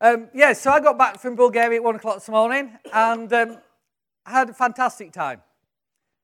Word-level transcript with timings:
Um, 0.00 0.28
yeah, 0.32 0.52
so 0.52 0.70
I 0.70 0.78
got 0.78 0.96
back 0.96 1.18
from 1.18 1.34
Bulgaria 1.34 1.78
at 1.78 1.82
one 1.82 1.96
o'clock 1.96 2.16
this 2.16 2.28
morning 2.28 2.70
and 2.92 3.32
um, 3.32 3.58
I 4.24 4.30
had 4.30 4.48
a 4.48 4.52
fantastic 4.52 5.12
time. 5.12 5.42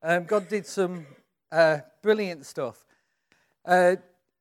Um, 0.01 0.25
God 0.27 0.49
did 0.49 0.65
some 0.65 1.05
uh, 1.51 1.79
brilliant 2.01 2.47
stuff. 2.47 2.87
Uh, 3.65 3.97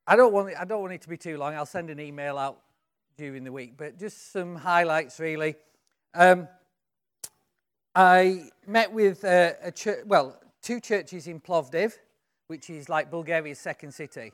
I, 0.06 0.16
don't 0.16 0.34
want 0.34 0.50
it, 0.50 0.58
I 0.60 0.66
don't 0.66 0.82
want 0.82 0.94
it 0.94 1.02
to 1.02 1.10
be 1.10 1.18
too 1.18 1.40
long. 1.40 1.56
I'll 1.56 1.66
send 1.66 1.90
an 1.90 2.00
email 2.00 2.38
out 2.38 2.60
during 3.18 3.44
the 3.44 3.52
week, 3.52 3.74
but 3.76 3.98
just 3.98 4.32
some 4.32 4.56
highlights 4.56 5.20
really. 5.20 5.56
Um, 6.14 6.48
I 7.96 8.50
met 8.68 8.94
with 8.94 9.26
uh, 9.26 9.54
a 9.64 9.74
well, 10.06 10.40
two 10.62 10.80
churches 10.80 11.26
in 11.26 11.40
Plovdiv, 11.40 11.94
which 12.46 12.70
is 12.70 12.88
like 12.88 13.10
Bulgaria's 13.10 13.58
second 13.58 13.96
city. 13.96 14.32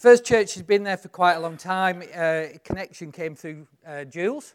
First 0.00 0.24
church 0.24 0.54
has 0.54 0.62
been 0.62 0.82
there 0.82 0.96
for 0.96 1.08
quite 1.08 1.34
a 1.34 1.40
long 1.40 1.58
time. 1.58 2.02
Uh, 2.16 2.44
connection 2.64 3.12
came 3.12 3.34
through 3.34 3.66
uh, 3.86 4.04
Jules. 4.04 4.54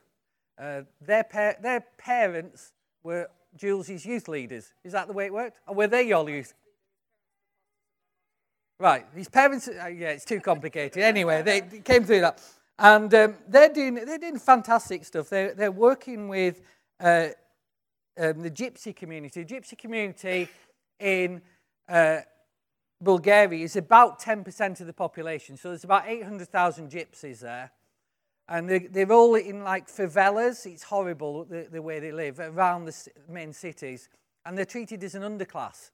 Uh, 0.58 0.82
their, 1.00 1.24
par- 1.24 1.58
their 1.62 1.86
parents 2.00 2.74
were 3.04 3.30
Jules' 3.56 4.04
youth 4.04 4.28
leaders. 4.28 4.74
Is 4.84 4.94
that 4.94 5.06
the 5.06 5.14
way 5.14 5.28
it 5.28 5.34
worked? 5.34 5.60
Or 5.68 5.76
were 5.76 5.86
they 5.86 6.08
your 6.08 6.28
youth? 6.28 6.56
Right, 8.80 9.06
his 9.16 9.30
parents, 9.30 9.68
uh, 9.68 9.86
yeah, 9.86 10.10
it's 10.10 10.26
too 10.26 10.40
complicated. 10.40 11.04
Anyway, 11.04 11.44
they 11.44 11.62
came 11.62 12.06
through 12.06 12.22
that. 12.22 12.42
And 12.80 13.14
um, 13.14 13.36
they're, 13.48 13.70
doing, 13.70 13.94
they're 13.94 14.18
doing 14.18 14.40
fantastic 14.40 15.06
stuff. 15.06 15.30
They're, 15.30 15.54
they're 15.54 15.72
working 15.72 16.28
with 16.28 16.60
uh, 17.00 17.28
um, 18.20 18.42
the 18.42 18.50
gypsy 18.50 18.96
community. 18.96 19.44
The 19.44 19.56
gypsy 19.56 19.78
community 19.78 20.50
in 21.00 21.44
uh, 21.88 22.22
Bulgaria 23.02 23.64
is 23.64 23.76
about 23.76 24.22
10% 24.22 24.82
of 24.82 24.88
the 24.88 24.94
population. 24.94 25.58
So 25.58 25.70
there's 25.70 25.84
about 25.84 26.08
800,000 26.08 26.90
gypsies 26.90 27.40
there. 27.40 27.72
And 28.48 28.70
they, 28.70 28.80
they're 28.80 29.12
all 29.12 29.36
in 29.36 29.64
like 29.64 29.88
favelas. 29.88 30.66
It's 30.66 30.84
horrible 30.84 31.46
the, 31.46 31.68
the 31.72 31.82
way 31.82 32.00
they 32.00 32.12
live 32.12 32.40
around 32.40 32.86
the 32.86 33.08
main 33.28 33.54
cities. 33.54 34.08
And 34.46 34.58
they're 34.58 34.66
treated 34.66 35.04
as 35.04 35.16
an 35.16 35.24
underclass. 35.24 35.92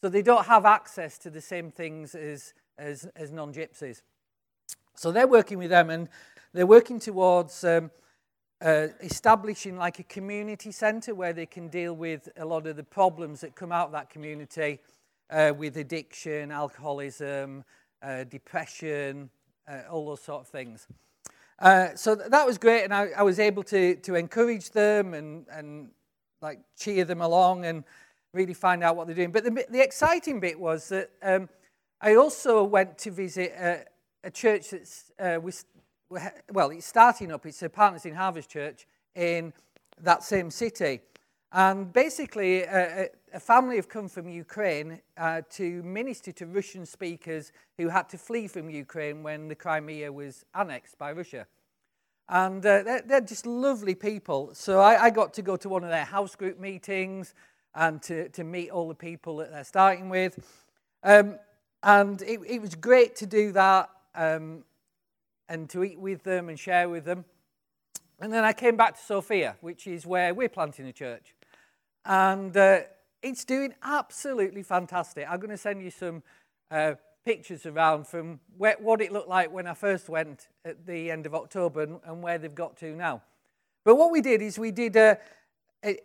So 0.00 0.08
they 0.08 0.22
don't 0.22 0.46
have 0.46 0.64
access 0.64 1.18
to 1.18 1.30
the 1.30 1.40
same 1.40 1.70
things 1.70 2.14
as, 2.14 2.54
as, 2.78 3.06
as 3.16 3.30
non 3.30 3.52
gypsies. 3.52 4.02
So 4.94 5.12
they're 5.12 5.26
working 5.26 5.58
with 5.58 5.70
them 5.70 5.90
and 5.90 6.08
they're 6.52 6.66
working 6.66 7.00
towards 7.00 7.64
um, 7.64 7.90
uh, 8.62 8.88
establishing 9.00 9.76
like 9.76 9.98
a 9.98 10.04
community 10.04 10.72
centre 10.72 11.14
where 11.14 11.32
they 11.32 11.46
can 11.46 11.68
deal 11.68 11.94
with 11.94 12.28
a 12.36 12.44
lot 12.44 12.66
of 12.66 12.76
the 12.76 12.84
problems 12.84 13.40
that 13.40 13.54
come 13.54 13.72
out 13.72 13.86
of 13.86 13.92
that 13.92 14.10
community 14.10 14.78
uh, 15.30 15.52
with 15.56 15.76
addiction, 15.76 16.50
alcoholism, 16.50 17.64
uh, 18.02 18.24
depression, 18.24 19.30
uh, 19.68 19.82
all 19.90 20.06
those 20.06 20.22
sort 20.22 20.42
of 20.42 20.48
things. 20.48 20.86
Uh, 21.58 21.94
so 21.94 22.16
th- 22.16 22.30
that 22.30 22.46
was 22.46 22.58
great, 22.58 22.84
and 22.84 22.94
I, 22.94 23.08
I, 23.16 23.22
was 23.22 23.38
able 23.38 23.62
to, 23.64 23.94
to 23.96 24.14
encourage 24.14 24.70
them 24.70 25.12
and, 25.12 25.46
and 25.52 25.90
like 26.40 26.60
cheer 26.78 27.04
them 27.04 27.20
along 27.20 27.66
and 27.66 27.84
really 28.32 28.54
find 28.54 28.82
out 28.82 28.96
what 28.96 29.06
they're 29.06 29.16
doing. 29.16 29.30
But 29.30 29.44
the, 29.44 29.66
the 29.68 29.82
exciting 29.82 30.40
bit 30.40 30.58
was 30.58 30.88
that 30.88 31.10
um, 31.22 31.50
I 32.00 32.14
also 32.14 32.64
went 32.64 32.96
to 32.98 33.10
visit 33.10 33.52
a, 33.52 33.84
a 34.24 34.30
church 34.30 34.70
that's 34.70 35.12
uh, 35.18 35.38
well, 36.50 36.70
it's 36.70 36.86
starting 36.86 37.30
up. 37.30 37.46
It's 37.46 37.62
a 37.62 37.68
Partners 37.68 38.04
in 38.06 38.14
Harvest 38.14 38.50
Church 38.50 38.86
in 39.14 39.52
that 40.02 40.22
same 40.22 40.50
city. 40.50 41.00
And 41.52 41.92
basically, 41.92 42.62
a, 42.62 43.08
a 43.34 43.40
family 43.40 43.76
have 43.76 43.88
come 43.88 44.08
from 44.08 44.28
Ukraine 44.28 45.00
uh, 45.16 45.42
to 45.50 45.82
minister 45.82 46.30
to 46.32 46.46
Russian 46.46 46.86
speakers 46.86 47.50
who 47.76 47.88
had 47.88 48.08
to 48.10 48.18
flee 48.18 48.46
from 48.46 48.70
Ukraine 48.70 49.24
when 49.24 49.48
the 49.48 49.56
Crimea 49.56 50.12
was 50.12 50.44
annexed 50.54 50.96
by 50.96 51.10
Russia. 51.12 51.46
And 52.28 52.64
uh, 52.64 52.84
they're, 52.84 53.02
they're, 53.02 53.20
just 53.20 53.46
lovely 53.46 53.96
people. 53.96 54.50
So 54.52 54.78
I, 54.78 55.06
I, 55.06 55.10
got 55.10 55.34
to 55.34 55.42
go 55.42 55.56
to 55.56 55.68
one 55.68 55.82
of 55.82 55.90
their 55.90 56.04
house 56.04 56.36
group 56.36 56.60
meetings 56.60 57.34
and 57.74 58.00
to, 58.02 58.28
to 58.28 58.44
meet 58.44 58.70
all 58.70 58.86
the 58.86 58.94
people 58.94 59.38
that 59.38 59.50
they're 59.50 59.64
starting 59.64 60.08
with. 60.08 60.38
Um, 61.02 61.40
and 61.82 62.22
it, 62.22 62.38
it, 62.46 62.60
was 62.60 62.76
great 62.76 63.16
to 63.16 63.26
do 63.26 63.50
that 63.52 63.90
um, 64.14 64.62
and 65.48 65.68
to 65.70 65.82
eat 65.82 65.98
with 65.98 66.22
them 66.22 66.48
and 66.48 66.56
share 66.56 66.88
with 66.88 67.04
them. 67.04 67.24
And 68.20 68.32
then 68.32 68.44
I 68.44 68.52
came 68.52 68.76
back 68.76 68.96
to 68.96 69.02
Sofia, 69.02 69.56
which 69.60 69.88
is 69.88 70.06
where 70.06 70.32
we're 70.32 70.48
planting 70.48 70.86
a 70.86 70.92
church. 70.92 71.34
And 72.04 72.56
uh, 72.56 72.80
it's 73.22 73.44
doing 73.44 73.74
absolutely 73.82 74.62
fantastic. 74.62 75.26
I'm 75.28 75.40
going 75.40 75.50
to 75.50 75.56
send 75.56 75.82
you 75.82 75.90
some 75.90 76.22
uh, 76.70 76.94
pictures 77.24 77.66
around 77.66 78.06
from 78.06 78.40
where, 78.56 78.76
what 78.78 79.00
it 79.00 79.12
looked 79.12 79.28
like 79.28 79.52
when 79.52 79.66
I 79.66 79.74
first 79.74 80.08
went 80.08 80.48
at 80.64 80.86
the 80.86 81.10
end 81.10 81.26
of 81.26 81.34
October 81.34 81.82
and, 81.82 82.00
and 82.04 82.22
where 82.22 82.38
they've 82.38 82.54
got 82.54 82.76
to 82.78 82.94
now. 82.94 83.22
But 83.84 83.96
what 83.96 84.10
we 84.10 84.20
did 84.20 84.42
is 84.42 84.58
we 84.58 84.70
did 84.70 84.96
a, 84.96 85.18
a 85.84 85.98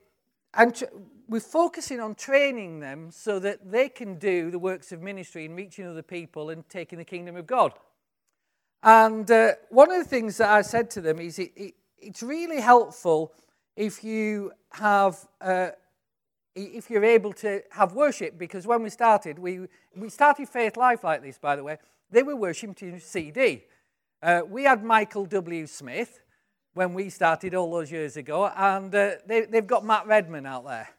and 0.54 0.76
tr- 0.76 0.86
we're 1.28 1.40
focusing 1.40 2.00
on 2.00 2.16
training 2.16 2.80
them 2.80 3.10
so 3.12 3.40
that 3.40 3.72
they 3.72 3.90
can 3.90 4.16
do 4.16 4.52
the 4.52 4.60
works 4.60 4.92
of 4.92 5.02
ministry 5.02 5.46
and 5.46 5.56
reaching 5.56 5.88
other 5.88 6.04
people 6.04 6.50
and 6.50 6.68
taking 6.70 6.98
the 6.98 7.06
kingdom 7.06 7.36
of 7.36 7.48
God. 7.48 7.74
And 8.84 9.30
uh, 9.32 9.54
one 9.70 9.92
of 9.92 9.98
the 9.98 10.10
things 10.10 10.38
that 10.38 10.50
I 10.50 10.62
said 10.62 10.92
to 10.92 11.02
them 11.02 11.20
is 11.20 11.40
it, 11.40 11.52
it, 11.56 11.74
it's 11.98 12.22
really 12.22 12.62
helpful 12.62 13.34
if 13.76 14.04
you 14.04 14.52
have 14.74 15.18
uh, 15.42 15.70
if 16.56 16.90
you're 16.90 17.04
able 17.04 17.34
to 17.34 17.62
have 17.72 17.94
worship, 17.94 18.38
because 18.38 18.66
when 18.66 18.82
we 18.82 18.90
started, 18.90 19.38
we, 19.38 19.68
we 19.96 20.10
started 20.10 20.48
Faith 20.48 20.78
Life 20.78 21.04
like 21.04 21.22
this, 21.22 21.38
by 21.38 21.56
the 21.56 21.64
way. 21.64 21.78
They 22.10 22.24
were 22.24 22.36
worshiping 22.36 23.00
CD. 23.00 23.66
Uh, 24.24 24.42
we 24.48 24.64
had 24.64 24.84
Michael 24.84 25.26
W. 25.26 25.68
Smith 25.68 26.22
when 26.74 26.94
we 26.94 27.10
started 27.10 27.56
all 27.56 27.72
those 27.72 27.92
years 27.92 28.18
ago, 28.18 28.48
and 28.48 28.94
uh, 28.94 29.12
they, 29.26 29.46
they've 29.46 29.68
got 29.68 29.86
Matt 29.86 30.08
Redman 30.08 30.46
out 30.46 30.66
there. 30.66 30.90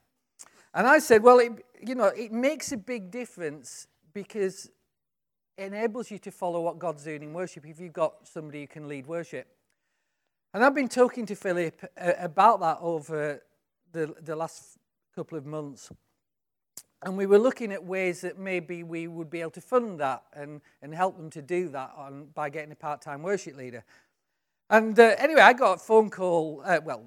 And 0.74 0.86
I 0.86 0.98
said, 0.98 1.22
well, 1.22 1.38
it, 1.38 1.52
you 1.82 1.94
know, 1.94 2.06
it 2.06 2.32
makes 2.32 2.72
a 2.72 2.76
big 2.76 3.10
difference 3.10 3.86
because 4.12 4.70
it 5.56 5.64
enables 5.64 6.10
you 6.10 6.18
to 6.18 6.30
follow 6.30 6.60
what 6.60 6.78
God's 6.78 7.04
doing 7.04 7.22
in 7.22 7.32
worship 7.32 7.66
if 7.66 7.80
you've 7.80 7.92
got 7.92 8.26
somebody 8.26 8.62
who 8.62 8.66
can 8.66 8.88
lead 8.88 9.06
worship. 9.06 9.46
And 10.52 10.64
I've 10.64 10.74
been 10.74 10.88
talking 10.88 11.24
to 11.26 11.34
Philip 11.34 11.82
uh, 12.00 12.12
about 12.18 12.60
that 12.60 12.78
over 12.80 13.42
the, 13.92 14.14
the 14.22 14.36
last 14.36 14.78
couple 15.16 15.38
of 15.38 15.46
months. 15.46 15.90
And 17.02 17.16
we 17.16 17.24
were 17.24 17.38
looking 17.38 17.72
at 17.72 17.82
ways 17.82 18.20
that 18.20 18.38
maybe 18.38 18.82
we 18.82 19.08
would 19.08 19.30
be 19.30 19.40
able 19.40 19.52
to 19.52 19.62
fund 19.62 19.98
that 20.00 20.24
and, 20.34 20.60
and 20.82 20.94
help 20.94 21.16
them 21.16 21.30
to 21.30 21.40
do 21.40 21.70
that 21.70 21.92
on, 21.96 22.26
by 22.34 22.50
getting 22.50 22.70
a 22.70 22.76
part 22.76 23.00
time 23.00 23.22
worship 23.22 23.56
leader. 23.56 23.82
And 24.68 24.98
uh, 25.00 25.14
anyway, 25.16 25.40
I 25.40 25.54
got 25.54 25.76
a 25.76 25.78
phone 25.78 26.10
call, 26.10 26.60
uh, 26.66 26.80
well, 26.84 27.06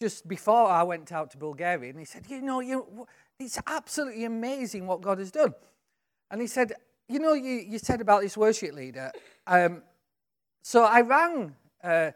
just 0.00 0.26
before 0.26 0.68
I 0.68 0.82
went 0.82 1.12
out 1.12 1.30
to 1.30 1.38
Bulgaria, 1.38 1.90
and 1.90 2.00
he 2.00 2.04
said, 2.04 2.24
You 2.28 2.42
know, 2.42 2.58
you, 2.58 3.06
it's 3.38 3.60
absolutely 3.68 4.24
amazing 4.24 4.88
what 4.88 5.00
God 5.00 5.20
has 5.20 5.30
done. 5.30 5.54
And 6.32 6.40
he 6.40 6.48
said, 6.48 6.72
You 7.08 7.20
know, 7.20 7.34
you, 7.34 7.64
you 7.68 7.78
said 7.78 8.00
about 8.00 8.22
this 8.22 8.36
worship 8.36 8.74
leader. 8.74 9.12
Um, 9.46 9.82
so 10.62 10.82
I 10.82 11.02
rang 11.02 11.54
uh, 11.84 12.10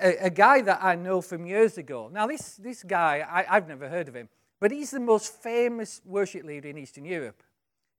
a, 0.00 0.26
a, 0.26 0.30
guy 0.30 0.60
that 0.60 0.78
I 0.80 0.94
know 0.94 1.20
from 1.20 1.44
years 1.44 1.76
ago. 1.76 2.08
Now, 2.12 2.28
this, 2.28 2.54
this 2.54 2.84
guy, 2.84 3.26
I, 3.28 3.56
I've 3.56 3.66
never 3.66 3.88
heard 3.88 4.06
of 4.06 4.14
him. 4.14 4.28
But 4.60 4.70
he's 4.70 4.90
the 4.90 5.00
most 5.00 5.34
famous 5.42 6.00
worship 6.04 6.44
leader 6.44 6.68
in 6.68 6.78
Eastern 6.78 7.04
Europe. 7.04 7.42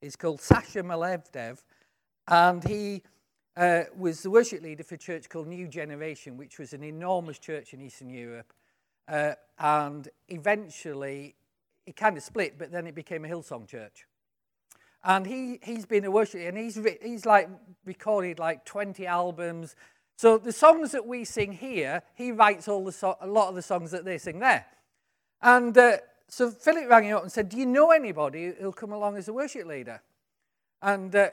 He's 0.00 0.16
called 0.16 0.40
Sasha 0.40 0.82
Malevdev, 0.82 1.62
and 2.28 2.64
he 2.64 3.02
uh, 3.56 3.84
was 3.96 4.22
the 4.22 4.30
worship 4.30 4.62
leader 4.62 4.84
for 4.84 4.96
a 4.96 4.98
church 4.98 5.28
called 5.28 5.46
New 5.46 5.68
Generation, 5.68 6.36
which 6.36 6.58
was 6.58 6.72
an 6.72 6.82
enormous 6.82 7.38
church 7.38 7.72
in 7.72 7.80
Eastern 7.80 8.10
Europe. 8.10 8.52
Uh, 9.08 9.32
and 9.58 10.08
eventually, 10.28 11.34
it 11.86 11.96
kind 11.96 12.16
of 12.16 12.22
split, 12.22 12.58
but 12.58 12.70
then 12.70 12.86
it 12.86 12.94
became 12.94 13.24
a 13.24 13.28
Hillsong 13.28 13.66
church. 13.66 14.06
And 15.04 15.24
he, 15.24 15.60
he's 15.62 15.86
been 15.86 16.04
a 16.04 16.10
worship, 16.10 16.40
and 16.40 16.58
he's, 16.58 16.78
he's 17.00 17.24
like 17.24 17.48
recorded 17.84 18.38
like 18.38 18.64
20 18.64 19.06
albums. 19.06 19.76
So 20.16 20.36
the 20.36 20.52
songs 20.52 20.92
that 20.92 21.06
we 21.06 21.24
sing 21.24 21.52
here, 21.52 22.02
he 22.14 22.32
writes 22.32 22.66
all 22.66 22.84
the 22.84 22.92
so- 22.92 23.16
a 23.20 23.26
lot 23.26 23.48
of 23.48 23.54
the 23.54 23.62
songs 23.62 23.92
that 23.92 24.04
they 24.04 24.18
sing 24.18 24.40
there. 24.40 24.66
And 25.40 25.76
uh, 25.78 25.98
so 26.28 26.50
Philip 26.50 26.88
rang 26.88 27.04
him 27.04 27.16
up 27.16 27.22
and 27.22 27.32
said, 27.32 27.48
Do 27.48 27.56
you 27.56 27.66
know 27.66 27.90
anybody 27.90 28.52
who'll 28.58 28.72
come 28.72 28.92
along 28.92 29.16
as 29.16 29.28
a 29.28 29.32
worship 29.32 29.66
leader? 29.66 30.02
And 30.82 31.14
uh, 31.14 31.30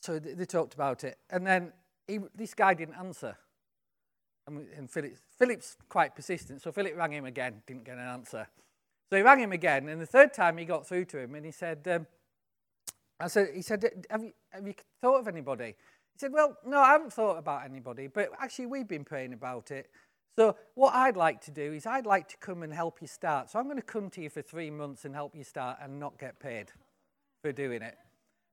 so 0.00 0.18
they, 0.18 0.34
they, 0.34 0.44
talked 0.44 0.74
about 0.74 1.04
it. 1.04 1.18
And 1.30 1.46
then 1.46 1.72
he, 2.06 2.20
this 2.34 2.54
guy 2.54 2.74
didn't 2.74 2.94
answer. 2.94 3.36
And, 4.46 4.66
and 4.76 4.90
Philip, 4.90 5.16
Philip's 5.38 5.76
quite 5.88 6.14
persistent, 6.14 6.62
so 6.62 6.70
Philip 6.70 6.96
rang 6.96 7.12
him 7.12 7.24
again, 7.24 7.62
didn't 7.66 7.84
get 7.84 7.98
an 7.98 8.06
answer. 8.06 8.46
So 9.10 9.16
he 9.16 9.22
rang 9.22 9.40
him 9.40 9.52
again, 9.52 9.88
and 9.88 10.00
the 10.00 10.06
third 10.06 10.32
time 10.32 10.56
he 10.56 10.64
got 10.64 10.86
through 10.86 11.04
to 11.06 11.18
him, 11.18 11.34
and 11.34 11.44
he 11.44 11.52
said, 11.52 11.86
um, 11.88 12.06
I 13.18 13.28
said, 13.28 13.48
he 13.54 13.62
said, 13.62 14.06
have 14.10 14.22
you, 14.22 14.32
have 14.50 14.66
you 14.66 14.74
thought 15.00 15.20
of 15.20 15.28
anybody? 15.28 15.74
He 16.12 16.18
said, 16.18 16.32
well, 16.32 16.56
no, 16.66 16.80
I 16.80 16.92
haven't 16.92 17.12
thought 17.12 17.38
about 17.38 17.64
anybody, 17.64 18.06
but 18.08 18.30
actually 18.38 18.66
we've 18.66 18.88
been 18.88 19.04
praying 19.04 19.32
about 19.32 19.70
it. 19.70 19.90
So, 20.36 20.54
what 20.74 20.94
I'd 20.94 21.16
like 21.16 21.40
to 21.46 21.50
do 21.50 21.72
is, 21.72 21.86
I'd 21.86 22.04
like 22.04 22.28
to 22.28 22.36
come 22.36 22.62
and 22.62 22.70
help 22.70 23.00
you 23.00 23.08
start. 23.08 23.50
So, 23.50 23.58
I'm 23.58 23.64
going 23.64 23.76
to 23.76 23.82
come 23.82 24.10
to 24.10 24.20
you 24.20 24.28
for 24.28 24.42
three 24.42 24.70
months 24.70 25.06
and 25.06 25.14
help 25.14 25.34
you 25.34 25.42
start 25.42 25.78
and 25.80 25.98
not 25.98 26.18
get 26.18 26.38
paid 26.38 26.70
for 27.40 27.52
doing 27.52 27.80
it. 27.80 27.96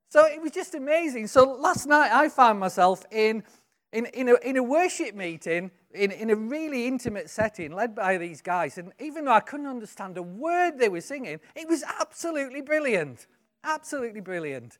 So, 0.07 0.25
it 0.25 0.41
was 0.41 0.51
just 0.51 0.75
amazing. 0.75 1.27
So, 1.27 1.43
last 1.43 1.85
night 1.85 2.09
I 2.13 2.29
found 2.29 2.57
myself 2.57 3.03
in, 3.11 3.43
in, 3.91 4.05
in, 4.07 4.29
a, 4.29 4.35
in 4.35 4.55
a 4.55 4.63
worship 4.63 5.13
meeting, 5.13 5.71
in, 5.93 6.11
in 6.11 6.29
a 6.29 6.35
really 6.37 6.87
intimate 6.87 7.29
setting, 7.29 7.75
led 7.75 7.95
by 7.95 8.17
these 8.17 8.41
guys. 8.41 8.77
And 8.77 8.93
even 9.01 9.25
though 9.25 9.33
I 9.33 9.41
couldn't 9.41 9.67
understand 9.67 10.17
a 10.17 10.23
word 10.23 10.79
they 10.79 10.89
were 10.89 11.01
singing, 11.01 11.41
it 11.53 11.67
was 11.67 11.83
absolutely 11.99 12.61
brilliant. 12.61 13.27
Absolutely 13.65 14.21
brilliant. 14.21 14.77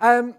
Um, 0.00 0.34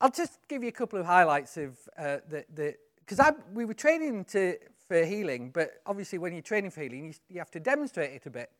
I'll 0.00 0.10
just 0.10 0.40
give 0.48 0.64
you 0.64 0.70
a 0.70 0.72
couple 0.72 0.98
of 0.98 1.06
highlights 1.06 1.56
of 1.56 1.78
uh, 1.96 2.16
the 2.28 2.74
because 3.06 3.34
we 3.52 3.64
were 3.64 3.74
training 3.74 4.24
to 4.26 4.56
for 4.88 5.04
healing, 5.04 5.50
but 5.50 5.80
obviously 5.86 6.18
when 6.18 6.32
you're 6.32 6.42
training 6.42 6.70
for 6.70 6.82
healing, 6.82 7.06
you, 7.06 7.14
you 7.28 7.38
have 7.38 7.50
to 7.50 7.60
demonstrate 7.60 8.12
it 8.12 8.26
a 8.26 8.30
bit. 8.30 8.50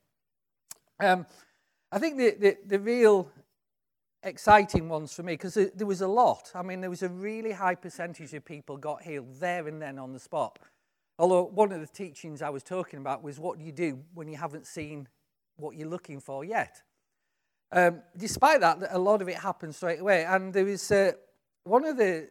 Um, 1.01 1.27
I 1.91 1.99
think 1.99 2.17
the, 2.17 2.31
the, 2.39 2.57
the 2.67 2.79
real 2.79 3.29
exciting 4.23 4.89
ones 4.89 5.13
for 5.13 5.23
me 5.23 5.35
because 5.35 5.55
there 5.55 5.87
was 5.87 6.01
a 6.01 6.09
lot. 6.09 6.51
I 6.55 6.63
mean, 6.63 6.81
there 6.81 6.91
was 6.91 7.03
a 7.03 7.09
really 7.09 7.53
high 7.53 7.75
percentage 7.75 8.33
of 8.35 8.45
people 8.45 8.77
got 8.77 9.03
healed 9.03 9.35
there 9.41 9.67
and 9.67 9.83
then 9.83 9.99
on 9.99 10.13
the 10.13 10.19
spot. 10.19 10.59
Although 11.19 11.45
one 11.45 11.73
of 11.73 11.81
the 11.81 11.87
teachings 11.87 12.41
I 12.41 12.51
was 12.51 12.63
talking 12.63 12.99
about 12.99 13.23
was 13.23 13.39
what 13.39 13.59
do 13.59 13.65
you 13.65 13.73
do 13.73 14.01
when 14.15 14.29
you 14.29 14.37
haven't 14.37 14.67
seen 14.67 15.09
what 15.57 15.77
you're 15.77 15.89
looking 15.89 16.21
for 16.21 16.45
yet? 16.45 16.83
Um, 17.73 18.03
despite 18.17 18.61
that, 18.61 18.79
a 18.91 18.99
lot 18.99 19.23
of 19.23 19.29
it 19.29 19.37
happened 19.37 19.75
straight 19.75 20.01
away. 20.01 20.25
And 20.25 20.53
there 20.53 20.65
was 20.65 20.91
uh, 20.91 21.13
one 21.65 21.85
of 21.85 21.97
the 21.97 22.29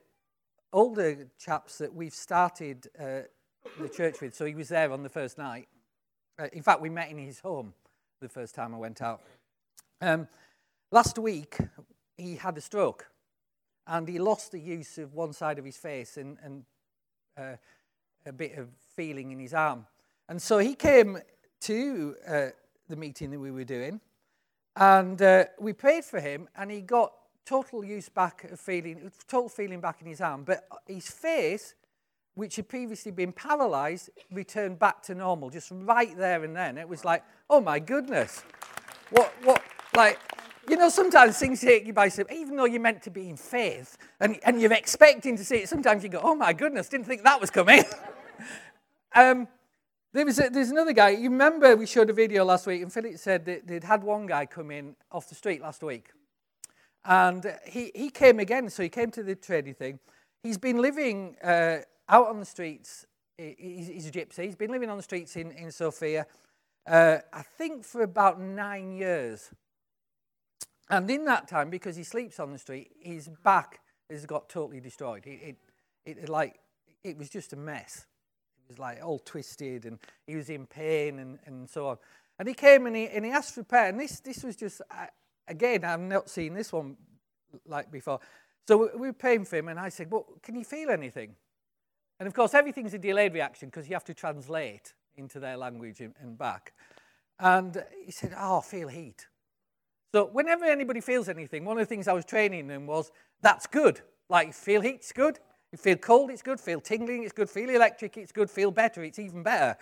older 0.73 1.27
chaps 1.37 1.77
that 1.79 1.93
we've 1.93 2.13
started 2.13 2.87
uh, 2.99 3.21
the 3.79 3.89
church 3.89 4.21
with, 4.21 4.35
so 4.35 4.45
he 4.45 4.55
was 4.55 4.69
there 4.69 4.91
on 4.91 5.03
the 5.03 5.09
first 5.09 5.37
night. 5.37 5.67
Uh, 6.39 6.47
in 6.53 6.63
fact, 6.63 6.81
we 6.81 6.89
met 6.89 7.09
in 7.09 7.17
his 7.17 7.39
home 7.39 7.73
the 8.19 8.29
first 8.29 8.55
time 8.55 8.73
I 8.73 8.77
went 8.77 9.01
out. 9.01 9.21
Um, 10.01 10.27
Last 10.93 11.17
week, 11.17 11.55
he 12.17 12.35
had 12.35 12.57
a 12.57 12.61
stroke 12.61 13.07
and 13.87 14.05
he 14.09 14.19
lost 14.19 14.51
the 14.51 14.59
use 14.59 14.97
of 14.97 15.13
one 15.13 15.31
side 15.31 15.57
of 15.57 15.63
his 15.63 15.77
face 15.77 16.17
and, 16.17 16.37
and 16.43 16.65
uh, 17.37 17.55
a 18.25 18.33
bit 18.33 18.57
of 18.57 18.67
feeling 18.93 19.31
in 19.31 19.39
his 19.39 19.53
arm. 19.53 19.85
And 20.27 20.41
so 20.41 20.57
he 20.57 20.75
came 20.75 21.17
to 21.61 22.15
uh, 22.27 22.47
the 22.89 22.97
meeting 22.97 23.31
that 23.31 23.39
we 23.39 23.51
were 23.51 23.63
doing 23.63 24.01
and 24.75 25.21
uh, 25.21 25.45
we 25.61 25.71
prayed 25.71 26.03
for 26.03 26.19
him 26.19 26.49
and 26.57 26.69
he 26.69 26.81
got 26.81 27.13
total 27.45 27.83
use 27.83 28.09
back 28.09 28.45
of 28.45 28.59
feeling, 28.59 29.11
total 29.27 29.49
feeling 29.49 29.79
back 29.81 30.01
in 30.01 30.07
his 30.07 30.21
arm. 30.21 30.43
But 30.43 30.67
his 30.87 31.09
face, 31.09 31.75
which 32.35 32.55
had 32.55 32.69
previously 32.69 33.11
been 33.11 33.31
paralyzed, 33.31 34.09
returned 34.31 34.79
back 34.79 35.01
to 35.03 35.15
normal 35.15 35.49
just 35.49 35.71
right 35.71 36.15
there 36.17 36.43
and 36.43 36.55
then. 36.55 36.77
It 36.77 36.87
was 36.87 37.03
like, 37.03 37.23
oh 37.49 37.61
my 37.61 37.79
goodness. 37.79 38.43
What, 39.09 39.33
what, 39.43 39.61
like, 39.95 40.19
you 40.69 40.77
know, 40.77 40.89
sometimes 40.89 41.37
things 41.37 41.59
take 41.61 41.85
you 41.85 41.93
by 41.93 42.07
surprise, 42.07 42.37
even 42.37 42.55
though 42.55 42.65
you're 42.65 42.81
meant 42.81 43.01
to 43.03 43.09
be 43.09 43.29
in 43.29 43.35
faith 43.35 43.97
and, 44.19 44.39
and 44.43 44.61
you're 44.61 44.71
expecting 44.73 45.35
to 45.37 45.43
see 45.43 45.57
it. 45.57 45.69
Sometimes 45.69 46.03
you 46.03 46.09
go, 46.09 46.21
oh 46.23 46.35
my 46.35 46.53
goodness, 46.53 46.87
didn't 46.87 47.07
think 47.07 47.23
that 47.23 47.41
was 47.41 47.49
coming. 47.49 47.83
um, 49.15 49.47
there 50.13 50.25
was 50.25 50.39
a, 50.39 50.49
there's 50.49 50.69
another 50.69 50.93
guy. 50.93 51.09
You 51.09 51.29
remember 51.29 51.75
we 51.75 51.85
showed 51.85 52.09
a 52.09 52.13
video 52.13 52.43
last 52.43 52.67
week, 52.67 52.81
and 52.81 52.91
Philip 52.91 53.17
said 53.17 53.45
that 53.45 53.65
they'd 53.65 53.83
had 53.83 54.03
one 54.03 54.25
guy 54.25 54.45
come 54.45 54.69
in 54.71 54.95
off 55.11 55.29
the 55.29 55.35
street 55.35 55.61
last 55.61 55.83
week. 55.83 56.09
And 57.03 57.45
he, 57.65 57.91
he 57.95 58.09
came 58.09 58.39
again, 58.39 58.69
so 58.69 58.83
he 58.83 58.89
came 58.89 59.11
to 59.11 59.23
the 59.23 59.35
trading 59.35 59.73
thing. 59.73 59.99
He's 60.43 60.57
been 60.57 60.77
living 60.77 61.35
uh, 61.43 61.77
out 62.09 62.27
on 62.27 62.39
the 62.39 62.45
streets. 62.45 63.05
He's, 63.37 63.87
he's, 63.87 64.07
a 64.07 64.11
gypsy. 64.11 64.45
He's 64.45 64.55
been 64.55 64.71
living 64.71 64.89
on 64.89 64.97
the 64.97 65.03
streets 65.03 65.35
in, 65.35 65.51
in 65.51 65.71
Sofia, 65.71 66.27
uh, 66.87 67.17
I 67.33 67.41
think, 67.41 67.83
for 67.83 68.03
about 68.03 68.39
nine 68.39 68.91
years. 68.91 69.49
And 70.89 71.09
in 71.09 71.25
that 71.25 71.47
time, 71.47 71.69
because 71.69 71.95
he 71.95 72.03
sleeps 72.03 72.39
on 72.39 72.51
the 72.51 72.59
street, 72.59 72.91
his 72.99 73.29
back 73.43 73.79
has 74.09 74.25
got 74.25 74.49
totally 74.49 74.79
destroyed. 74.79 75.25
It, 75.25 75.55
it, 76.05 76.17
it, 76.17 76.29
like, 76.29 76.59
it 77.03 77.17
was 77.17 77.29
just 77.29 77.53
a 77.53 77.55
mess. 77.55 78.05
It 78.65 78.73
was 78.73 78.79
like 78.79 79.03
all 79.03 79.19
twisted 79.19 79.85
and 79.85 79.97
he 80.27 80.35
was 80.35 80.49
in 80.49 80.67
pain 80.67 81.19
and, 81.19 81.39
and 81.45 81.69
so 81.69 81.87
on. 81.87 81.97
And 82.37 82.47
he 82.47 82.53
came 82.53 82.85
and 82.87 82.95
he, 82.95 83.07
and 83.07 83.23
he 83.23 83.31
asked 83.31 83.55
for 83.55 83.63
prayer. 83.63 83.87
And 83.87 83.99
this, 83.99 84.19
this 84.19 84.43
was 84.43 84.55
just, 84.55 84.81
uh, 84.91 85.05
again, 85.47 85.83
I've 85.83 85.99
not 85.99 86.29
seen 86.29 86.53
this 86.53 86.71
one 86.71 86.97
like 87.65 87.91
before. 87.91 88.19
So 88.67 88.77
we, 88.77 88.87
we 88.95 89.07
were 89.07 89.13
praying 89.13 89.45
for 89.45 89.57
him 89.57 89.67
and 89.67 89.79
I 89.79 89.89
said, 89.89 90.11
well, 90.11 90.25
can 90.41 90.55
you 90.55 90.63
feel 90.63 90.89
anything? 90.89 91.35
And 92.19 92.27
of 92.27 92.33
course, 92.33 92.53
everything's 92.53 92.93
a 92.93 92.99
delayed 92.99 93.33
reaction 93.33 93.69
because 93.69 93.87
you 93.87 93.95
have 93.95 94.05
to 94.05 94.13
translate 94.13 94.93
into 95.15 95.39
their 95.39 95.57
language 95.57 95.99
and, 95.99 96.13
and 96.21 96.37
back. 96.37 96.73
And 97.39 97.83
he 98.05 98.11
said, 98.11 98.33
oh, 98.37 98.59
I 98.59 98.61
feel 98.61 98.87
heat. 98.87 99.27
So 100.13 100.25
whenever 100.31 100.65
anybody 100.65 101.01
feels 101.01 101.29
anything, 101.29 101.65
one 101.65 101.77
of 101.77 101.87
the 101.87 101.89
things 101.89 102.07
I 102.07 102.13
was 102.13 102.25
training 102.25 102.67
them 102.67 102.85
was 102.85 103.11
that's 103.41 103.65
good. 103.65 104.01
Like 104.29 104.53
feel 104.53 104.81
heat's 104.81 105.11
good, 105.11 105.39
you 105.71 105.77
feel 105.77 105.97
cold, 105.97 106.31
it's 106.31 106.41
good, 106.41 106.59
feel 106.59 106.81
tingling, 106.81 107.23
it's 107.23 107.33
good, 107.33 107.49
feel 107.49 107.69
electric, 107.69 108.17
it's 108.17 108.31
good, 108.31 108.49
feel 108.49 108.71
better, 108.71 109.03
it's 109.03 109.19
even 109.19 109.41
better. 109.41 109.77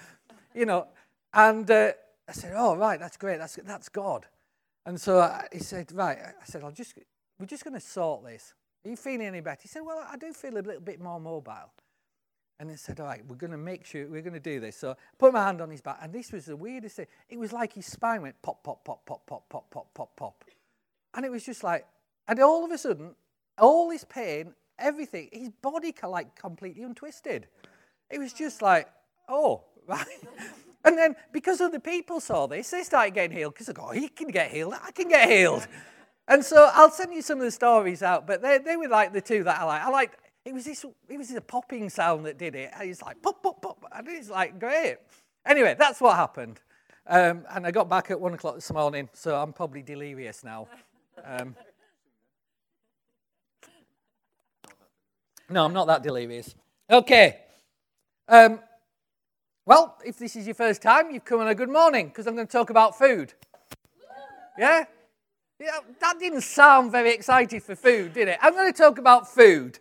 You 0.54 0.66
know, 0.66 0.88
and 1.34 1.70
uh, 1.70 1.92
I 2.28 2.32
said, 2.32 2.54
oh, 2.56 2.76
right, 2.76 3.00
that's 3.00 3.18
great, 3.18 3.38
that's, 3.40 3.56
that's 3.64 3.90
God. 3.90 4.28
And 4.90 5.00
so 5.00 5.20
I, 5.20 5.46
he 5.54 5.60
said, 5.60 5.92
right, 5.92 6.18
I 6.18 6.46
said, 6.46 6.64
I'll 6.64 6.72
just, 6.72 6.98
we're 7.40 7.46
just 7.46 7.64
going 7.64 7.76
to 7.76 7.80
sort 7.80 8.26
this. 8.26 8.56
Are 8.84 8.90
you 8.90 8.98
feeling 8.98 9.28
any 9.28 9.40
better? 9.40 9.60
He 9.62 9.68
said, 9.68 9.84
well, 9.86 10.04
I 10.12 10.18
do 10.18 10.34
feel 10.34 10.56
a 10.56 10.66
little 10.66 10.82
bit 10.82 11.00
more 11.00 11.20
mobile. 11.20 11.72
And 12.60 12.72
he 12.72 12.76
said, 12.76 13.00
all 13.00 13.06
right, 13.06 13.22
we're 13.28 13.36
going 13.36 13.52
to 13.52 13.58
make 13.58 13.86
sure, 13.86 14.08
we're 14.08 14.24
going 14.24 14.34
to 14.34 14.40
do 14.40 14.60
this. 14.60 14.78
So 14.78 14.90
I 14.90 14.96
put 15.20 15.32
my 15.32 15.46
hand 15.46 15.62
on 15.62 15.70
his 15.70 15.82
back, 15.82 16.00
and 16.02 16.12
this 16.12 16.32
was 16.32 16.46
the 16.46 16.56
weirdest 16.56 16.96
thing. 16.96 17.06
It 17.30 17.38
was 17.38 17.54
like 17.54 17.74
his 17.74 17.86
spine 17.86 18.24
went 18.24 18.42
pop, 18.42 18.64
pop, 18.64 18.84
pop, 18.84 19.06
pop, 19.06 19.28
pop, 19.28 19.48
pop, 19.48 19.70
pop, 19.70 19.94
pop, 19.94 20.16
pop. 20.16 20.44
And 21.14 21.24
it 21.24 21.30
was 21.30 21.46
just 21.46 21.64
like, 21.64 21.86
and 22.28 22.40
all 22.40 22.66
of 22.66 22.72
a 22.72 22.78
sudden, 22.80 23.14
all 23.60 23.90
this 23.90 24.06
pain, 24.06 24.56
everything, 24.80 25.30
his 25.32 25.50
body 25.62 25.94
like 26.02 26.36
completely 26.36 26.82
untwisted. 26.82 27.46
It 28.10 28.18
was 28.18 28.34
just 28.34 28.64
like, 28.64 28.90
oh, 29.28 29.66
right. 29.86 30.08
And 30.86 30.98
then 30.98 31.16
because 31.32 31.60
other 31.62 31.80
people 31.80 32.20
saw 32.20 32.48
this, 32.48 32.70
they 32.70 32.84
started 32.84 33.14
getting 33.14 33.38
healed 33.38 33.54
because 33.54 33.68
they 33.68 33.74
go, 33.74 33.88
oh, 33.90 33.92
he 33.92 34.08
can 34.08 34.30
get 34.30 34.52
healed, 34.52 34.74
I 34.82 34.92
can 34.92 35.10
get 35.10 35.30
healed. 35.30 35.68
And 36.28 36.44
so 36.46 36.70
I'll 36.74 36.92
send 36.92 37.14
you 37.14 37.22
some 37.22 37.40
of 37.40 37.46
the 37.46 37.52
stories 37.52 38.04
out, 38.04 38.28
but 38.28 38.42
they, 38.42 38.60
they 38.60 38.78
were 38.78 38.88
like 38.88 39.14
the 39.14 39.22
two 39.22 39.44
that 39.44 39.60
I 39.60 39.64
like. 39.64 39.82
I 39.82 39.90
like 39.90 40.18
it 40.46 40.54
was 40.54 40.66
this, 40.66 40.86
it 41.10 41.18
was 41.18 41.32
a 41.32 41.42
popping 41.42 41.90
sound 41.90 42.26
that 42.26 42.38
did 42.38 42.56
it. 42.56 42.72
And 42.74 42.90
it's 42.90 43.02
like 43.02 43.22
pop, 43.22 43.44
pop, 43.44 43.62
pop. 43.62 43.84
And 43.92 44.08
it's 44.08 44.30
like, 44.30 44.60
great. 44.60 44.98
Anyway, 45.46 45.76
that's 45.78 46.00
what 46.00 46.16
happened. 46.16 46.60
Um, 47.08 47.46
and 47.52 47.66
I 47.66 47.72
got 47.72 47.90
back 47.90 48.12
at 48.12 48.20
one 48.20 48.34
o'clock 48.34 48.56
this 48.56 48.72
morning, 48.72 49.10
so 49.14 49.36
I'm 49.36 49.52
probably 49.52 49.82
delirious 49.82 50.44
now. 50.44 50.68
Um, 51.24 51.56
no, 55.50 55.66
I'm 55.66 55.74
not 55.74 55.88
that 55.88 56.04
delirious. 56.04 56.56
Okay. 56.90 57.40
Um, 58.28 58.60
well, 59.70 59.96
if 60.04 60.18
this 60.18 60.36
is 60.36 60.48
your 60.48 60.56
first 60.56 60.82
time, 60.82 61.12
you've 61.12 61.24
come 61.24 61.42
on 61.42 61.48
a 61.48 61.54
good 61.54 61.70
morning 61.70 62.08
because 62.08 62.26
I'm 62.26 62.34
going 62.34 62.48
to 62.48 62.52
talk 62.52 62.72
about 62.72 62.98
food. 62.98 63.36
Yeah? 64.58 64.86
Yeah, 65.60 65.78
that 66.00 66.18
didn't 66.18 66.42
sound 66.42 66.92
very 66.92 67.12
excited 67.12 67.62
for 67.62 67.76
food, 67.76 68.14
did 68.14 68.30
it? 68.30 68.40
I'm 68.42 68.54
going 68.54 68.74
to 68.74 68.76
talk 68.76 68.98
about 68.98 69.32
food. 69.32 69.78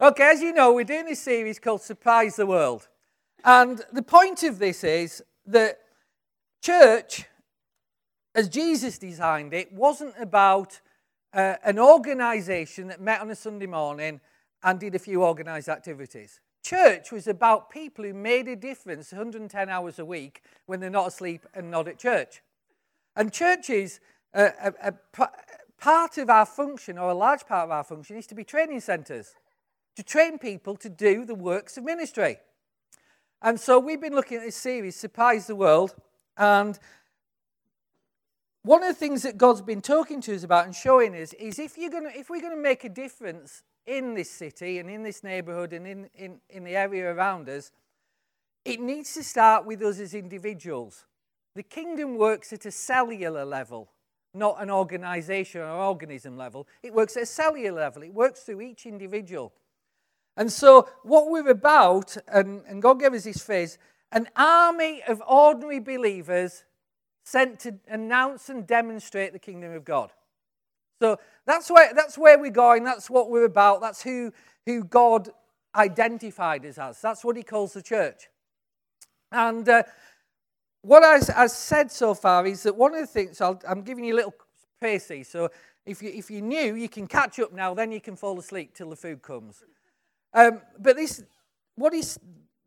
Okay, 0.00 0.30
as 0.30 0.40
you 0.40 0.52
know, 0.52 0.72
we're 0.72 0.84
doing 0.84 1.06
this 1.06 1.18
series 1.18 1.58
called 1.58 1.82
Surprise 1.82 2.36
the 2.36 2.46
World. 2.46 2.86
And 3.44 3.82
the 3.92 4.00
point 4.00 4.44
of 4.44 4.60
this 4.60 4.84
is 4.84 5.24
that 5.46 5.80
church, 6.62 7.24
as 8.36 8.48
Jesus 8.48 8.96
designed 8.96 9.52
it, 9.54 9.72
wasn't 9.72 10.14
about 10.20 10.80
uh, 11.34 11.56
an 11.64 11.80
organization 11.80 12.86
that 12.86 13.00
met 13.00 13.22
on 13.22 13.30
a 13.32 13.34
Sunday 13.34 13.66
morning 13.66 14.20
and 14.62 14.78
did 14.78 14.94
a 14.94 15.00
few 15.00 15.24
organized 15.24 15.68
activities. 15.68 16.38
Church 16.62 17.10
was 17.10 17.26
about 17.26 17.70
people 17.70 18.04
who 18.04 18.14
made 18.14 18.48
a 18.48 18.56
difference 18.56 19.12
110 19.12 19.68
hours 19.68 19.98
a 19.98 20.04
week 20.04 20.42
when 20.66 20.80
they're 20.80 20.90
not 20.90 21.08
asleep 21.08 21.46
and 21.54 21.70
not 21.70 21.88
at 21.88 21.98
church. 21.98 22.42
And 23.16 23.32
churches, 23.32 24.00
uh, 24.34 24.50
a, 24.82 24.94
part 25.78 26.18
of 26.18 26.28
our 26.30 26.46
function, 26.46 26.98
or 26.98 27.10
a 27.10 27.14
large 27.14 27.46
part 27.46 27.64
of 27.64 27.70
our 27.70 27.84
function, 27.84 28.16
is 28.16 28.26
to 28.28 28.34
be 28.34 28.44
training 28.44 28.80
centers 28.80 29.34
to 29.96 30.02
train 30.02 30.38
people 30.38 30.76
to 30.76 30.88
do 30.88 31.24
the 31.24 31.34
works 31.34 31.76
of 31.76 31.84
ministry. 31.84 32.38
And 33.42 33.58
so 33.58 33.78
we've 33.78 34.00
been 34.00 34.14
looking 34.14 34.38
at 34.38 34.44
this 34.44 34.56
series, 34.56 34.96
Surprise 34.96 35.46
the 35.46 35.56
World, 35.56 35.94
and 36.36 36.78
one 38.62 38.82
of 38.82 38.88
the 38.88 38.94
things 38.94 39.22
that 39.22 39.38
God's 39.38 39.62
been 39.62 39.80
talking 39.80 40.20
to 40.22 40.34
us 40.34 40.44
about 40.44 40.66
and 40.66 40.74
showing 40.74 41.14
us 41.14 41.32
is 41.34 41.58
if, 41.58 41.78
you're 41.78 41.90
gonna, 41.90 42.10
if 42.14 42.28
we're 42.28 42.42
going 42.42 42.54
to 42.54 42.62
make 42.62 42.84
a 42.84 42.90
difference 42.90 43.62
in 43.90 44.14
this 44.14 44.30
city 44.30 44.78
and 44.78 44.88
in 44.88 45.02
this 45.02 45.24
neighborhood 45.24 45.72
and 45.72 45.84
in, 45.84 46.08
in, 46.14 46.40
in 46.48 46.62
the 46.62 46.76
area 46.76 47.12
around 47.12 47.48
us, 47.48 47.72
it 48.64 48.80
needs 48.80 49.12
to 49.14 49.24
start 49.24 49.66
with 49.66 49.82
us 49.82 49.98
as 49.98 50.14
individuals. 50.14 51.06
The 51.56 51.64
kingdom 51.64 52.16
works 52.16 52.52
at 52.52 52.64
a 52.66 52.70
cellular 52.70 53.44
level, 53.44 53.90
not 54.32 54.62
an 54.62 54.70
organization 54.70 55.62
or 55.62 55.70
organism 55.70 56.36
level. 56.36 56.68
It 56.84 56.94
works 56.94 57.16
at 57.16 57.24
a 57.24 57.26
cellular 57.26 57.80
level, 57.80 58.02
it 58.04 58.14
works 58.14 58.42
through 58.42 58.60
each 58.60 58.86
individual. 58.86 59.52
And 60.36 60.52
so, 60.52 60.88
what 61.02 61.28
we're 61.28 61.50
about, 61.50 62.16
and, 62.28 62.62
and 62.68 62.80
God 62.80 63.00
gave 63.00 63.12
us 63.12 63.24
this 63.24 63.42
phrase 63.42 63.76
an 64.12 64.28
army 64.36 65.02
of 65.08 65.20
ordinary 65.26 65.80
believers 65.80 66.64
sent 67.24 67.58
to 67.60 67.74
announce 67.88 68.48
and 68.48 68.66
demonstrate 68.66 69.32
the 69.32 69.38
kingdom 69.38 69.72
of 69.72 69.84
God. 69.84 70.12
So 71.00 71.18
that's 71.46 71.70
where, 71.70 71.92
that's 71.94 72.18
where 72.18 72.38
we're 72.38 72.50
going. 72.50 72.84
That's 72.84 73.08
what 73.08 73.30
we're 73.30 73.46
about. 73.46 73.80
That's 73.80 74.02
who, 74.02 74.32
who 74.66 74.84
God 74.84 75.30
identified 75.74 76.66
us 76.66 76.78
as. 76.78 77.00
That's 77.00 77.24
what 77.24 77.36
he 77.36 77.42
calls 77.42 77.72
the 77.72 77.82
church. 77.82 78.28
And 79.32 79.66
uh, 79.66 79.84
what 80.82 81.02
I, 81.02 81.20
have 81.40 81.50
said 81.50 81.90
so 81.90 82.14
far 82.14 82.46
is 82.46 82.64
that 82.64 82.76
one 82.76 82.94
of 82.94 83.00
the 83.00 83.06
things, 83.06 83.40
i 83.40 83.54
am 83.66 83.82
giving 83.82 84.04
you 84.04 84.14
a 84.14 84.16
little 84.16 84.34
pacey. 84.80 85.24
So 85.24 85.50
if, 85.86 86.02
you, 86.02 86.10
if 86.14 86.30
you're 86.30 86.42
new, 86.42 86.74
you 86.74 86.88
can 86.88 87.06
catch 87.06 87.38
up 87.38 87.52
now, 87.52 87.72
then 87.72 87.92
you 87.92 88.00
can 88.00 88.16
fall 88.16 88.38
asleep 88.38 88.74
till 88.74 88.90
the 88.90 88.96
food 88.96 89.22
comes. 89.22 89.64
Um, 90.34 90.60
but 90.78 90.96
this, 90.96 91.22
what 91.76 91.94
is, 91.94 92.18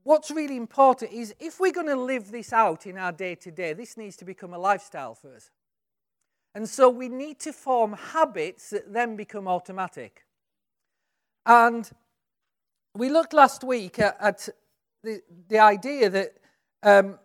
what's 0.04 0.32
really 0.32 0.58
important 0.58 1.12
is 1.12 1.36
if 1.40 1.60
we're 1.60 1.72
going 1.72 1.88
to 1.88 1.96
live 1.96 2.32
this 2.32 2.52
out 2.52 2.88
in 2.88 2.98
our 2.98 3.12
day 3.12 3.36
to 3.36 3.52
day, 3.52 3.74
this 3.74 3.96
needs 3.96 4.16
to 4.18 4.26
become 4.26 4.54
a 4.54 4.58
lifestyle 4.58 5.14
for 5.14 5.36
us. 5.36 5.52
And 6.56 6.70
so 6.70 6.90
we 6.90 7.10
need 7.10 7.40
to 7.42 7.54
form 7.54 7.94
habits 7.94 8.70
that 8.70 8.94
then 8.94 9.16
become 9.16 9.48
automatic. 9.48 10.26
And 11.46 11.90
we 12.96 13.10
looked 13.10 13.34
last 13.34 13.64
week 13.64 14.00
at, 14.00 14.18
at 14.20 14.50
the, 15.04 15.22
the 15.50 15.60
idea 15.60 16.10
that 16.10 16.38
um, 16.84 17.18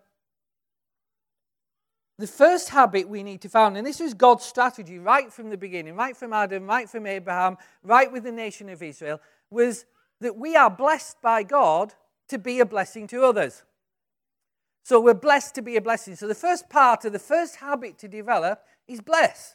the 2.18 2.26
first 2.26 2.70
habit 2.70 3.08
we 3.08 3.22
need 3.22 3.42
to 3.42 3.48
found, 3.48 3.76
and 3.76 3.86
this 3.86 4.00
was 4.00 4.14
God's 4.14 4.44
strategy 4.44 4.98
right 4.98 5.32
from 5.32 5.50
the 5.50 5.56
beginning, 5.56 5.94
right 5.94 6.16
from 6.16 6.32
Adam, 6.32 6.66
right 6.66 6.88
from 6.88 7.06
Abraham, 7.06 7.56
right 7.84 8.10
with 8.10 8.24
the 8.24 8.32
nation 8.32 8.68
of 8.68 8.82
Israel, 8.82 9.20
was 9.50 9.84
that 10.20 10.36
we 10.36 10.56
are 10.56 10.70
blessed 10.70 11.20
by 11.22 11.42
God 11.42 11.94
to 12.28 12.38
be 12.38 12.60
a 12.60 12.66
blessing 12.66 13.06
to 13.08 13.24
others. 13.24 13.62
So 14.84 15.00
we're 15.00 15.14
blessed 15.14 15.54
to 15.56 15.62
be 15.62 15.76
a 15.76 15.82
blessing. 15.82 16.16
So 16.16 16.26
the 16.26 16.34
first 16.34 16.68
part 16.68 17.04
of 17.04 17.12
the 17.12 17.18
first 17.18 17.56
habit 17.56 17.98
to 17.98 18.08
develop 18.08 18.64
is 18.88 19.00
bless. 19.00 19.54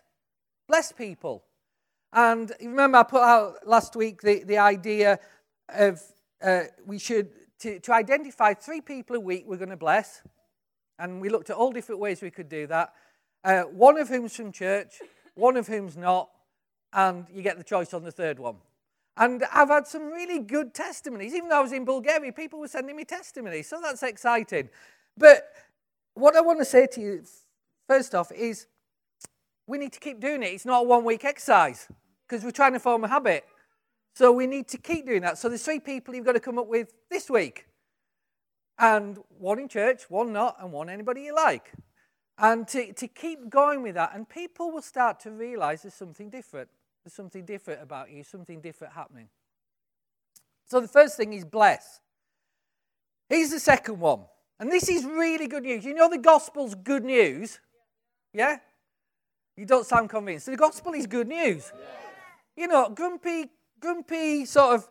Bless 0.68 0.92
people. 0.92 1.44
And 2.14 2.52
you 2.60 2.70
remember, 2.70 3.00
I 3.00 3.04
put 3.04 3.22
out 3.22 3.68
last 3.68 3.96
week 3.96 4.22
the, 4.22 4.44
the 4.44 4.60
idea 4.60 5.20
of 5.70 6.02
uh, 6.42 6.62
we 6.86 7.00
should, 7.00 7.32
to, 7.60 7.80
to 7.80 7.94
identify 7.94 8.54
three 8.54 8.82
people 8.82 9.16
a 9.16 9.20
week 9.20 9.46
we're 9.48 9.58
going 9.58 9.70
to 9.70 9.78
bless. 9.78 10.22
And 11.00 11.20
we 11.20 11.30
looked 11.30 11.50
at 11.50 11.56
all 11.56 11.72
different 11.72 12.00
ways 12.00 12.22
we 12.22 12.30
could 12.30 12.50
do 12.50 12.68
that. 12.68 12.94
Uh, 13.44 13.64
one 13.64 13.98
of 13.98 14.10
whom's 14.10 14.36
from 14.36 14.52
church, 14.52 15.02
one 15.34 15.58
of 15.58 15.68
whom's 15.68 15.98
not, 15.98 16.30
and 16.94 17.26
you 17.34 17.42
get 17.42 17.58
the 17.58 17.64
choice 17.64 17.94
on 17.94 18.04
the 18.04 18.12
third 18.12 18.38
one. 18.38 18.58
And 19.18 19.44
I've 19.52 19.70
had 19.70 19.88
some 19.88 20.12
really 20.12 20.40
good 20.40 20.74
testimonies. 20.74 21.34
Even 21.34 21.50
though 21.50 21.60
I 21.60 21.62
was 21.62 21.72
in 21.72 21.86
Bulgaria, 21.86 22.32
people 22.32 22.60
were 22.60 22.68
sending 22.68 22.96
me 22.96 23.06
testimonies. 23.06 23.68
So 23.68 23.80
that's 23.82 24.04
exciting. 24.04 24.70
But 25.18 25.48
what 26.14 26.36
I 26.36 26.42
want 26.42 26.60
to 26.60 26.66
say 26.66 26.88
to 26.88 27.02
you, 27.02 27.24
first 27.88 28.16
off, 28.16 28.32
is 28.32 28.68
we 29.68 29.78
need 29.78 29.94
to 29.94 30.00
keep 30.00 30.20
doing 30.20 30.44
it. 30.44 30.48
It's 30.48 30.66
not 30.66 30.82
a 30.82 30.84
one 30.84 31.04
week 31.04 31.26
exercise 31.26 31.88
because 32.28 32.44
we're 32.44 32.52
trying 32.52 32.74
to 32.74 32.80
form 32.80 33.04
a 33.04 33.08
habit. 33.08 33.46
So 34.16 34.32
we 34.32 34.48
need 34.48 34.68
to 34.70 34.78
keep 34.78 35.06
doing 35.06 35.22
that. 35.22 35.38
So 35.38 35.50
there's 35.50 35.64
three 35.64 35.80
people 35.80 36.14
you've 36.14 36.26
got 36.26 36.34
to 36.34 36.40
come 36.40 36.60
up 36.60 36.68
with 36.68 36.94
this 37.10 37.30
week. 37.30 37.66
And 38.78 39.20
one 39.38 39.60
in 39.60 39.68
church, 39.68 40.10
one 40.10 40.34
not, 40.34 40.58
and 40.62 40.72
one 40.72 40.90
anybody 40.90 41.22
you 41.22 41.36
like. 41.36 41.72
And 42.38 42.68
to, 42.70 42.94
to 42.94 43.08
keep 43.08 43.50
going 43.50 43.84
with 43.84 43.96
that, 43.96 44.12
and 44.14 44.28
people 44.28 44.72
will 44.72 44.82
start 44.82 45.20
to 45.22 45.32
realize 45.32 45.84
there's 45.84 45.94
something 45.94 46.30
different. 46.30 46.70
There's 47.04 47.14
something 47.14 47.46
different 47.46 47.82
about 47.82 48.12
you, 48.12 48.24
something 48.24 48.62
different 48.62 48.94
happening. 48.94 49.30
So 50.66 50.80
the 50.80 50.88
first 50.88 51.18
thing 51.18 51.34
is 51.34 51.46
bless. 51.46 52.00
Here's 53.30 53.52
the 53.52 53.60
second 53.60 54.00
one. 54.00 54.22
And 54.60 54.72
this 54.72 54.90
is 54.90 55.06
really 55.06 55.48
good 55.48 55.64
news. 55.64 55.86
You 55.86 55.94
know 55.94 56.10
the 56.10 56.18
gospel's 56.18 56.76
good 56.76 57.04
news? 57.04 57.60
Yeah? 58.34 58.58
You 59.56 59.66
don't 59.66 59.86
sound 59.86 60.10
convinced. 60.10 60.48
The 60.48 60.58
gospel 60.58 60.94
is 60.94 61.08
good 61.08 61.28
news. 61.28 61.72
You 62.56 62.68
know, 62.68 62.90
grumpy, 62.90 63.50
grumpy, 63.80 64.46
sort 64.46 64.76
of 64.76 64.90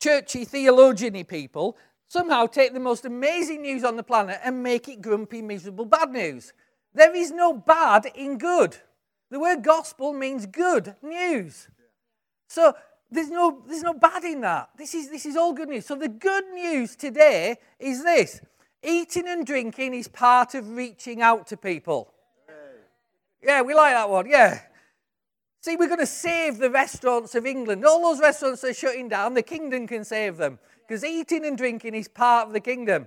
churchy, 0.00 0.44
theologian 0.44 1.24
people 1.24 1.76
somehow 2.08 2.46
take 2.46 2.72
the 2.72 2.80
most 2.80 3.04
amazing 3.04 3.62
news 3.62 3.84
on 3.84 3.96
the 3.96 4.02
planet 4.02 4.38
and 4.44 4.62
make 4.62 4.88
it 4.88 5.02
grumpy, 5.02 5.42
miserable, 5.42 5.84
bad 5.84 6.10
news. 6.10 6.52
There 6.94 7.14
is 7.14 7.30
no 7.30 7.52
bad 7.52 8.06
in 8.14 8.38
good. 8.38 8.76
The 9.30 9.40
word 9.40 9.62
gospel 9.62 10.12
means 10.12 10.46
good 10.46 10.94
news. 11.02 11.68
So 12.48 12.74
there's 13.10 13.30
no, 13.30 13.62
there's 13.66 13.82
no 13.82 13.94
bad 13.94 14.24
in 14.24 14.40
that. 14.42 14.70
This 14.78 14.94
is, 14.94 15.10
this 15.10 15.26
is 15.26 15.36
all 15.36 15.52
good 15.52 15.68
news. 15.68 15.86
So 15.86 15.96
the 15.96 16.08
good 16.08 16.44
news 16.54 16.96
today 16.96 17.56
is 17.78 18.02
this 18.04 18.40
eating 18.82 19.26
and 19.26 19.44
drinking 19.44 19.94
is 19.94 20.06
part 20.06 20.54
of 20.54 20.76
reaching 20.76 21.22
out 21.22 21.48
to 21.48 21.56
people. 21.56 22.12
Yeah, 23.46 23.62
we 23.62 23.74
like 23.74 23.94
that 23.94 24.10
one. 24.10 24.28
Yeah. 24.28 24.60
See, 25.62 25.76
we're 25.76 25.86
going 25.86 26.00
to 26.00 26.06
save 26.06 26.58
the 26.58 26.68
restaurants 26.68 27.36
of 27.36 27.46
England. 27.46 27.84
All 27.84 28.02
those 28.02 28.20
restaurants 28.20 28.64
are 28.64 28.74
shutting 28.74 29.08
down. 29.08 29.34
The 29.34 29.42
kingdom 29.42 29.86
can 29.86 30.04
save 30.04 30.36
them 30.36 30.58
because 30.80 31.04
eating 31.04 31.46
and 31.46 31.56
drinking 31.56 31.94
is 31.94 32.08
part 32.08 32.48
of 32.48 32.52
the 32.52 32.60
kingdom. 32.60 33.06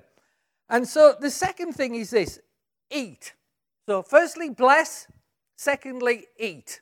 And 0.69 0.87
so 0.87 1.13
the 1.19 1.29
second 1.29 1.73
thing 1.73 1.95
is 1.95 2.11
this 2.11 2.39
eat. 2.89 3.33
So, 3.85 4.01
firstly, 4.01 4.49
bless. 4.49 5.07
Secondly, 5.57 6.27
eat. 6.39 6.79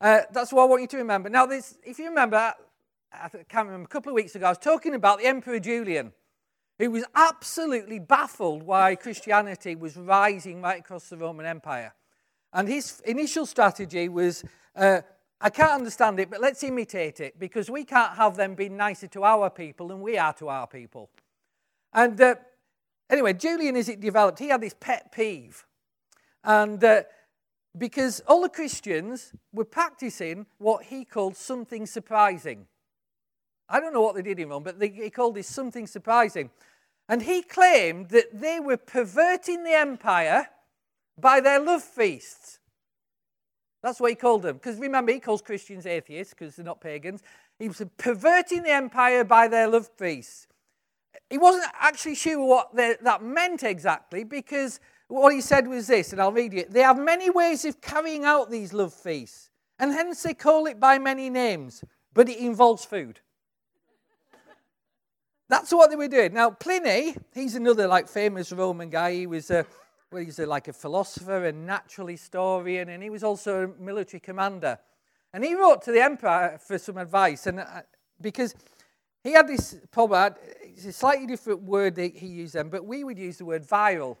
Uh, 0.00 0.20
that's 0.32 0.52
what 0.52 0.62
I 0.62 0.66
want 0.66 0.82
you 0.82 0.88
to 0.88 0.98
remember. 0.98 1.28
Now, 1.28 1.44
this, 1.44 1.76
if 1.82 1.98
you 1.98 2.08
remember, 2.08 2.54
I 3.12 3.28
can't 3.48 3.66
remember, 3.66 3.86
a 3.86 3.88
couple 3.88 4.10
of 4.10 4.14
weeks 4.14 4.36
ago, 4.36 4.46
I 4.46 4.50
was 4.50 4.58
talking 4.58 4.94
about 4.94 5.18
the 5.18 5.26
Emperor 5.26 5.58
Julian, 5.58 6.12
who 6.78 6.92
was 6.92 7.04
absolutely 7.16 7.98
baffled 7.98 8.62
why 8.62 8.94
Christianity 8.94 9.74
was 9.74 9.96
rising 9.96 10.62
right 10.62 10.78
across 10.78 11.08
the 11.08 11.16
Roman 11.16 11.44
Empire. 11.44 11.94
And 12.52 12.68
his 12.68 13.00
initial 13.04 13.46
strategy 13.46 14.08
was 14.08 14.44
uh, 14.74 15.02
I 15.40 15.50
can't 15.50 15.70
understand 15.70 16.18
it, 16.18 16.30
but 16.30 16.40
let's 16.40 16.64
imitate 16.64 17.20
it 17.20 17.38
because 17.38 17.70
we 17.70 17.84
can't 17.84 18.16
have 18.16 18.36
them 18.36 18.54
be 18.54 18.68
nicer 18.68 19.06
to 19.08 19.22
our 19.22 19.50
people 19.50 19.88
than 19.88 20.00
we 20.00 20.18
are 20.18 20.32
to 20.34 20.48
our 20.48 20.66
people. 20.66 21.10
And 21.92 22.20
uh, 22.20 22.36
anyway, 23.08 23.34
Julian, 23.34 23.76
as 23.76 23.88
it 23.88 24.00
developed, 24.00 24.40
he 24.40 24.48
had 24.48 24.60
this 24.60 24.74
pet 24.78 25.12
peeve. 25.12 25.64
And 26.42 26.82
uh, 26.82 27.02
because 27.76 28.20
all 28.26 28.42
the 28.42 28.48
Christians 28.48 29.32
were 29.52 29.64
practicing 29.64 30.46
what 30.58 30.84
he 30.84 31.04
called 31.04 31.36
something 31.36 31.86
surprising. 31.86 32.66
I 33.68 33.78
don't 33.78 33.92
know 33.92 34.02
what 34.02 34.16
they 34.16 34.22
did 34.22 34.40
in 34.40 34.48
Rome, 34.48 34.64
but 34.64 34.80
they, 34.80 34.88
he 34.88 35.10
called 35.10 35.36
this 35.36 35.46
something 35.46 35.86
surprising. 35.86 36.50
And 37.08 37.22
he 37.22 37.42
claimed 37.42 38.08
that 38.08 38.40
they 38.40 38.58
were 38.58 38.76
perverting 38.76 39.62
the 39.62 39.74
empire 39.74 40.48
by 41.20 41.40
their 41.40 41.60
love 41.60 41.82
feasts. 41.82 42.58
That's 43.82 44.00
what 44.00 44.10
he 44.10 44.16
called 44.16 44.42
them. 44.42 44.56
Because 44.56 44.78
remember, 44.78 45.12
he 45.12 45.20
calls 45.20 45.40
Christians 45.40 45.86
atheists 45.86 46.34
because 46.34 46.56
they're 46.56 46.64
not 46.64 46.80
pagans. 46.80 47.22
He 47.58 47.68
was 47.68 47.82
perverting 47.96 48.62
the 48.62 48.72
empire 48.72 49.24
by 49.24 49.48
their 49.48 49.68
love 49.68 49.88
feasts. 49.96 50.46
He 51.30 51.38
wasn't 51.38 51.66
actually 51.78 52.14
sure 52.14 52.44
what 52.44 52.74
that 52.74 53.22
meant 53.22 53.62
exactly 53.62 54.24
because 54.24 54.80
what 55.08 55.32
he 55.32 55.40
said 55.40 55.66
was 55.66 55.86
this, 55.86 56.12
and 56.12 56.20
I'll 56.20 56.32
read 56.32 56.54
it. 56.54 56.70
They 56.70 56.82
have 56.82 56.98
many 56.98 57.30
ways 57.30 57.64
of 57.64 57.80
carrying 57.80 58.24
out 58.24 58.50
these 58.50 58.72
love 58.72 58.92
feasts, 58.92 59.50
and 59.78 59.92
hence 59.92 60.22
they 60.22 60.34
call 60.34 60.66
it 60.66 60.78
by 60.78 60.98
many 60.98 61.30
names, 61.30 61.82
but 62.12 62.28
it 62.28 62.38
involves 62.38 62.84
food. 62.84 63.20
That's 65.48 65.72
what 65.72 65.88
they 65.88 65.96
were 65.96 66.08
doing. 66.08 66.34
Now, 66.34 66.50
Pliny, 66.50 67.16
he's 67.32 67.54
another 67.54 67.86
like 67.88 68.06
famous 68.06 68.52
Roman 68.52 68.90
guy. 68.90 69.14
He 69.14 69.26
was 69.26 69.50
a, 69.50 69.64
well, 70.10 70.22
he's 70.22 70.38
a, 70.38 70.46
like 70.46 70.68
a 70.68 70.72
philosopher 70.72 71.44
and 71.44 71.66
natural 71.66 72.06
historian, 72.06 72.88
and 72.88 73.02
he 73.02 73.10
was 73.10 73.22
also 73.22 73.64
a 73.64 73.82
military 73.82 74.20
commander. 74.20 74.78
And 75.32 75.44
he 75.44 75.54
wrote 75.54 75.82
to 75.82 75.92
the 75.92 76.02
emperor 76.02 76.58
for 76.60 76.78
some 76.78 76.96
advice, 76.96 77.46
and 77.46 77.60
uh, 77.60 77.82
because 78.20 78.54
he 79.22 79.32
had 79.32 79.46
this 79.46 79.76
problem, 79.90 80.34
it's 80.62 80.86
a 80.86 80.92
slightly 80.92 81.26
different 81.26 81.62
word 81.62 81.96
that 81.96 82.16
he 82.16 82.26
used 82.26 82.54
then, 82.54 82.70
but 82.70 82.84
we 82.84 83.04
would 83.04 83.18
use 83.18 83.38
the 83.38 83.44
word 83.44 83.66
viral. 83.66 84.16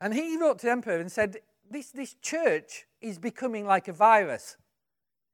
And 0.00 0.14
he 0.14 0.38
wrote 0.38 0.60
to 0.60 0.66
the 0.66 0.72
emperor 0.72 0.98
and 0.98 1.12
said, 1.12 1.36
this, 1.70 1.90
this 1.90 2.14
church 2.22 2.86
is 3.00 3.18
becoming 3.18 3.66
like 3.66 3.88
a 3.88 3.92
virus, 3.92 4.56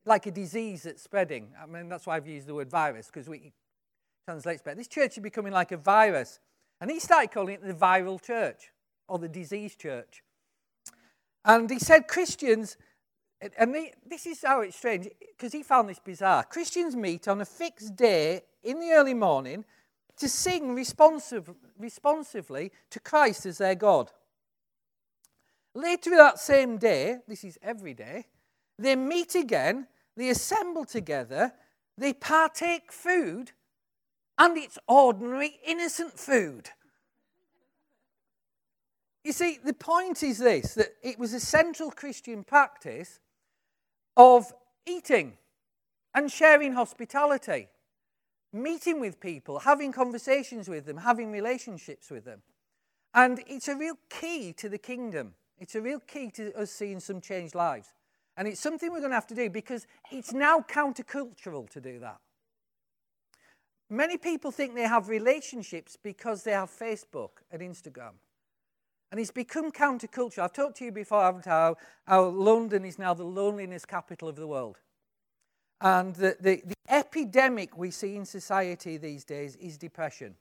like 0.05 0.27
a 0.27 0.31
disease 0.31 0.83
that's 0.83 1.03
spreading. 1.03 1.51
I 1.63 1.67
mean, 1.67 1.89
that's 1.89 2.07
why 2.07 2.17
I've 2.17 2.27
used 2.27 2.49
the 2.49 2.55
word 2.55 2.71
virus, 2.71 3.07
because 3.07 3.29
we 3.29 3.53
translate 4.27 4.65
better. 4.65 4.77
This 4.77 4.89
church 4.89 5.17
is 5.17 5.23
becoming 5.23 5.53
like 5.53 5.71
a 5.71 5.77
virus. 5.77 6.41
And 6.81 6.91
he 6.91 6.99
started 6.99 7.31
calling 7.31 7.55
it 7.55 7.63
the 7.63 7.73
viral 7.73 8.21
church 8.21 8.71
or 9.09 9.19
the 9.19 9.29
disease 9.29 9.75
church. 9.75 10.23
And 11.45 11.71
he 11.71 11.79
said 11.79 12.09
Christians, 12.09 12.77
and 13.57 13.75
they, 13.75 13.93
this 14.05 14.27
is 14.27 14.43
how 14.43 14.63
it's 14.63 14.77
strange, 14.77 15.09
because 15.37 15.53
he 15.53 15.63
found 15.63 15.89
this 15.89 15.99
bizarre. 15.99 16.43
Christians 16.45 16.97
meet 16.97 17.29
on 17.29 17.41
a 17.41 17.45
fixed 17.45 17.95
day 17.95 18.43
in 18.65 18.81
the 18.81 18.91
early 18.91 19.15
morning 19.15 19.65
to 20.17 20.29
sing 20.29 20.75
responsive, 20.75 21.51
responsively 21.79 22.73
to 22.91 22.99
Christ 22.99 23.47
as 23.47 23.59
their 23.59 23.75
God. 23.75 24.11
Later 25.75 26.11
that 26.17 26.39
same 26.39 26.79
day, 26.79 27.19
this 27.29 27.45
is 27.45 27.59
every 27.63 27.93
day, 27.93 28.27
they 28.79 28.97
meet 28.97 29.35
again, 29.35 29.87
they 30.17 30.31
assemble 30.31 30.87
together, 30.87 31.53
they 31.99 32.15
partake 32.15 32.91
food, 32.91 33.53
and 34.39 34.57
it's 34.57 34.79
ordinary, 34.89 35.61
innocent 35.67 36.19
food. 36.19 36.71
You 39.27 39.33
see, 39.33 39.59
the 39.59 39.75
point 39.75 40.23
is 40.23 40.39
this 40.39 40.75
that 40.75 40.95
it 41.03 41.19
was 41.19 41.35
a 41.35 41.41
central 41.41 41.91
Christian 41.91 42.45
practice, 42.45 43.19
of 44.17 44.53
eating 44.87 45.37
and 46.15 46.31
sharing 46.31 46.75
hospitality, 46.75 47.67
meeting 48.53 49.01
with 49.01 49.19
people, 49.19 49.59
having 49.59 49.91
conversations 49.91 50.69
with 50.69 50.87
them, 50.87 50.99
having 50.99 51.33
relationships 51.33 52.09
with 52.09 52.25
them. 52.25 52.43
And 53.15 53.43
it's 53.49 53.67
a 53.67 53.75
real 53.75 53.99
key 54.09 54.53
to 54.59 54.69
the 54.69 54.79
kingdom. 54.79 55.35
It's 55.59 55.75
a 55.75 55.83
real 55.83 55.99
key 55.99 56.31
to 56.37 56.57
us 56.57 56.71
seeing 56.71 57.01
some 57.01 57.21
changed 57.21 57.57
lives. 57.57 57.95
And 58.37 58.47
it's 58.47 58.61
something 58.61 58.93
we're 58.93 59.01
going 59.01 59.11
to 59.11 59.17
have 59.17 59.27
to 59.27 59.35
do 59.35 59.51
because 59.51 59.89
it's 60.13 60.33
now 60.33 60.61
countercultural 60.61 61.69
to 61.71 61.81
do 61.81 61.99
that. 61.99 62.19
Many 63.91 64.19
people 64.19 64.53
think 64.53 64.77
they 64.77 64.87
have 64.87 65.09
relationships 65.09 65.99
because 66.01 66.45
they 66.45 66.53
have 66.53 66.71
Facebook 66.71 67.43
and 67.51 67.61
Instagram. 67.61 68.13
And 69.11 69.21
it's 69.21 69.31
become 69.31 69.71
counterculture. 69.71 70.41
I've 70.41 70.53
talked 70.53 70.79
to 70.79 70.85
you 70.85 70.93
before, 70.93 71.23
haven't 71.23 71.47
I, 71.47 71.51
how, 71.51 71.77
how 72.07 72.25
London 72.25 72.85
is 72.85 72.99
now 72.99 73.15
the 73.15 73.25
loneliness 73.25 73.85
capital 73.85 74.29
of 74.29 74.37
the 74.37 74.47
world. 74.47 74.79
And 75.81 76.15
the, 76.15 76.37
the, 76.41 76.63
the 76.65 76.75
epidemic 76.89 77.77
we 77.77 77.91
see 77.91 78.17
in 78.17 78.25
society 78.25 78.97
these 78.97 79.25
days 79.25 79.57
is 79.57 79.77
depression. 79.77 80.35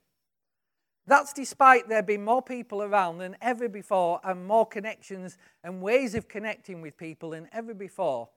That's 1.06 1.32
despite 1.32 1.88
there 1.88 2.02
being 2.02 2.24
more 2.24 2.42
people 2.42 2.82
around 2.82 3.18
than 3.18 3.36
ever 3.40 3.68
before 3.68 4.20
and 4.24 4.44
more 4.44 4.66
connections 4.66 5.38
and 5.62 5.80
ways 5.80 6.14
of 6.16 6.26
connecting 6.26 6.82
with 6.82 6.96
people 6.96 7.30
than 7.30 7.48
ever 7.52 7.74
before. 7.74 8.28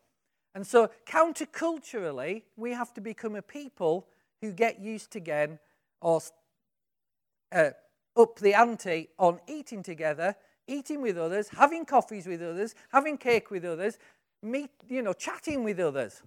And 0.54 0.66
so, 0.66 0.92
counterculturally, 1.08 2.44
we 2.56 2.72
have 2.72 2.94
to 2.94 3.02
become 3.02 3.36
a 3.36 3.42
people 3.42 4.08
who 4.42 4.52
get 4.52 4.80
used 4.80 5.16
again 5.16 5.58
or 6.02 6.22
uh, 7.52 7.72
up 8.20 8.38
the 8.40 8.54
ante 8.54 9.10
on 9.18 9.40
eating 9.48 9.82
together, 9.82 10.36
eating 10.68 11.02
with 11.02 11.18
others, 11.18 11.50
having 11.50 11.86
coffees 11.86 12.28
with 12.28 12.42
others, 12.42 12.76
having 12.92 13.18
cake 13.18 13.50
with 13.50 13.66
others, 13.66 13.98
meet, 14.44 14.70
you 14.88 15.02
know, 15.02 15.14
chatting 15.14 15.64
with 15.64 15.80
others. 15.80 16.22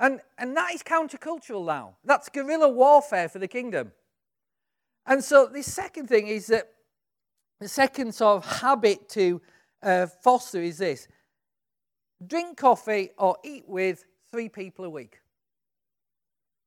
And, 0.00 0.20
and 0.36 0.56
that 0.56 0.74
is 0.74 0.82
countercultural 0.82 1.66
now. 1.66 1.96
That's 2.04 2.28
guerrilla 2.28 2.68
warfare 2.68 3.28
for 3.28 3.38
the 3.38 3.48
kingdom. 3.48 3.92
And 5.06 5.24
so 5.24 5.46
the 5.46 5.62
second 5.62 6.06
thing 6.08 6.28
is 6.28 6.46
that 6.48 6.70
the 7.60 7.68
second 7.68 8.14
sort 8.14 8.44
of 8.44 8.60
habit 8.60 9.08
to 9.10 9.40
uh, 9.82 10.06
foster 10.22 10.62
is 10.62 10.78
this 10.78 11.08
drink 12.26 12.58
coffee 12.58 13.10
or 13.18 13.36
eat 13.44 13.64
with 13.66 14.04
three 14.30 14.48
people 14.48 14.84
a 14.84 14.90
week, 14.90 15.20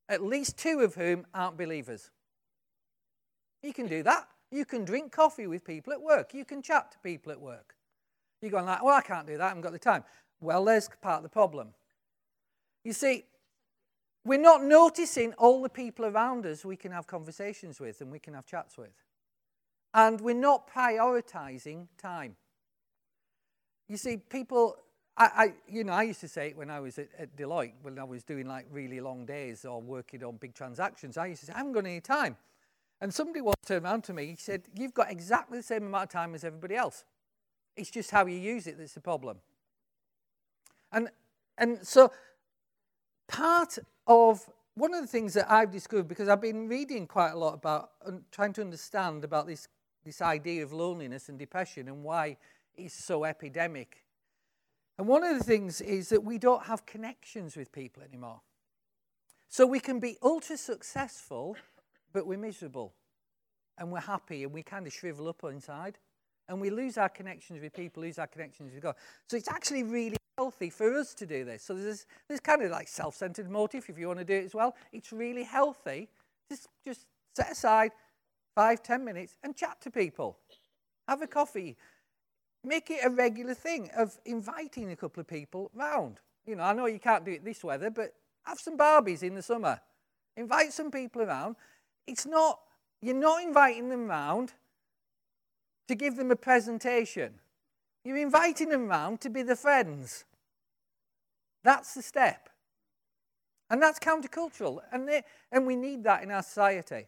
at 0.09 0.23
least 0.23 0.57
two 0.57 0.79
of 0.79 0.95
whom 0.95 1.25
aren't 1.33 1.57
believers. 1.57 2.09
You 3.63 3.73
can 3.73 3.87
do 3.87 4.03
that. 4.03 4.27
You 4.51 4.65
can 4.65 4.83
drink 4.83 5.11
coffee 5.11 5.47
with 5.47 5.63
people 5.63 5.93
at 5.93 6.01
work. 6.01 6.33
You 6.33 6.45
can 6.45 6.61
chat 6.61 6.91
to 6.91 6.99
people 6.99 7.31
at 7.31 7.39
work. 7.39 7.75
You're 8.41 8.51
going 8.51 8.65
like, 8.65 8.83
well, 8.83 8.95
I 8.95 9.01
can't 9.01 9.27
do 9.27 9.37
that. 9.37 9.43
I 9.43 9.47
haven't 9.49 9.61
got 9.61 9.71
the 9.71 9.79
time. 9.79 10.03
Well, 10.41 10.65
there's 10.65 10.89
part 11.01 11.17
of 11.17 11.23
the 11.23 11.29
problem. 11.29 11.69
You 12.83 12.93
see, 12.93 13.25
we're 14.25 14.39
not 14.39 14.63
noticing 14.63 15.33
all 15.33 15.61
the 15.61 15.69
people 15.69 16.05
around 16.05 16.45
us 16.45 16.65
we 16.65 16.75
can 16.75 16.91
have 16.91 17.07
conversations 17.07 17.79
with 17.79 18.01
and 18.01 18.11
we 18.11 18.19
can 18.19 18.33
have 18.33 18.45
chats 18.45 18.77
with. 18.77 18.91
And 19.93 20.19
we're 20.21 20.35
not 20.35 20.69
prioritizing 20.69 21.87
time. 21.97 22.35
You 23.87 23.97
see, 23.97 24.17
people, 24.17 24.77
I, 25.17 25.25
I, 25.25 25.53
you 25.67 25.83
know, 25.83 25.93
I 25.93 26.03
used 26.03 26.21
to 26.21 26.27
say 26.27 26.49
it 26.49 26.57
when 26.57 26.69
I 26.69 26.79
was 26.79 26.97
at, 26.97 27.09
at, 27.17 27.35
Deloitte, 27.35 27.73
when 27.81 27.99
I 27.99 28.03
was 28.03 28.23
doing 28.23 28.47
like 28.47 28.67
really 28.71 29.01
long 29.01 29.25
days 29.25 29.65
or 29.65 29.81
working 29.81 30.23
on 30.23 30.37
big 30.37 30.53
transactions. 30.53 31.17
I 31.17 31.27
used 31.27 31.41
to 31.41 31.47
say, 31.47 31.53
I 31.53 31.57
haven't 31.57 31.73
got 31.73 31.85
any 31.85 31.99
time. 31.99 32.37
And 33.01 33.11
somebody 33.11 33.41
once 33.41 33.57
turned 33.65 33.83
around 33.83 34.03
to 34.05 34.13
me, 34.13 34.27
he 34.27 34.35
said, 34.35 34.61
You've 34.75 34.93
got 34.93 35.11
exactly 35.11 35.57
the 35.57 35.63
same 35.63 35.87
amount 35.87 36.03
of 36.03 36.09
time 36.09 36.35
as 36.35 36.43
everybody 36.43 36.75
else. 36.75 37.03
It's 37.75 37.89
just 37.89 38.11
how 38.11 38.25
you 38.27 38.37
use 38.37 38.67
it 38.67 38.77
that's 38.77 38.93
the 38.93 39.01
problem. 39.01 39.37
And, 40.91 41.09
and 41.57 41.85
so, 41.85 42.11
part 43.27 43.79
of 44.05 44.47
one 44.75 44.93
of 44.93 45.01
the 45.01 45.07
things 45.07 45.33
that 45.33 45.51
I've 45.51 45.71
discovered, 45.71 46.07
because 46.07 46.29
I've 46.29 46.41
been 46.41 46.67
reading 46.67 47.07
quite 47.07 47.31
a 47.31 47.37
lot 47.37 47.55
about 47.55 47.91
and 48.05 48.23
trying 48.31 48.53
to 48.53 48.61
understand 48.61 49.23
about 49.23 49.47
this, 49.47 49.67
this 50.05 50.21
idea 50.21 50.63
of 50.63 50.71
loneliness 50.71 51.27
and 51.27 51.39
depression 51.39 51.87
and 51.87 52.03
why 52.03 52.37
it's 52.75 52.93
so 52.93 53.23
epidemic. 53.23 54.03
And 54.97 55.07
one 55.07 55.23
of 55.23 55.37
the 55.37 55.43
things 55.43 55.81
is 55.81 56.09
that 56.09 56.23
we 56.23 56.37
don't 56.37 56.63
have 56.65 56.85
connections 56.85 57.57
with 57.57 57.71
people 57.71 58.03
anymore. 58.03 58.41
So 59.49 59.65
we 59.65 59.79
can 59.79 59.99
be 59.99 60.17
ultra 60.21 60.55
successful 60.55 61.57
but 62.13 62.25
we're 62.25 62.37
miserable 62.37 62.93
and 63.77 63.91
we're 63.91 63.99
happy 63.99 64.43
and 64.43 64.51
we 64.51 64.63
kind 64.63 64.85
of 64.85 64.93
shrivel 64.93 65.27
up 65.27 65.43
inside 65.43 65.97
and 66.47 66.59
we 66.59 66.69
lose 66.69 66.97
our 66.97 67.09
connections 67.09 67.61
with 67.61 67.73
people, 67.73 68.03
lose 68.03 68.19
our 68.19 68.27
connections 68.27 68.73
with 68.73 68.83
God. 68.83 68.95
So 69.27 69.37
it's 69.37 69.49
actually 69.49 69.83
really 69.83 70.17
healthy 70.37 70.69
for 70.69 70.93
us 70.95 71.13
to 71.15 71.25
do 71.25 71.45
this. 71.45 71.63
So 71.63 71.73
there's 71.73 72.05
this 72.27 72.39
kind 72.39 72.61
of 72.61 72.71
like 72.71 72.87
self-centered 72.87 73.49
motive 73.49 73.85
if 73.87 73.97
you 73.97 74.07
want 74.07 74.19
to 74.19 74.25
do 74.25 74.33
it 74.33 74.45
as 74.45 74.53
well. 74.53 74.75
It's 74.91 75.11
really 75.11 75.43
healthy. 75.43 76.09
Just 76.49 76.67
just 76.85 77.05
set 77.35 77.51
aside 77.51 77.91
five, 78.55 78.83
ten 78.83 79.05
minutes 79.05 79.37
and 79.43 79.55
chat 79.55 79.79
to 79.81 79.91
people. 79.91 80.37
Have 81.07 81.21
a 81.21 81.27
coffee. 81.27 81.77
Make 82.63 82.91
it 82.91 82.99
a 83.03 83.09
regular 83.09 83.53
thing 83.53 83.89
of 83.97 84.19
inviting 84.25 84.91
a 84.91 84.95
couple 84.95 85.21
of 85.21 85.27
people 85.27 85.71
round. 85.73 86.19
You 86.45 86.55
know, 86.55 86.63
I 86.63 86.73
know 86.73 86.85
you 86.85 86.99
can't 86.99 87.25
do 87.25 87.31
it 87.31 87.45
this 87.45 87.63
weather, 87.63 87.89
but 87.89 88.13
have 88.43 88.59
some 88.59 88.77
Barbies 88.77 89.23
in 89.23 89.35
the 89.35 89.41
summer. 89.41 89.79
Invite 90.37 90.73
some 90.73 90.91
people 90.91 91.21
around 91.21 91.55
it's 92.07 92.25
not, 92.25 92.59
you're 93.01 93.15
not 93.15 93.43
inviting 93.43 93.89
them 93.89 94.07
round 94.07 94.53
to 95.87 95.95
give 95.95 96.15
them 96.15 96.31
a 96.31 96.35
presentation. 96.35 97.33
You're 98.03 98.17
inviting 98.17 98.69
them 98.69 98.87
round 98.87 99.21
to 99.21 99.29
be 99.29 99.43
the 99.43 99.55
friends. 99.55 100.25
That's 101.63 101.93
the 101.93 102.01
step. 102.01 102.49
And 103.69 103.81
that's 103.81 103.99
countercultural. 103.99 104.79
And, 104.91 105.07
they, 105.07 105.23
and 105.51 105.65
we 105.65 105.75
need 105.75 106.03
that 106.03 106.23
in 106.23 106.31
our 106.31 106.43
society. 106.43 107.07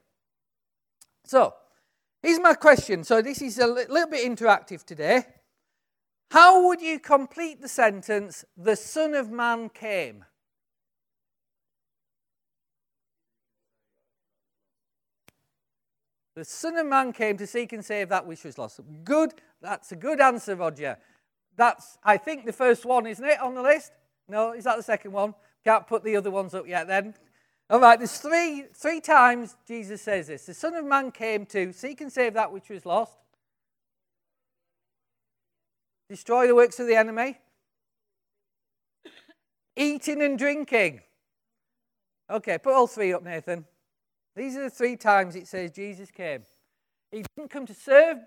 So, 1.26 1.54
here's 2.22 2.40
my 2.40 2.54
question. 2.54 3.04
So, 3.04 3.22
this 3.22 3.42
is 3.42 3.60
a 3.60 3.68
little 3.68 4.08
bit 4.08 4.30
interactive 4.30 4.84
today. 4.84 5.26
How 6.32 6.68
would 6.68 6.82
you 6.82 7.00
complete 7.00 7.62
the 7.62 7.68
sentence, 7.68 8.44
the 8.58 8.76
Son 8.76 9.14
of 9.14 9.30
Man 9.30 9.70
came? 9.70 10.26
The 16.36 16.46
Son 16.46 16.78
of 16.78 16.88
Man 16.88 17.14
came 17.14 17.38
to 17.38 17.46
seek 17.46 17.74
and 17.74 17.86
save 17.86 18.10
that 18.10 18.26
which 18.26 18.44
was 18.44 18.58
lost. 18.58 18.80
Good. 19.04 19.34
That's 19.62 19.92
a 19.92 19.96
good 19.96 20.20
answer, 20.20 20.56
Roger. 20.56 20.98
That's, 21.56 21.98
I 22.04 22.18
think, 22.18 22.46
the 22.46 22.54
first 22.54 22.86
one, 22.86 23.06
isn't 23.06 23.24
it, 23.24 23.40
on 23.40 23.54
the 23.54 23.62
list? 23.62 23.92
No, 24.28 24.54
is 24.54 24.64
that 24.64 24.78
the 24.78 24.84
second 24.84 25.12
one? 25.12 25.36
Can't 25.64 25.86
put 25.86 26.04
the 26.04 26.16
other 26.16 26.32
ones 26.32 26.54
up 26.56 26.68
yet 26.68 26.88
then. 26.88 27.14
All 27.70 27.80
right, 27.80 27.98
there's 27.98 28.18
three, 28.18 28.66
three 28.74 29.00
times 29.00 29.56
Jesus 29.68 30.02
says 30.02 30.28
this. 30.28 30.46
The 30.46 30.54
Son 30.54 30.76
of 30.76 30.86
Man 30.86 31.12
came 31.12 31.46
to 31.48 31.72
seek 31.72 32.02
and 32.02 32.12
save 32.12 32.34
that 32.34 32.52
which 32.52 32.70
was 32.70 32.86
lost, 32.86 33.18
destroy 36.10 36.48
the 36.48 36.56
works 36.56 36.80
of 36.80 36.88
the 36.88 36.96
enemy, 36.96 37.38
eating 39.76 40.22
and 40.22 40.38
drinking. 40.38 41.02
Okay, 42.30 42.58
put 42.58 42.74
all 42.74 42.88
three 42.88 43.14
up, 43.14 43.24
Nathan. 43.24 43.66
These 44.36 44.56
are 44.56 44.64
the 44.64 44.70
three 44.70 44.96
times 44.96 45.36
it 45.36 45.48
says 45.48 45.72
Jesus 45.72 46.10
came. 46.12 46.44
He 47.12 47.24
didn't 47.36 47.52
come 47.52 47.66
to 47.68 47.74
serve, 47.74 48.18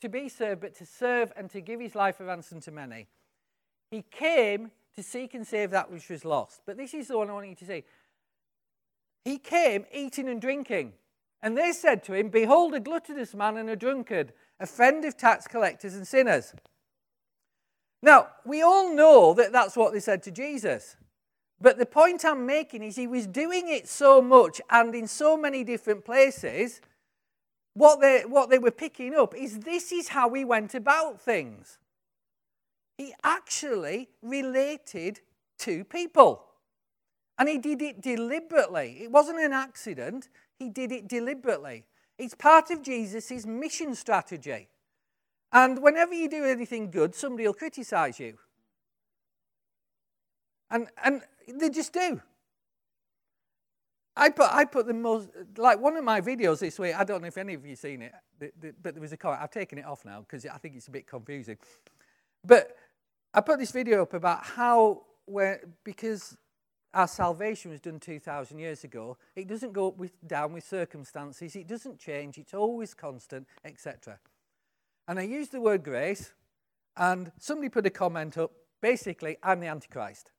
to 0.00 0.08
be 0.08 0.28
served, 0.28 0.62
but 0.62 0.74
to 0.76 0.86
serve 0.86 1.32
and 1.36 1.50
to 1.50 1.60
give 1.60 1.80
his 1.80 1.94
life 1.94 2.20
a 2.20 2.24
ransom 2.24 2.60
to 2.62 2.70
many. 2.70 3.08
He 3.90 4.02
came 4.02 4.70
to 4.96 5.02
seek 5.02 5.34
and 5.34 5.46
save 5.46 5.70
that 5.72 5.90
which 5.90 6.08
was 6.08 6.24
lost. 6.24 6.62
But 6.64 6.76
this 6.76 6.94
is 6.94 7.08
the 7.08 7.18
one 7.18 7.28
I 7.28 7.34
want 7.34 7.48
you 7.48 7.54
to 7.56 7.66
see. 7.66 7.84
He 9.24 9.38
came 9.38 9.84
eating 9.92 10.28
and 10.28 10.40
drinking. 10.40 10.94
And 11.42 11.58
they 11.58 11.72
said 11.72 12.02
to 12.04 12.14
him, 12.14 12.30
Behold, 12.30 12.74
a 12.74 12.80
gluttonous 12.80 13.34
man 13.34 13.58
and 13.58 13.68
a 13.68 13.76
drunkard, 13.76 14.32
a 14.58 14.66
friend 14.66 15.04
of 15.04 15.16
tax 15.18 15.46
collectors 15.46 15.94
and 15.94 16.06
sinners. 16.08 16.54
Now, 18.02 18.28
we 18.46 18.62
all 18.62 18.94
know 18.94 19.34
that 19.34 19.52
that's 19.52 19.76
what 19.76 19.92
they 19.92 20.00
said 20.00 20.22
to 20.22 20.30
Jesus. 20.30 20.96
But 21.60 21.78
the 21.78 21.86
point 21.86 22.24
I'm 22.24 22.46
making 22.46 22.82
is 22.82 22.96
he 22.96 23.06
was 23.06 23.26
doing 23.26 23.68
it 23.68 23.88
so 23.88 24.20
much 24.20 24.60
and 24.70 24.94
in 24.94 25.06
so 25.06 25.36
many 25.36 25.64
different 25.64 26.04
places. 26.04 26.80
What 27.74 28.00
they, 28.00 28.22
what 28.26 28.50
they 28.50 28.58
were 28.58 28.70
picking 28.70 29.14
up 29.14 29.34
is 29.34 29.60
this 29.60 29.92
is 29.92 30.08
how 30.08 30.32
he 30.34 30.44
went 30.44 30.74
about 30.74 31.20
things. 31.20 31.78
He 32.98 33.14
actually 33.24 34.08
related 34.22 35.20
to 35.58 35.84
people. 35.84 36.44
And 37.38 37.48
he 37.48 37.58
did 37.58 37.82
it 37.82 38.00
deliberately. 38.00 38.98
It 39.02 39.10
wasn't 39.10 39.40
an 39.40 39.52
accident, 39.52 40.28
he 40.58 40.68
did 40.68 40.92
it 40.92 41.08
deliberately. 41.08 41.84
It's 42.16 42.34
part 42.34 42.70
of 42.70 42.82
Jesus' 42.82 43.44
mission 43.44 43.94
strategy. 43.94 44.68
And 45.52 45.82
whenever 45.82 46.14
you 46.14 46.28
do 46.28 46.44
anything 46.44 46.90
good, 46.90 47.14
somebody 47.14 47.46
will 47.46 47.54
criticize 47.54 48.20
you. 48.20 48.38
And, 50.70 50.88
and 51.02 51.22
they 51.48 51.70
just 51.70 51.92
do. 51.92 52.20
I 54.16 54.30
put, 54.30 54.48
I 54.52 54.64
put 54.64 54.86
the 54.86 54.94
most, 54.94 55.28
like 55.56 55.80
one 55.80 55.96
of 55.96 56.04
my 56.04 56.20
videos 56.20 56.60
this 56.60 56.78
week, 56.78 56.94
I 56.96 57.02
don't 57.02 57.20
know 57.20 57.26
if 57.26 57.36
any 57.36 57.54
of 57.54 57.66
you 57.66 57.74
seen 57.74 58.00
it, 58.00 58.12
but 58.38 58.94
there 58.94 59.00
was 59.00 59.12
a 59.12 59.16
comment. 59.16 59.42
I've 59.42 59.50
taken 59.50 59.78
it 59.78 59.84
off 59.84 60.04
now 60.04 60.20
because 60.20 60.46
I 60.46 60.56
think 60.58 60.76
it's 60.76 60.86
a 60.86 60.92
bit 60.92 61.06
confusing. 61.06 61.58
But 62.44 62.76
I 63.32 63.40
put 63.40 63.58
this 63.58 63.72
video 63.72 64.02
up 64.02 64.14
about 64.14 64.44
how 64.44 65.02
where, 65.26 65.62
because 65.82 66.36
our 66.92 67.08
salvation 67.08 67.72
was 67.72 67.80
done 67.80 67.98
2,000 67.98 68.58
years 68.58 68.84
ago, 68.84 69.16
it 69.34 69.48
doesn't 69.48 69.72
go 69.72 69.88
up 69.88 69.96
with, 69.96 70.12
down 70.26 70.52
with 70.52 70.64
circumstances, 70.64 71.56
it 71.56 71.66
doesn't 71.66 71.98
change, 71.98 72.38
it's 72.38 72.54
always 72.54 72.94
constant, 72.94 73.48
etc. 73.64 74.20
And 75.08 75.18
I 75.18 75.22
used 75.22 75.50
the 75.50 75.60
word 75.60 75.82
grace, 75.82 76.32
and 76.96 77.32
somebody 77.38 77.68
put 77.68 77.86
a 77.86 77.90
comment 77.90 78.38
up 78.38 78.52
basically, 78.80 79.38
I'm 79.42 79.58
the 79.60 79.66
Antichrist, 79.66 80.30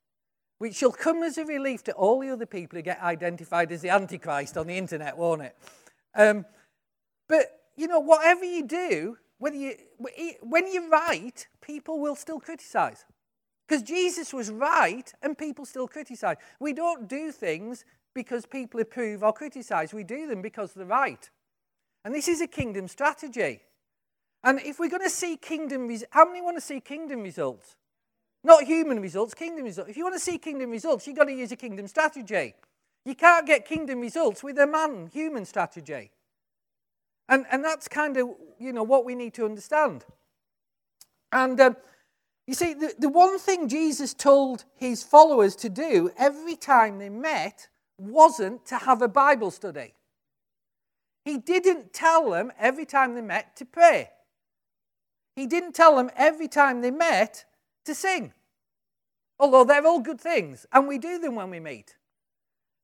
which 0.58 0.76
shall 0.76 0.92
come 0.92 1.24
as 1.24 1.38
a 1.38 1.46
relief 1.46 1.84
to 1.84 1.92
all 1.94 2.20
the 2.20 2.30
other 2.30 2.46
people 2.46 2.78
who 2.78 2.84
get 2.84 3.02
identified 3.02 3.72
as 3.72 3.82
the 3.82 3.90
Antichrist 3.90 4.58
on 4.58 4.68
the 4.68 4.78
internet, 4.78 5.18
won't 5.18 5.42
it? 5.42 5.58
Um, 6.16 6.46
but, 7.28 7.46
you 7.76 7.88
know, 7.88 8.00
whatever 8.00 8.46
you 8.46 8.66
do, 8.66 9.18
whether 9.38 9.58
you, 9.58 9.76
when 10.42 10.72
you're 10.72 10.90
right, 10.90 11.46
people 11.62 12.00
will 12.00 12.16
still 12.16 12.40
criticize. 12.40 13.06
Because 13.68 13.84
Jesus 13.84 14.34
was 14.34 14.52
right 14.52 15.12
and 15.22 15.38
people 15.38 15.66
still 15.66 15.88
criticize. 15.88 16.38
We 16.60 16.74
don't 16.74 17.10
do 17.10 17.32
things 17.32 17.84
because 18.14 18.46
people 18.46 18.80
approve 18.80 19.24
or 19.24 19.34
criticize. 19.34 19.94
We 19.94 20.04
do 20.04 20.28
them 20.28 20.42
because 20.42 20.74
they're 20.74 20.86
right. 20.86 21.30
And 22.06 22.14
this 22.14 22.28
is 22.28 22.40
a 22.40 22.48
kingdom 22.48 22.88
strategy. 22.88 23.62
And 24.44 24.60
if 24.62 24.80
we're 24.80 24.90
going 24.90 25.04
to 25.04 25.10
see 25.10 25.36
kingdom 25.36 25.90
how 26.12 26.26
many 26.26 26.42
want 26.42 26.56
to 26.58 26.62
see 26.62 26.80
kingdom 26.80 27.24
results? 27.24 27.76
Not 28.46 28.66
human 28.66 29.00
results, 29.00 29.34
kingdom 29.34 29.66
results. 29.66 29.90
If 29.90 29.98
you 29.98 30.04
want 30.04 30.14
to 30.14 30.20
see 30.20 30.38
kingdom 30.38 30.70
results, 30.70 31.08
you've 31.08 31.18
got 31.18 31.24
to 31.24 31.34
use 31.34 31.52
a 31.52 31.56
kingdom 31.56 31.88
strategy. 31.88 32.54
You 33.04 33.16
can't 33.16 33.48
get 33.48 33.66
kingdom 33.66 34.00
results 34.00 34.44
with 34.44 34.60
a 34.60 34.68
man 34.68 35.10
human 35.12 35.46
strategy. 35.46 36.12
And, 37.28 37.48
and 37.52 37.64
that's 37.64 37.88
kind 37.88 38.18
of, 38.18 38.30
you 38.60 38.72
know, 38.72 38.84
what 38.84 39.04
we 39.04 39.16
need 39.16 39.34
to 39.34 39.46
understand. 39.46 40.06
And 41.32 41.60
um, 41.60 41.76
you 42.46 42.54
see, 42.54 42.76
the, 42.76 42.94
the 43.00 43.10
one 43.10 43.40
thing 43.40 43.68
Jesus 43.68 44.14
told 44.14 44.66
his 44.76 45.02
followers 45.02 45.56
to 45.56 45.70
do 45.70 46.12
every 46.16 46.56
time 46.56 47.00
they 47.00 47.10
met 47.10 47.68
wasn't 47.98 48.64
to 48.68 48.78
have 48.78 49.02
a 49.02 49.08
Bible 49.08 49.50
study. 49.50 49.96
He 51.24 51.40
didn't 51.40 51.94
tell 51.94 52.30
them 52.30 52.52
every 52.60 52.86
time 52.86 53.16
they 53.16 53.22
met 53.22 53.56
to 53.56 53.66
pray. 53.66 54.12
He 55.36 55.48
didn't 55.48 55.74
tell 55.74 55.96
them 55.96 56.12
every 56.16 56.48
time 56.48 56.82
they 56.82 56.92
met 56.92 57.46
to 57.86 57.96
sing. 57.96 58.34
Although 59.40 59.66
they're 59.66 59.86
all 59.86 60.00
good 60.00 60.22
things, 60.22 60.66
and 60.72 60.88
we 60.88 60.98
do 60.98 61.20
them 61.20 61.36
when 61.36 61.50
we 61.50 61.60
meet. 61.60 61.96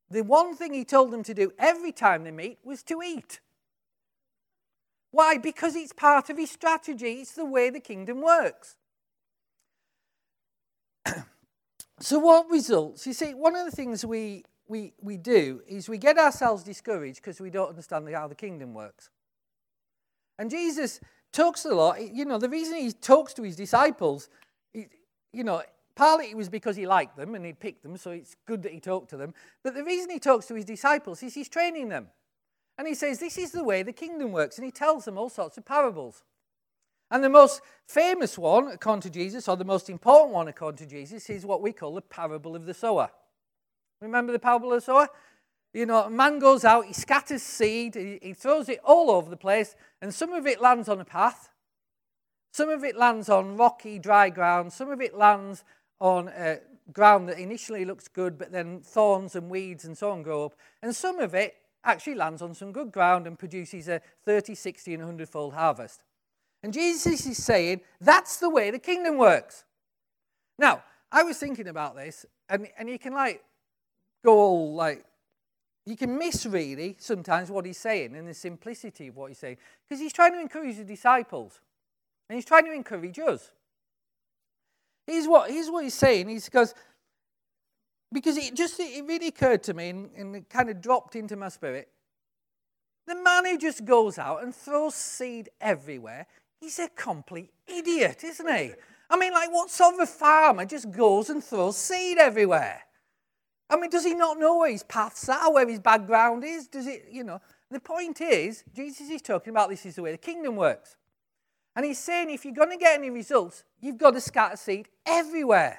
The 0.10 0.24
one 0.24 0.56
thing 0.56 0.74
he 0.74 0.84
told 0.84 1.12
them 1.12 1.24
to 1.24 1.34
do 1.34 1.54
every 1.58 1.94
time 1.94 2.24
they 2.24 2.32
meet 2.32 2.60
was 2.64 2.84
to 2.84 3.02
eat. 3.02 3.40
Why? 5.12 5.38
Because 5.38 5.76
it's 5.76 5.94
part 5.94 6.30
of 6.30 6.38
his 6.38 6.52
strategy, 6.52 7.22
it's 7.22 7.34
the 7.34 7.46
way 7.46 7.70
the 7.70 7.80
kingdom 7.80 8.22
works. 8.22 8.76
so, 12.00 12.20
what 12.20 12.50
results? 12.50 13.08
You 13.08 13.14
see, 13.14 13.34
one 13.34 13.56
of 13.56 13.66
the 13.66 13.72
things 13.72 14.06
we, 14.06 14.44
we, 14.68 14.94
we 15.02 15.16
do 15.18 15.62
is 15.68 15.88
we 15.88 15.98
get 15.98 16.18
ourselves 16.18 16.64
discouraged 16.64 17.22
because 17.22 17.40
we 17.40 17.50
don't 17.50 17.70
understand 17.70 18.10
how 18.14 18.28
the 18.28 18.36
kingdom 18.36 18.74
works. 18.74 19.10
And 20.38 20.50
Jesus 20.50 21.00
talks 21.32 21.64
a 21.64 21.74
lot. 21.74 22.02
You 22.02 22.26
know, 22.26 22.38
the 22.38 22.50
reason 22.50 22.78
he 22.78 22.92
talks 22.92 23.34
to 23.36 23.44
his 23.44 23.56
disciples 23.56 24.30
you 25.34 25.44
know, 25.44 25.62
partly 26.02 26.32
it 26.32 26.36
was 26.36 26.50
because 26.50 26.76
he 26.76 26.88
liked 26.88 27.16
them 27.16 27.36
and 27.36 27.46
he'd 27.46 27.60
picked 27.60 27.84
them, 27.84 27.96
so 27.96 28.10
it's 28.10 28.36
good 28.48 28.64
that 28.64 28.72
he 28.72 28.80
talked 28.80 29.12
to 29.12 29.18
them. 29.18 29.36
But 29.64 29.76
the 29.76 29.84
reason 29.84 30.10
he 30.10 30.18
talks 30.18 30.48
to 30.48 30.56
his 30.56 30.66
disciples 30.66 31.22
is 31.22 31.36
he's 31.36 31.48
training 31.48 31.90
them. 31.90 32.08
And 32.80 32.88
he 32.88 32.96
says, 32.96 33.20
This 33.20 33.38
is 33.38 33.52
the 33.52 33.64
way 33.64 33.84
the 33.84 33.94
kingdom 33.94 34.32
works. 34.32 34.58
And 34.58 34.66
he 34.66 34.72
tells 34.72 35.06
them 35.06 35.16
all 35.16 35.30
sorts 35.30 35.60
of 35.60 35.66
parables. 35.66 36.24
And 37.12 37.24
the 37.24 37.30
most 37.30 37.62
famous 37.88 38.36
one, 38.36 38.70
according 38.70 39.02
to 39.02 39.12
Jesus, 39.12 39.48
or 39.48 39.56
the 39.56 39.64
most 39.64 39.92
important 39.92 40.34
one, 40.34 40.48
according 40.48 40.80
to 40.80 40.92
Jesus, 40.92 41.30
is 41.30 41.46
what 41.46 41.62
we 41.62 41.72
call 41.72 41.94
the 41.94 42.02
parable 42.02 42.56
of 42.56 42.66
the 42.66 42.74
sower. 42.74 43.12
Remember 44.02 44.32
the 44.32 44.40
parable 44.40 44.74
of 44.74 44.78
the 44.78 44.86
sower? 44.86 45.08
You 45.72 45.86
know, 45.86 46.06
a 46.06 46.10
man 46.10 46.40
goes 46.40 46.66
out, 46.66 46.86
he 46.86 46.94
scatters 46.94 47.44
seed, 47.44 47.94
he, 47.94 48.18
he 48.24 48.34
throws 48.34 48.70
it 48.70 48.80
all 48.84 49.12
over 49.12 49.30
the 49.30 49.38
place, 49.38 49.76
and 50.02 50.12
some 50.12 50.34
of 50.34 50.48
it 50.48 50.60
lands 50.60 50.90
on 50.90 51.00
a 51.00 51.06
path, 51.06 51.52
some 52.52 52.70
of 52.70 52.84
it 52.84 52.98
lands 52.98 53.30
on 53.30 53.56
rocky, 53.56 53.98
dry 53.98 54.30
ground. 54.30 54.74
Some 54.74 54.90
of 54.90 55.02
it 55.02 55.16
lands 55.16 55.64
on 56.02 56.30
ground 56.92 57.30
that 57.30 57.40
initially 57.40 57.86
looks 57.86 58.08
good, 58.08 58.38
but 58.38 58.52
then 58.52 58.82
thorns 58.82 59.36
and 59.36 59.50
weeds 59.50 59.86
and 59.86 59.98
so 59.98 60.12
on 60.12 60.24
grow 60.24 60.46
up. 60.46 60.56
And 60.82 60.94
some 60.94 61.20
of 61.20 61.34
it 61.34 61.56
actually 61.84 62.16
lands 62.16 62.42
on 62.42 62.54
some 62.54 62.72
good 62.72 62.92
ground 62.92 63.28
and 63.28 63.40
produces 63.40 63.88
a 63.88 64.02
30, 64.26 64.56
60, 64.56 64.96
and 64.96 65.04
100 65.04 65.30
fold 65.30 65.54
harvest. 65.54 66.04
And 66.64 66.74
Jesus 66.74 67.26
is 67.26 67.44
saying 67.44 67.82
that's 68.00 68.38
the 68.38 68.50
way 68.50 68.72
the 68.72 68.80
kingdom 68.80 69.18
works. 69.18 69.64
Now, 70.60 70.84
I 71.12 71.24
was 71.24 71.38
thinking 71.38 71.68
about 71.68 71.96
this, 71.96 72.26
and, 72.50 72.68
and 72.78 72.90
you 72.90 73.00
can 73.00 73.14
like 73.14 73.44
go 74.24 74.38
all 74.38 74.76
like, 74.76 75.06
you 75.86 75.96
can 75.96 76.18
miss 76.18 76.46
really 76.46 76.96
sometimes 77.00 77.50
what 77.50 77.66
he's 77.66 77.80
saying 77.80 78.16
and 78.16 78.28
the 78.28 78.34
simplicity 78.34 79.08
of 79.08 79.18
what 79.18 79.30
he's 79.30 79.40
saying 79.40 79.58
because 79.88 80.00
he's 80.00 80.14
trying 80.14 80.34
to 80.34 80.40
encourage 80.40 80.78
the 80.78 80.84
disciples. 80.84 81.60
And 82.30 82.36
he's 82.36 82.46
trying 82.46 82.66
to 82.66 82.72
encourage 82.72 83.18
us. 83.20 83.52
Here's 85.12 85.28
what, 85.28 85.52
here's 85.52 85.70
what 85.70 85.84
he's 85.84 85.94
saying. 85.94 86.30
He 86.30 86.40
goes, 86.50 86.74
because 88.14 88.38
it 88.38 88.56
just 88.56 88.80
it 88.80 89.04
really 89.06 89.28
occurred 89.28 89.62
to 89.64 89.74
me 89.74 89.90
and, 89.90 90.10
and 90.16 90.36
it 90.38 90.50
kind 90.50 90.70
of 90.70 90.82
dropped 90.82 91.18
into 91.18 91.36
my 91.36 91.50
spirit. 91.50 91.90
The 93.08 93.16
man 93.16 93.46
who 93.46 93.58
just 93.58 93.84
goes 93.84 94.18
out 94.18 94.42
and 94.42 94.56
throws 94.56 94.96
seed 94.96 95.50
everywhere, 95.60 96.28
he's 96.62 96.80
a 96.80 96.88
complete 96.88 97.52
idiot, 97.68 98.24
isn't 98.24 98.48
he? 98.48 98.72
I 99.10 99.18
mean, 99.18 99.34
like, 99.34 99.52
what 99.52 99.70
sort 99.70 99.96
of 99.96 100.00
a 100.00 100.06
farmer 100.06 100.64
just 100.64 100.90
goes 100.90 101.30
and 101.30 101.44
throws 101.44 101.76
seed 101.76 102.18
everywhere? 102.18 102.82
I 103.70 103.76
mean, 103.76 103.90
does 103.90 104.06
he 104.06 104.14
not 104.14 104.40
know 104.40 104.60
where 104.60 104.72
his 104.72 104.84
paths 104.84 105.28
are, 105.28 105.52
where 105.52 105.68
his 105.68 105.82
background 105.82 106.46
is? 106.46 106.68
Does 106.68 106.88
it, 106.88 107.08
you 107.12 107.26
know? 107.26 107.42
The 107.70 107.82
point 107.82 108.22
is, 108.22 108.64
Jesus 108.74 109.10
is 109.10 109.22
talking 109.22 109.52
about 109.52 109.70
this 109.70 109.86
is 109.86 109.96
the 109.96 110.04
way 110.04 110.12
the 110.12 110.18
kingdom 110.18 110.56
works. 110.56 110.96
And 111.76 111.86
he's 111.86 112.00
saying 112.00 112.30
if 112.30 112.44
you're 112.44 112.54
going 112.54 112.72
to 112.72 112.78
get 112.78 112.98
any 112.98 113.10
results, 113.10 113.64
you've 113.80 113.98
got 113.98 114.12
to 114.12 114.22
scatter 114.22 114.58
seed 114.58 114.90
everywhere. 115.06 115.78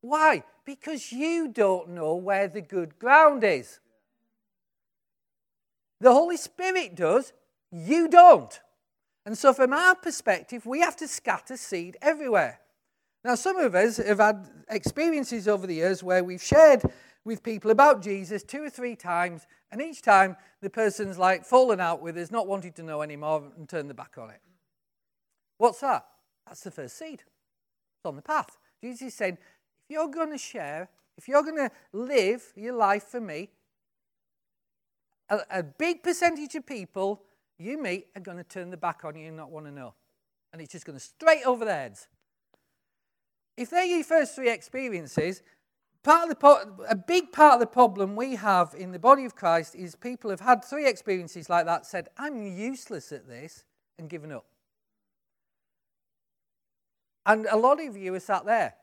Why? 0.00 0.44
Because 0.64 1.12
you 1.12 1.48
don't 1.48 1.90
know 1.90 2.16
where 2.16 2.48
the 2.48 2.60
good 2.60 2.98
ground 2.98 3.44
is. 3.44 3.80
The 6.00 6.12
Holy 6.12 6.36
Spirit 6.36 6.94
does, 6.94 7.32
you 7.72 8.08
don't. 8.08 8.60
And 9.24 9.36
so, 9.36 9.52
from 9.52 9.72
our 9.72 9.94
perspective, 9.94 10.66
we 10.66 10.80
have 10.80 10.96
to 10.96 11.08
scatter 11.08 11.56
seed 11.56 11.96
everywhere. 12.02 12.60
Now, 13.24 13.34
some 13.34 13.56
of 13.56 13.74
us 13.74 13.96
have 13.96 14.18
had 14.18 14.48
experiences 14.68 15.48
over 15.48 15.66
the 15.66 15.74
years 15.74 16.02
where 16.02 16.22
we've 16.22 16.42
shared 16.42 16.82
with 17.24 17.42
people 17.42 17.72
about 17.72 18.02
Jesus 18.02 18.44
two 18.44 18.62
or 18.62 18.70
three 18.70 18.94
times, 18.94 19.46
and 19.72 19.82
each 19.82 20.00
time 20.00 20.36
the 20.60 20.70
person's 20.70 21.18
like 21.18 21.44
fallen 21.44 21.80
out 21.80 22.00
with 22.00 22.16
us, 22.16 22.30
not 22.30 22.46
wanting 22.46 22.72
to 22.74 22.84
know 22.84 23.02
anymore, 23.02 23.50
and 23.56 23.68
turned 23.68 23.90
the 23.90 23.94
back 23.94 24.16
on 24.16 24.30
it. 24.30 24.40
What's 25.58 25.80
that? 25.80 26.06
That's 26.46 26.60
the 26.60 26.70
first 26.70 26.98
seed. 26.98 27.22
It's 27.22 28.04
on 28.04 28.16
the 28.16 28.22
path. 28.22 28.58
Jesus 28.82 29.08
is 29.08 29.14
saying, 29.14 29.38
if 29.88 29.94
you're 29.94 30.08
going 30.08 30.30
to 30.30 30.38
share, 30.38 30.88
if 31.16 31.28
you're 31.28 31.42
going 31.42 31.56
to 31.56 31.70
live 31.92 32.52
your 32.56 32.74
life 32.74 33.04
for 33.04 33.20
me, 33.20 33.50
a, 35.28 35.38
a 35.50 35.62
big 35.62 36.02
percentage 36.02 36.54
of 36.54 36.66
people 36.66 37.22
you 37.58 37.82
meet 37.82 38.08
are 38.14 38.20
going 38.20 38.36
to 38.36 38.44
turn 38.44 38.70
their 38.70 38.76
back 38.76 39.04
on 39.04 39.16
you 39.16 39.28
and 39.28 39.36
not 39.36 39.50
want 39.50 39.66
to 39.66 39.72
know. 39.72 39.94
And 40.52 40.60
it's 40.60 40.72
just 40.72 40.84
going 40.84 40.98
to 40.98 41.04
straight 41.04 41.44
over 41.44 41.64
their 41.64 41.74
heads. 41.74 42.08
If 43.56 43.70
they're 43.70 43.84
your 43.84 44.04
first 44.04 44.34
three 44.34 44.50
experiences, 44.50 45.42
part 46.02 46.30
of 46.30 46.38
the 46.38 46.86
a 46.88 46.94
big 46.94 47.32
part 47.32 47.54
of 47.54 47.60
the 47.60 47.66
problem 47.66 48.14
we 48.14 48.36
have 48.36 48.74
in 48.76 48.92
the 48.92 48.98
body 48.98 49.24
of 49.24 49.34
Christ 49.34 49.74
is 49.74 49.94
people 49.94 50.30
have 50.30 50.40
had 50.40 50.64
three 50.64 50.86
experiences 50.86 51.48
like 51.48 51.64
that, 51.64 51.86
said, 51.86 52.08
I'm 52.18 52.42
useless 52.42 53.12
at 53.12 53.26
this, 53.26 53.64
and 53.98 54.10
given 54.10 54.30
up. 54.30 54.44
And 57.26 57.46
a 57.50 57.56
lot 57.56 57.84
of 57.84 57.96
you 57.96 58.14
are 58.14 58.20
sat 58.20 58.46
there 58.46 58.74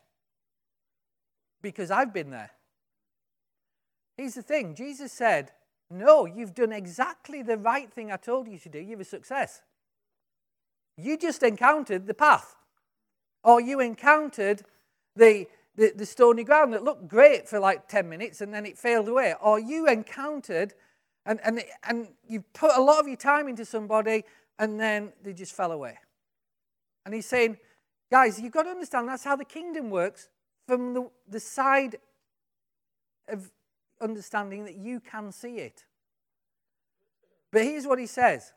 because 1.62 1.89
I've 1.89 2.13
been 2.13 2.29
there. 2.29 2.51
Here's 4.17 4.36
the 4.36 4.43
thing 4.43 4.75
Jesus 4.75 5.12
said, 5.12 5.51
No, 5.89 6.25
you've 6.25 6.53
done 6.53 6.73
exactly 6.73 7.41
the 7.41 7.58
right 7.58 7.91
thing 7.91 8.12
I 8.12 8.17
told 8.17 8.47
you 8.47 8.60
to 8.60 8.69
do. 8.69 8.79
You're 8.79 9.01
a 9.01 9.06
success. 9.06 9.62
You 10.97 11.17
just 11.17 11.41
encountered 11.41 12.06
the 12.06 12.13
path, 12.13 12.56
or 13.43 13.60
you 13.60 13.79
encountered 13.79 14.62
the, 15.15 15.47
the, 15.75 15.93
the 15.95 16.06
stony 16.06 16.43
ground 16.43 16.73
that 16.73 16.84
looked 16.84 17.08
great 17.08 17.47
for 17.47 17.60
like 17.60 17.88
10 17.88 18.08
minutes 18.08 18.41
and 18.41 18.53
then 18.53 18.65
it 18.65 18.77
failed 18.77 19.08
away, 19.08 19.34
or 19.41 19.60
you 19.60 19.88
encountered 19.88 20.73
and, 21.25 21.39
and, 21.43 21.63
and 21.88 22.10
you 22.27 22.41
put 22.53 22.71
a 22.75 22.82
lot 22.82 22.99
of 22.99 23.08
your 23.08 23.17
time 23.17 23.47
into 23.47 23.65
somebody 23.65 24.23
and 24.60 24.79
then 24.79 25.13
they 25.23 25.34
just 25.34 25.56
fell 25.56 25.71
away. 25.71 25.97
And 27.06 27.15
he's 27.15 27.25
saying, 27.25 27.58
Guys, 28.13 28.39
you've 28.39 28.52
got 28.52 28.62
to 28.62 28.69
understand 28.69 29.10
that's 29.10 29.23
how 29.23 29.36
the 29.36 29.43
kingdom 29.43 29.89
works 29.89 30.30
from 30.67 30.93
the, 30.93 31.10
the 31.28 31.39
side 31.39 31.95
of 33.28 33.52
understanding 33.99 34.65
that 34.65 34.76
you 34.76 34.99
can 34.99 35.32
see 35.32 35.56
it. 35.56 35.86
But 37.52 37.63
here's 37.63 37.88
what 37.88 37.97
he 37.97 38.06
says 38.06 38.54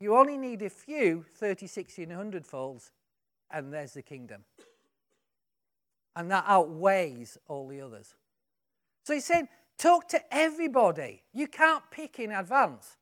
you 0.00 0.16
only 0.16 0.36
need 0.36 0.62
a 0.62 0.68
few 0.68 1.24
30, 1.36 1.68
60, 1.68 2.02
and 2.02 2.10
100 2.10 2.44
folds, 2.44 2.90
and 3.48 3.72
there's 3.72 3.92
the 3.92 4.02
kingdom. 4.02 4.42
and 6.16 6.28
that 6.32 6.42
outweighs 6.48 7.38
all 7.46 7.68
the 7.68 7.80
others. 7.80 8.16
So 9.04 9.14
he's 9.14 9.24
saying, 9.24 9.46
talk 9.78 10.08
to 10.08 10.34
everybody. 10.34 11.22
You 11.32 11.46
can't 11.46 11.84
pick 11.92 12.18
in 12.18 12.32
advance. 12.32 12.96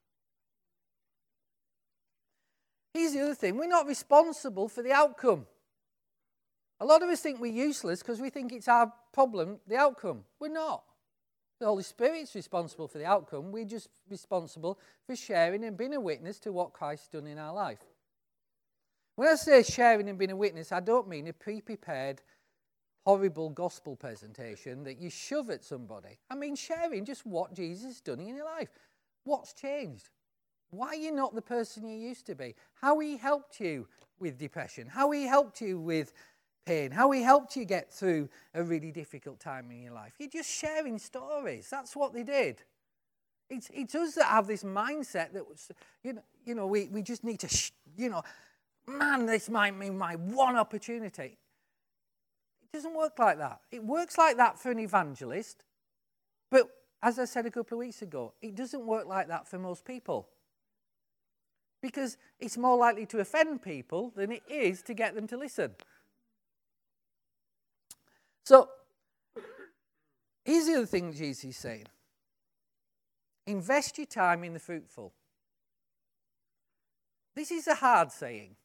Here's 2.92 3.14
the 3.14 3.22
other 3.22 3.34
thing 3.34 3.56
we're 3.56 3.68
not 3.68 3.86
responsible 3.86 4.68
for 4.68 4.82
the 4.82 4.92
outcome. 4.92 5.46
A 6.80 6.86
lot 6.86 7.02
of 7.02 7.08
us 7.08 7.20
think 7.20 7.40
we're 7.40 7.52
useless 7.52 8.00
because 8.00 8.20
we 8.20 8.30
think 8.30 8.52
it's 8.52 8.68
our 8.68 8.92
problem, 9.12 9.58
the 9.66 9.76
outcome. 9.76 10.24
We're 10.38 10.48
not. 10.48 10.84
The 11.58 11.66
Holy 11.66 11.82
Spirit's 11.82 12.36
responsible 12.36 12.86
for 12.86 12.98
the 12.98 13.04
outcome. 13.04 13.50
We're 13.50 13.64
just 13.64 13.88
responsible 14.08 14.78
for 15.06 15.16
sharing 15.16 15.64
and 15.64 15.76
being 15.76 15.94
a 15.94 16.00
witness 16.00 16.38
to 16.40 16.52
what 16.52 16.72
Christ's 16.72 17.08
done 17.08 17.26
in 17.26 17.38
our 17.38 17.52
life. 17.52 17.80
When 19.16 19.26
I 19.26 19.34
say 19.34 19.64
sharing 19.64 20.08
and 20.08 20.16
being 20.16 20.30
a 20.30 20.36
witness, 20.36 20.70
I 20.70 20.78
don't 20.78 21.08
mean 21.08 21.26
a 21.26 21.32
pre 21.32 21.60
prepared, 21.60 22.22
horrible 23.04 23.50
gospel 23.50 23.96
presentation 23.96 24.84
that 24.84 25.00
you 25.00 25.10
shove 25.10 25.50
at 25.50 25.64
somebody. 25.64 26.20
I 26.30 26.36
mean 26.36 26.54
sharing 26.54 27.04
just 27.04 27.26
what 27.26 27.52
Jesus 27.52 27.84
has 27.86 28.00
done 28.00 28.20
in 28.20 28.36
your 28.36 28.44
life. 28.44 28.68
What's 29.24 29.52
changed? 29.52 30.10
Why 30.70 30.88
are 30.88 30.94
you 30.94 31.10
not 31.10 31.34
the 31.34 31.42
person 31.42 31.88
you 31.88 31.96
used 31.96 32.26
to 32.26 32.36
be? 32.36 32.54
How 32.74 33.00
he 33.00 33.16
helped 33.16 33.58
you 33.58 33.88
with 34.20 34.38
depression? 34.38 34.86
How 34.86 35.10
he 35.10 35.24
helped 35.24 35.60
you 35.60 35.80
with 35.80 36.12
pain? 36.68 36.90
How 36.90 37.10
he 37.10 37.22
helped 37.22 37.56
you 37.56 37.64
get 37.64 37.92
through 37.92 38.28
a 38.54 38.62
really 38.62 38.92
difficult 38.92 39.40
time 39.40 39.70
in 39.70 39.82
your 39.82 39.92
life? 39.92 40.12
You're 40.18 40.28
just 40.28 40.50
sharing 40.50 40.98
stories. 40.98 41.68
That's 41.70 41.96
what 41.96 42.12
they 42.12 42.22
did. 42.22 42.62
It's, 43.48 43.70
it's 43.72 43.94
us 43.94 44.14
that 44.16 44.26
have 44.26 44.46
this 44.46 44.62
mindset 44.62 45.32
that, 45.32 45.48
was, 45.48 45.70
you 46.04 46.12
know, 46.12 46.22
you 46.44 46.54
know 46.54 46.66
we, 46.66 46.88
we 46.88 47.00
just 47.00 47.24
need 47.24 47.40
to, 47.40 47.48
sh- 47.48 47.72
you 47.96 48.10
know, 48.10 48.22
man, 48.86 49.24
this 49.24 49.48
might 49.48 49.78
be 49.80 49.88
my 49.88 50.16
one 50.16 50.56
opportunity. 50.56 51.38
It 52.62 52.72
doesn't 52.72 52.94
work 52.94 53.18
like 53.18 53.38
that. 53.38 53.60
It 53.70 53.82
works 53.82 54.18
like 54.18 54.36
that 54.36 54.58
for 54.58 54.70
an 54.70 54.78
evangelist, 54.78 55.64
but 56.50 56.68
as 57.02 57.18
I 57.18 57.24
said 57.24 57.46
a 57.46 57.50
couple 57.50 57.78
of 57.78 57.80
weeks 57.80 58.02
ago, 58.02 58.34
it 58.42 58.54
doesn't 58.54 58.84
work 58.84 59.06
like 59.06 59.28
that 59.28 59.48
for 59.48 59.58
most 59.58 59.86
people. 59.86 60.28
Because 61.80 62.18
it's 62.40 62.58
more 62.58 62.76
likely 62.76 63.06
to 63.06 63.20
offend 63.20 63.62
people 63.62 64.12
than 64.14 64.32
it 64.32 64.42
is 64.50 64.82
to 64.82 64.94
get 64.94 65.14
them 65.14 65.26
to 65.28 65.38
listen. 65.38 65.70
So, 68.48 68.66
here's 70.42 70.64
the 70.64 70.76
other 70.76 70.86
thing 70.86 71.12
Jesus 71.12 71.44
is 71.44 71.56
saying 71.58 71.84
invest 73.46 73.98
your 73.98 74.06
time 74.06 74.42
in 74.42 74.54
the 74.54 74.58
fruitful. 74.58 75.12
This 77.36 77.50
is 77.50 77.66
a 77.66 77.74
hard 77.74 78.10
saying. 78.10 78.56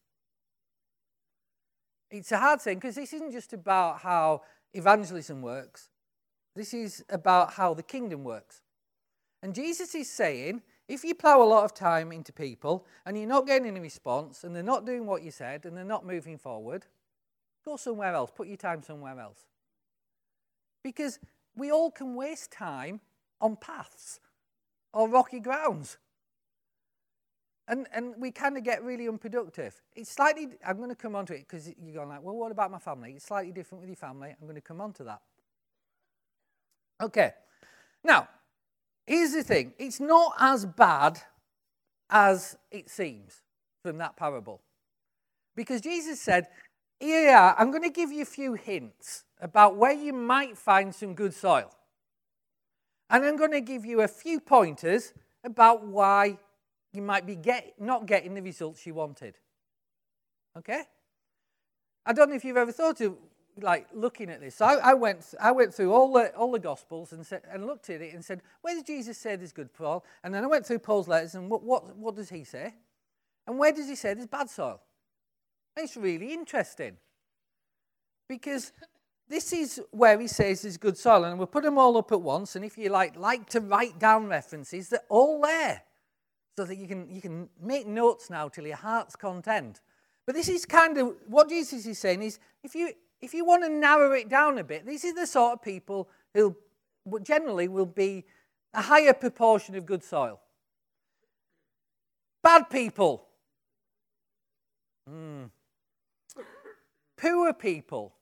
It's 2.10 2.32
a 2.32 2.38
hard 2.38 2.62
saying 2.62 2.78
because 2.78 2.94
this 2.94 3.12
isn't 3.12 3.32
just 3.32 3.52
about 3.52 3.98
how 3.98 4.40
evangelism 4.72 5.42
works, 5.42 5.90
this 6.56 6.72
is 6.72 7.04
about 7.10 7.52
how 7.52 7.74
the 7.74 7.82
kingdom 7.82 8.24
works. 8.24 8.62
And 9.42 9.54
Jesus 9.54 9.94
is 9.94 10.08
saying, 10.08 10.62
if 10.88 11.04
you 11.04 11.14
plow 11.14 11.42
a 11.42 11.44
lot 11.44 11.64
of 11.64 11.74
time 11.74 12.10
into 12.10 12.32
people 12.32 12.86
and 13.04 13.18
you're 13.18 13.26
not 13.26 13.46
getting 13.46 13.68
any 13.68 13.80
response 13.80 14.44
and 14.44 14.56
they're 14.56 14.62
not 14.62 14.86
doing 14.86 15.04
what 15.04 15.22
you 15.22 15.30
said 15.30 15.66
and 15.66 15.76
they're 15.76 15.84
not 15.84 16.06
moving 16.06 16.38
forward, 16.38 16.86
go 17.66 17.76
somewhere 17.76 18.14
else, 18.14 18.30
put 18.34 18.48
your 18.48 18.56
time 18.56 18.82
somewhere 18.82 19.20
else. 19.20 19.44
Because 20.84 21.18
we 21.56 21.72
all 21.72 21.90
can 21.90 22.14
waste 22.14 22.52
time 22.52 23.00
on 23.40 23.56
paths 23.56 24.20
or 24.92 25.08
rocky 25.08 25.40
grounds 25.40 25.98
and, 27.66 27.86
and 27.92 28.14
we 28.18 28.30
kind 28.30 28.56
of 28.56 28.64
get 28.64 28.82
really 28.82 29.08
unproductive. 29.08 29.80
It's 29.96 30.10
slightly, 30.10 30.48
I'm 30.66 30.76
going 30.76 30.90
to 30.90 30.94
come 30.94 31.14
on 31.16 31.24
to 31.26 31.34
it 31.34 31.46
because 31.48 31.68
you're 31.82 31.94
going 31.94 32.08
like, 32.08 32.22
well, 32.22 32.36
what 32.36 32.52
about 32.52 32.70
my 32.70 32.78
family? 32.78 33.12
It's 33.12 33.24
slightly 33.24 33.52
different 33.52 33.80
with 33.80 33.88
your 33.88 33.96
family. 33.96 34.34
I'm 34.38 34.46
going 34.46 34.54
to 34.56 34.60
come 34.60 34.80
on 34.80 34.92
to 34.94 35.04
that. 35.04 35.22
Okay. 37.02 37.32
Now, 38.02 38.28
here's 39.06 39.32
the 39.32 39.42
thing 39.42 39.72
it's 39.78 39.98
not 39.98 40.34
as 40.38 40.66
bad 40.66 41.20
as 42.10 42.56
it 42.70 42.90
seems 42.90 43.40
from 43.82 43.98
that 43.98 44.16
parable. 44.16 44.60
Because 45.56 45.80
Jesus 45.80 46.20
said, 46.20 46.48
yeah, 47.04 47.54
I'm 47.58 47.70
going 47.70 47.82
to 47.82 47.90
give 47.90 48.10
you 48.10 48.22
a 48.22 48.26
few 48.26 48.54
hints 48.54 49.24
about 49.40 49.76
where 49.76 49.92
you 49.92 50.12
might 50.12 50.56
find 50.56 50.94
some 50.94 51.14
good 51.14 51.34
soil. 51.34 51.70
And 53.10 53.24
I'm 53.24 53.36
going 53.36 53.52
to 53.52 53.60
give 53.60 53.84
you 53.84 54.00
a 54.00 54.08
few 54.08 54.40
pointers 54.40 55.12
about 55.44 55.86
why 55.86 56.38
you 56.92 57.02
might 57.02 57.26
be 57.26 57.36
get, 57.36 57.74
not 57.78 58.06
getting 58.06 58.34
the 58.34 58.42
results 58.42 58.86
you 58.86 58.94
wanted. 58.94 59.36
Okay? 60.56 60.84
I 62.06 62.12
don't 62.12 62.30
know 62.30 62.36
if 62.36 62.44
you've 62.44 62.56
ever 62.56 62.72
thought 62.72 63.00
of 63.00 63.16
like 63.60 63.86
looking 63.92 64.30
at 64.30 64.40
this. 64.40 64.56
So 64.56 64.64
I, 64.64 64.90
I, 64.90 64.94
went, 64.94 65.34
I 65.40 65.52
went 65.52 65.74
through 65.74 65.92
all 65.92 66.12
the, 66.12 66.34
all 66.34 66.50
the 66.50 66.58
Gospels 66.58 67.12
and, 67.12 67.24
said, 67.24 67.42
and 67.50 67.66
looked 67.66 67.90
at 67.90 68.00
it 68.00 68.14
and 68.14 68.24
said, 68.24 68.40
where 68.62 68.74
does 68.74 68.84
Jesus 68.84 69.18
say 69.18 69.36
there's 69.36 69.52
good 69.52 69.70
soil? 69.76 70.04
And 70.22 70.34
then 70.34 70.42
I 70.42 70.46
went 70.46 70.66
through 70.66 70.80
Paul's 70.80 71.08
letters 71.08 71.34
and 71.34 71.50
what, 71.50 71.62
what, 71.62 71.96
what 71.96 72.16
does 72.16 72.30
he 72.30 72.44
say? 72.44 72.74
And 73.46 73.58
where 73.58 73.72
does 73.72 73.88
he 73.88 73.94
say 73.94 74.14
there's 74.14 74.26
bad 74.26 74.48
soil? 74.48 74.80
It's 75.76 75.96
really 75.96 76.32
interesting 76.32 76.96
because 78.28 78.72
this 79.28 79.52
is 79.52 79.80
where 79.90 80.18
he 80.20 80.26
says 80.26 80.62
there's 80.62 80.76
good 80.76 80.98
soil. 80.98 81.24
And 81.24 81.38
we'll 81.38 81.46
put 81.46 81.64
them 81.64 81.78
all 81.78 81.96
up 81.96 82.12
at 82.12 82.20
once. 82.20 82.56
And 82.56 82.64
if 82.64 82.76
you 82.76 82.90
like, 82.90 83.16
like 83.16 83.48
to 83.50 83.60
write 83.60 83.98
down 83.98 84.26
references, 84.26 84.88
they're 84.88 85.00
all 85.08 85.40
there 85.40 85.82
so 86.56 86.64
that 86.64 86.76
you 86.76 86.86
can, 86.86 87.08
you 87.10 87.20
can 87.20 87.48
make 87.60 87.86
notes 87.86 88.30
now 88.30 88.48
till 88.48 88.66
your 88.66 88.76
heart's 88.76 89.16
content. 89.16 89.80
But 90.26 90.34
this 90.34 90.48
is 90.48 90.64
kind 90.64 90.96
of 90.98 91.14
what 91.26 91.48
Jesus 91.48 91.86
is 91.86 91.98
saying 91.98 92.22
is 92.22 92.38
if 92.62 92.74
you, 92.74 92.92
if 93.20 93.34
you 93.34 93.44
want 93.44 93.64
to 93.64 93.70
narrow 93.70 94.12
it 94.12 94.28
down 94.28 94.58
a 94.58 94.64
bit, 94.64 94.86
these 94.86 95.04
are 95.04 95.14
the 95.14 95.26
sort 95.26 95.54
of 95.54 95.62
people 95.62 96.08
who 96.34 96.56
generally 97.22 97.68
will 97.68 97.86
be 97.86 98.24
a 98.72 98.82
higher 98.82 99.12
proportion 99.12 99.74
of 99.74 99.86
good 99.86 100.02
soil. 100.02 100.40
Bad 102.42 102.68
people. 102.70 103.26
Mm. 105.10 105.50
Poor 107.24 107.54
people. 107.54 108.12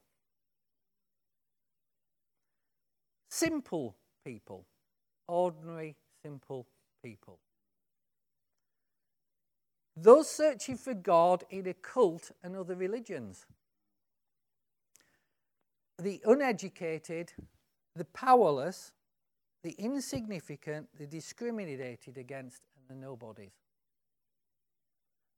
Simple 3.28 3.96
people. 4.24 4.64
Ordinary, 5.26 5.96
simple 6.24 6.68
people. 7.02 7.40
Those 9.96 10.30
searching 10.30 10.76
for 10.76 10.94
God 10.94 11.42
in 11.50 11.66
a 11.66 11.74
cult 11.74 12.30
and 12.44 12.54
other 12.54 12.76
religions. 12.76 13.44
The 16.00 16.20
uneducated, 16.24 17.32
the 17.96 18.04
powerless, 18.04 18.92
the 19.64 19.72
insignificant, 19.78 20.90
the 20.96 21.08
discriminated 21.08 22.16
against, 22.16 22.62
and 22.76 22.88
the 22.88 23.04
nobodies. 23.04 23.50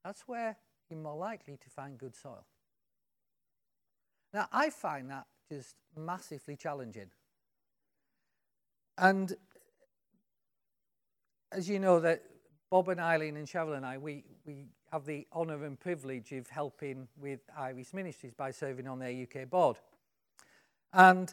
That's 0.04 0.28
where 0.28 0.58
you're 0.90 1.00
more 1.00 1.16
likely 1.16 1.56
to 1.56 1.70
find 1.70 1.96
good 1.96 2.14
soil. 2.14 2.44
Now, 4.34 4.48
I 4.52 4.70
find 4.70 5.08
that 5.10 5.26
just 5.48 5.76
massively 5.96 6.56
challenging. 6.56 7.10
And 8.98 9.32
as 11.52 11.68
you 11.68 11.78
know, 11.78 12.00
that 12.00 12.24
Bob 12.68 12.88
and 12.88 13.00
Eileen 13.00 13.36
and 13.36 13.46
Cheryl 13.46 13.76
and 13.76 13.86
I, 13.86 13.96
we, 13.96 14.24
we 14.44 14.66
have 14.90 15.06
the 15.06 15.24
honour 15.32 15.64
and 15.64 15.78
privilege 15.78 16.32
of 16.32 16.48
helping 16.48 17.06
with 17.16 17.40
Iris 17.56 17.94
Ministries 17.94 18.34
by 18.34 18.50
serving 18.50 18.88
on 18.88 18.98
their 18.98 19.12
UK 19.12 19.48
board. 19.48 19.76
And 20.92 21.32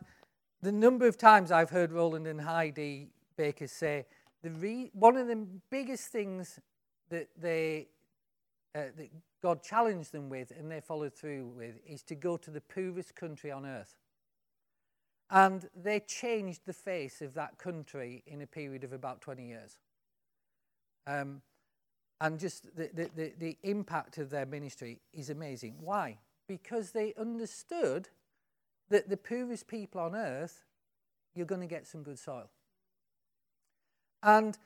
the 0.62 0.72
number 0.72 1.08
of 1.08 1.18
times 1.18 1.52
I've 1.52 1.72
heard 1.72 1.92
Roland 1.92 2.28
and 2.28 2.40
Heidi 2.40 3.10
Baker 3.36 3.66
say, 3.66 4.06
the 4.44 4.52
re- 4.52 4.92
one 4.94 5.18
of 5.18 5.28
the 5.28 5.48
biggest 5.72 6.10
things 6.10 6.60
that 7.10 7.30
they 7.36 7.88
uh, 8.76 8.84
that 8.96 9.10
God 9.42 9.64
challenged 9.64 10.12
them 10.12 10.30
with 10.30 10.52
and 10.52 10.72
they 10.72 10.80
followed 10.80 11.14
through 11.14 11.54
with 11.58 11.80
is 11.86 12.04
to 12.04 12.16
go 12.16 12.38
to 12.38 12.52
the 12.52 12.62
poorest 12.62 13.16
country 13.16 13.52
on 13.52 13.66
earth. 13.66 13.98
And 15.30 15.70
they 15.76 16.02
changed 16.02 16.62
the 16.66 16.74
face 16.74 17.22
of 17.22 17.34
that 17.36 17.58
country 17.58 18.24
in 18.28 18.42
a 18.42 18.48
period 18.48 18.84
of 18.84 18.94
about 18.94 19.22
20 19.22 19.48
years. 19.48 19.78
Um, 21.08 21.42
and 22.20 22.40
just 22.40 22.76
the, 22.76 22.90
the, 22.94 23.10
the, 23.16 23.34
the 23.40 23.58
impact 23.64 24.18
of 24.18 24.30
their 24.30 24.46
ministry 24.46 25.00
is 25.14 25.30
amazing. 25.30 25.76
Why? 25.80 26.20
Because 26.48 26.92
they 26.92 27.14
understood 27.18 28.10
that 28.90 29.10
the 29.10 29.18
poorest 29.18 29.68
people 29.68 30.02
on 30.02 30.16
earth, 30.16 30.66
you're 31.34 31.46
going 31.46 31.62
to 31.62 31.68
get 31.68 31.88
some 31.88 32.04
good 32.04 32.20
soil. 32.20 32.50
And 34.22 34.58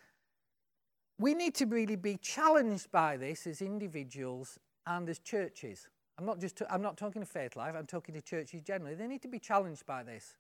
we 1.17 1.34
need 1.34 1.56
to 1.56 1.65
really 1.65 1.95
be 1.95 2.17
challenged 2.17 2.91
by 2.91 3.17
this 3.17 3.47
as 3.47 3.62
individuals 3.62 4.60
and 4.86 5.08
as 5.10 5.19
churches. 5.19 5.88
I'm 6.17 6.25
not 6.25 6.39
just 6.39 6.62
I'm 6.69 6.82
not 6.82 6.97
talking 6.97 7.21
to 7.21 7.28
faith 7.28 7.56
life, 7.56 7.75
I'm 7.78 7.86
talking 7.86 8.15
to 8.15 8.21
churches 8.21 8.62
generally. 8.62 8.95
They 8.95 9.08
need 9.08 9.21
to 9.21 9.28
be 9.28 9.39
challenged 9.39 9.86
by 9.86 10.04
this. 10.04 10.36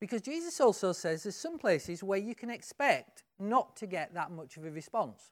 Because 0.00 0.22
Jesus 0.22 0.60
also 0.60 0.92
says 0.92 1.24
there's 1.24 1.36
some 1.36 1.58
places 1.58 2.02
where 2.02 2.18
you 2.18 2.34
can 2.34 2.48
expect 2.48 3.22
not 3.38 3.76
to 3.76 3.86
get 3.86 4.14
that 4.14 4.30
much 4.30 4.56
of 4.56 4.64
a 4.64 4.70
response. 4.70 5.30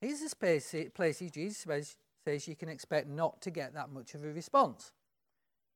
Here's 0.00 0.20
the 0.20 0.90
places 0.94 1.30
Jesus 1.30 1.66
says 2.24 2.48
you 2.48 2.56
can 2.56 2.68
expect 2.68 3.08
not 3.08 3.40
to 3.42 3.50
get 3.50 3.74
that 3.74 3.90
much 3.90 4.14
of 4.14 4.24
a 4.24 4.28
response. 4.28 4.92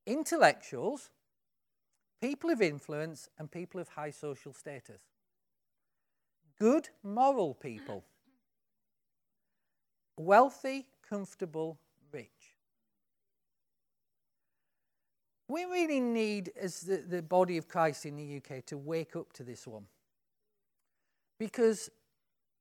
Intellectuals, 0.06 1.10
people 2.20 2.50
of 2.50 2.62
influence, 2.62 3.28
and 3.38 3.50
people 3.50 3.80
of 3.80 3.88
high 3.88 4.10
social 4.10 4.52
status. 4.52 5.00
Good 6.60 6.88
moral 7.02 7.54
people. 7.54 8.04
Wealthy, 10.16 10.86
comfortable, 11.08 11.78
rich. 12.12 12.56
We 15.48 15.64
really 15.64 16.00
need, 16.00 16.50
as 16.60 16.80
the, 16.80 16.98
the 16.98 17.22
body 17.22 17.56
of 17.56 17.68
Christ 17.68 18.04
in 18.04 18.16
the 18.16 18.36
UK, 18.36 18.66
to 18.66 18.76
wake 18.76 19.14
up 19.16 19.32
to 19.34 19.44
this 19.44 19.66
one. 19.66 19.84
Because 21.38 21.90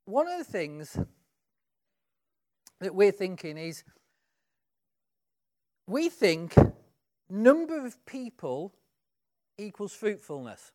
one 0.06 0.28
of 0.28 0.38
the 0.38 0.44
things 0.44 0.98
that 2.80 2.94
we're 2.94 3.12
thinking 3.12 3.58
is 3.58 3.84
we 5.88 6.10
think 6.10 6.54
number 7.30 7.86
of 7.86 8.06
people 8.06 8.74
equals 9.58 9.94
fruitfulness. 9.94 10.72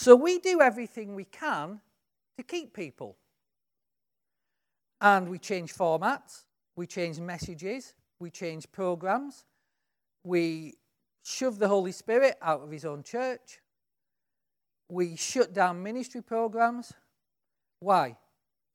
So 0.00 0.16
we 0.16 0.38
do 0.38 0.62
everything 0.62 1.14
we 1.14 1.26
can 1.26 1.78
to 2.38 2.42
keep 2.42 2.72
people. 2.72 3.18
And 4.98 5.28
we 5.28 5.38
change 5.38 5.74
formats, 5.74 6.44
we 6.74 6.86
change 6.86 7.20
messages, 7.20 7.92
we 8.18 8.30
change 8.30 8.72
programs, 8.72 9.44
we 10.24 10.78
shove 11.22 11.58
the 11.58 11.68
Holy 11.68 11.92
Spirit 11.92 12.38
out 12.40 12.62
of 12.62 12.70
his 12.70 12.86
own 12.86 13.02
church, 13.02 13.60
we 14.88 15.16
shut 15.16 15.52
down 15.52 15.82
ministry 15.82 16.22
programs. 16.22 16.94
Why? 17.80 18.16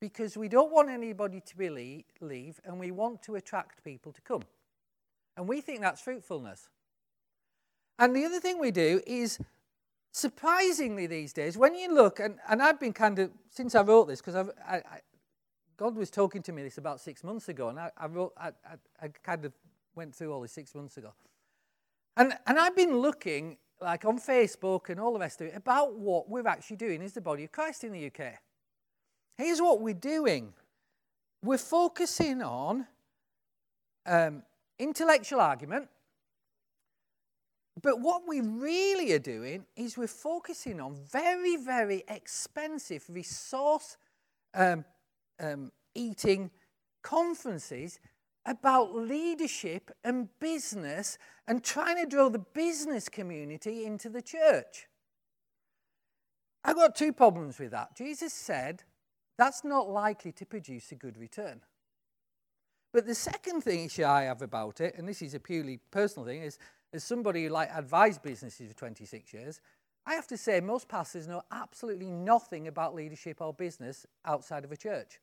Because 0.00 0.36
we 0.36 0.48
don't 0.48 0.70
want 0.70 0.90
anybody 0.90 1.40
to 1.40 2.04
leave 2.20 2.60
and 2.64 2.78
we 2.78 2.92
want 2.92 3.20
to 3.24 3.34
attract 3.34 3.82
people 3.82 4.12
to 4.12 4.20
come. 4.20 4.42
And 5.36 5.48
we 5.48 5.60
think 5.60 5.80
that's 5.80 6.00
fruitfulness. 6.00 6.68
And 7.98 8.14
the 8.14 8.24
other 8.24 8.38
thing 8.38 8.60
we 8.60 8.70
do 8.70 9.00
is, 9.04 9.40
surprisingly 10.16 11.06
these 11.06 11.34
days, 11.34 11.58
when 11.58 11.74
you 11.74 11.94
look, 11.94 12.20
and, 12.20 12.38
and 12.48 12.62
I've 12.62 12.80
been 12.80 12.94
kind 12.94 13.18
of, 13.18 13.30
since 13.50 13.74
I 13.74 13.82
wrote 13.82 14.08
this, 14.08 14.22
because 14.22 14.48
I, 14.66 14.76
I, 14.76 15.00
God 15.76 15.94
was 15.94 16.10
talking 16.10 16.42
to 16.44 16.52
me 16.52 16.62
this 16.62 16.78
about 16.78 17.00
six 17.00 17.22
months 17.22 17.50
ago, 17.50 17.68
and 17.68 17.78
I, 17.78 17.90
I 17.98 18.06
wrote, 18.06 18.32
I, 18.38 18.52
I, 19.00 19.08
kind 19.22 19.44
of 19.44 19.52
went 19.94 20.14
through 20.14 20.32
all 20.32 20.40
this 20.40 20.52
six 20.52 20.74
months 20.74 20.96
ago. 20.96 21.12
And, 22.16 22.32
and 22.46 22.58
I've 22.58 22.74
been 22.74 22.96
looking, 22.96 23.58
like 23.78 24.06
on 24.06 24.18
Facebook 24.18 24.88
and 24.88 24.98
all 24.98 25.12
the 25.12 25.18
rest 25.18 25.42
of 25.42 25.48
it, 25.48 25.54
about 25.54 25.98
what 25.98 26.30
we're 26.30 26.48
actually 26.48 26.76
doing 26.76 27.02
as 27.02 27.12
the 27.12 27.20
body 27.20 27.44
of 27.44 27.52
Christ 27.52 27.84
in 27.84 27.92
the 27.92 28.06
UK. 28.06 28.36
Here's 29.36 29.60
what 29.60 29.82
we're 29.82 29.94
doing 29.94 30.54
we're 31.42 31.58
focusing 31.58 32.42
on 32.42 32.86
um, 34.06 34.42
intellectual 34.78 35.40
argument, 35.40 35.88
but 37.80 38.00
what 38.00 38.22
we 38.26 38.40
really 38.40 39.12
are 39.12 39.18
doing 39.18 39.66
is 39.76 39.98
we're 39.98 40.06
focusing 40.06 40.80
on 40.80 40.96
very, 41.10 41.56
very 41.56 42.04
expensive 42.08 43.04
resource 43.08 43.96
um, 44.54 44.84
um, 45.38 45.70
eating 45.94 46.50
conferences 47.02 48.00
about 48.46 48.94
leadership 48.94 49.90
and 50.04 50.28
business 50.38 51.18
and 51.46 51.62
trying 51.62 51.96
to 51.96 52.06
draw 52.06 52.30
the 52.30 52.38
business 52.38 53.08
community 53.08 53.84
into 53.84 54.08
the 54.08 54.22
church. 54.22 54.86
I've 56.64 56.76
got 56.76 56.96
two 56.96 57.12
problems 57.12 57.58
with 57.58 57.72
that. 57.72 57.96
Jesus 57.96 58.32
said 58.32 58.84
that's 59.36 59.64
not 59.64 59.90
likely 59.90 60.32
to 60.32 60.46
produce 60.46 60.92
a 60.92 60.94
good 60.94 61.18
return. 61.18 61.60
But 62.92 63.04
the 63.04 63.14
second 63.14 63.60
thing 63.60 63.90
I 64.04 64.22
have 64.22 64.40
about 64.40 64.80
it, 64.80 64.94
and 64.96 65.06
this 65.06 65.20
is 65.20 65.34
a 65.34 65.40
purely 65.40 65.78
personal 65.90 66.26
thing, 66.26 66.42
is 66.42 66.58
as 66.96 67.04
somebody 67.04 67.44
who 67.44 67.50
like 67.50 67.70
advised 67.72 68.22
businesses 68.22 68.72
for 68.72 68.78
26 68.78 69.32
years, 69.32 69.60
I 70.06 70.14
have 70.14 70.26
to 70.28 70.36
say 70.36 70.60
most 70.60 70.88
pastors 70.88 71.28
know 71.28 71.42
absolutely 71.52 72.10
nothing 72.10 72.66
about 72.68 72.94
leadership 72.94 73.40
or 73.40 73.52
business 73.52 74.06
outside 74.24 74.64
of 74.64 74.72
a 74.72 74.76
church. 74.76 75.20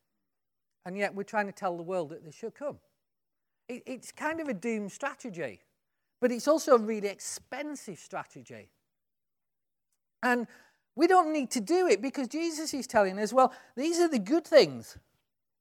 And 0.86 0.98
yet 0.98 1.16
we're 1.16 1.24
trying 1.24 1.48
to 1.48 1.54
tell 1.54 1.78
the 1.78 1.84
world 1.84 2.10
that 2.10 2.24
they 2.24 2.32
should 2.32 2.54
come. 2.56 2.80
It, 3.70 3.84
it's 3.86 4.12
kind 4.12 4.42
of 4.42 4.48
a 4.48 4.54
doomed 4.54 4.92
strategy, 4.92 5.62
but 6.22 6.32
it's 6.32 6.48
also 6.48 6.76
a 6.76 6.80
really 6.80 7.08
expensive 7.08 7.98
strategy. 7.98 8.70
And 10.22 10.48
we 10.96 11.08
don't 11.08 11.34
need 11.34 11.50
to 11.52 11.62
do 11.62 11.88
it 11.88 12.02
because 12.02 12.28
Jesus 12.28 12.74
is 12.74 12.88
telling 12.88 13.18
us, 13.20 13.34
well, 13.34 13.54
these 13.76 14.00
are 14.00 14.10
the 14.10 14.20
good 14.20 14.46
things. 14.46 14.98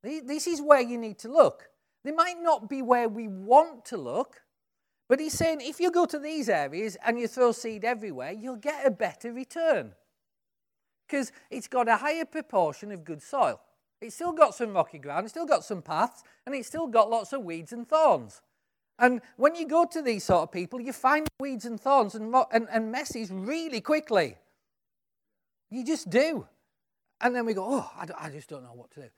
This 0.02 0.48
is 0.48 0.60
where 0.60 0.80
you 0.80 0.98
need 0.98 1.18
to 1.20 1.28
look. 1.32 1.70
They 2.04 2.10
might 2.10 2.40
not 2.40 2.68
be 2.68 2.82
where 2.82 3.08
we 3.08 3.28
want 3.28 3.84
to 3.86 3.96
look, 3.96 4.41
but 5.08 5.20
he's 5.20 5.34
saying 5.34 5.60
if 5.60 5.80
you 5.80 5.90
go 5.90 6.06
to 6.06 6.18
these 6.18 6.48
areas 6.48 6.96
and 7.04 7.18
you 7.18 7.28
throw 7.28 7.52
seed 7.52 7.84
everywhere, 7.84 8.32
you'll 8.32 8.56
get 8.56 8.86
a 8.86 8.90
better 8.90 9.32
return. 9.32 9.92
Because 11.06 11.32
it's 11.50 11.68
got 11.68 11.88
a 11.88 11.96
higher 11.96 12.24
proportion 12.24 12.92
of 12.92 13.04
good 13.04 13.22
soil. 13.22 13.60
It's 14.00 14.14
still 14.14 14.32
got 14.32 14.54
some 14.54 14.72
rocky 14.72 14.98
ground, 14.98 15.24
it's 15.24 15.32
still 15.32 15.46
got 15.46 15.64
some 15.64 15.82
paths, 15.82 16.22
and 16.46 16.54
it's 16.54 16.66
still 16.66 16.86
got 16.86 17.10
lots 17.10 17.32
of 17.32 17.42
weeds 17.44 17.72
and 17.72 17.88
thorns. 17.88 18.40
And 18.98 19.20
when 19.36 19.54
you 19.54 19.66
go 19.66 19.84
to 19.84 20.02
these 20.02 20.24
sort 20.24 20.42
of 20.42 20.52
people, 20.52 20.80
you 20.80 20.92
find 20.92 21.26
weeds 21.40 21.64
and 21.64 21.80
thorns 21.80 22.14
and, 22.14 22.34
and, 22.52 22.68
and 22.70 22.92
messes 22.92 23.30
really 23.30 23.80
quickly. 23.80 24.36
You 25.70 25.84
just 25.84 26.10
do. 26.10 26.46
And 27.20 27.34
then 27.34 27.46
we 27.46 27.54
go, 27.54 27.64
oh, 27.66 27.90
I, 27.96 28.26
I 28.26 28.30
just 28.30 28.48
don't 28.48 28.62
know 28.62 28.74
what 28.74 28.90
to 28.92 29.02
do. 29.02 29.08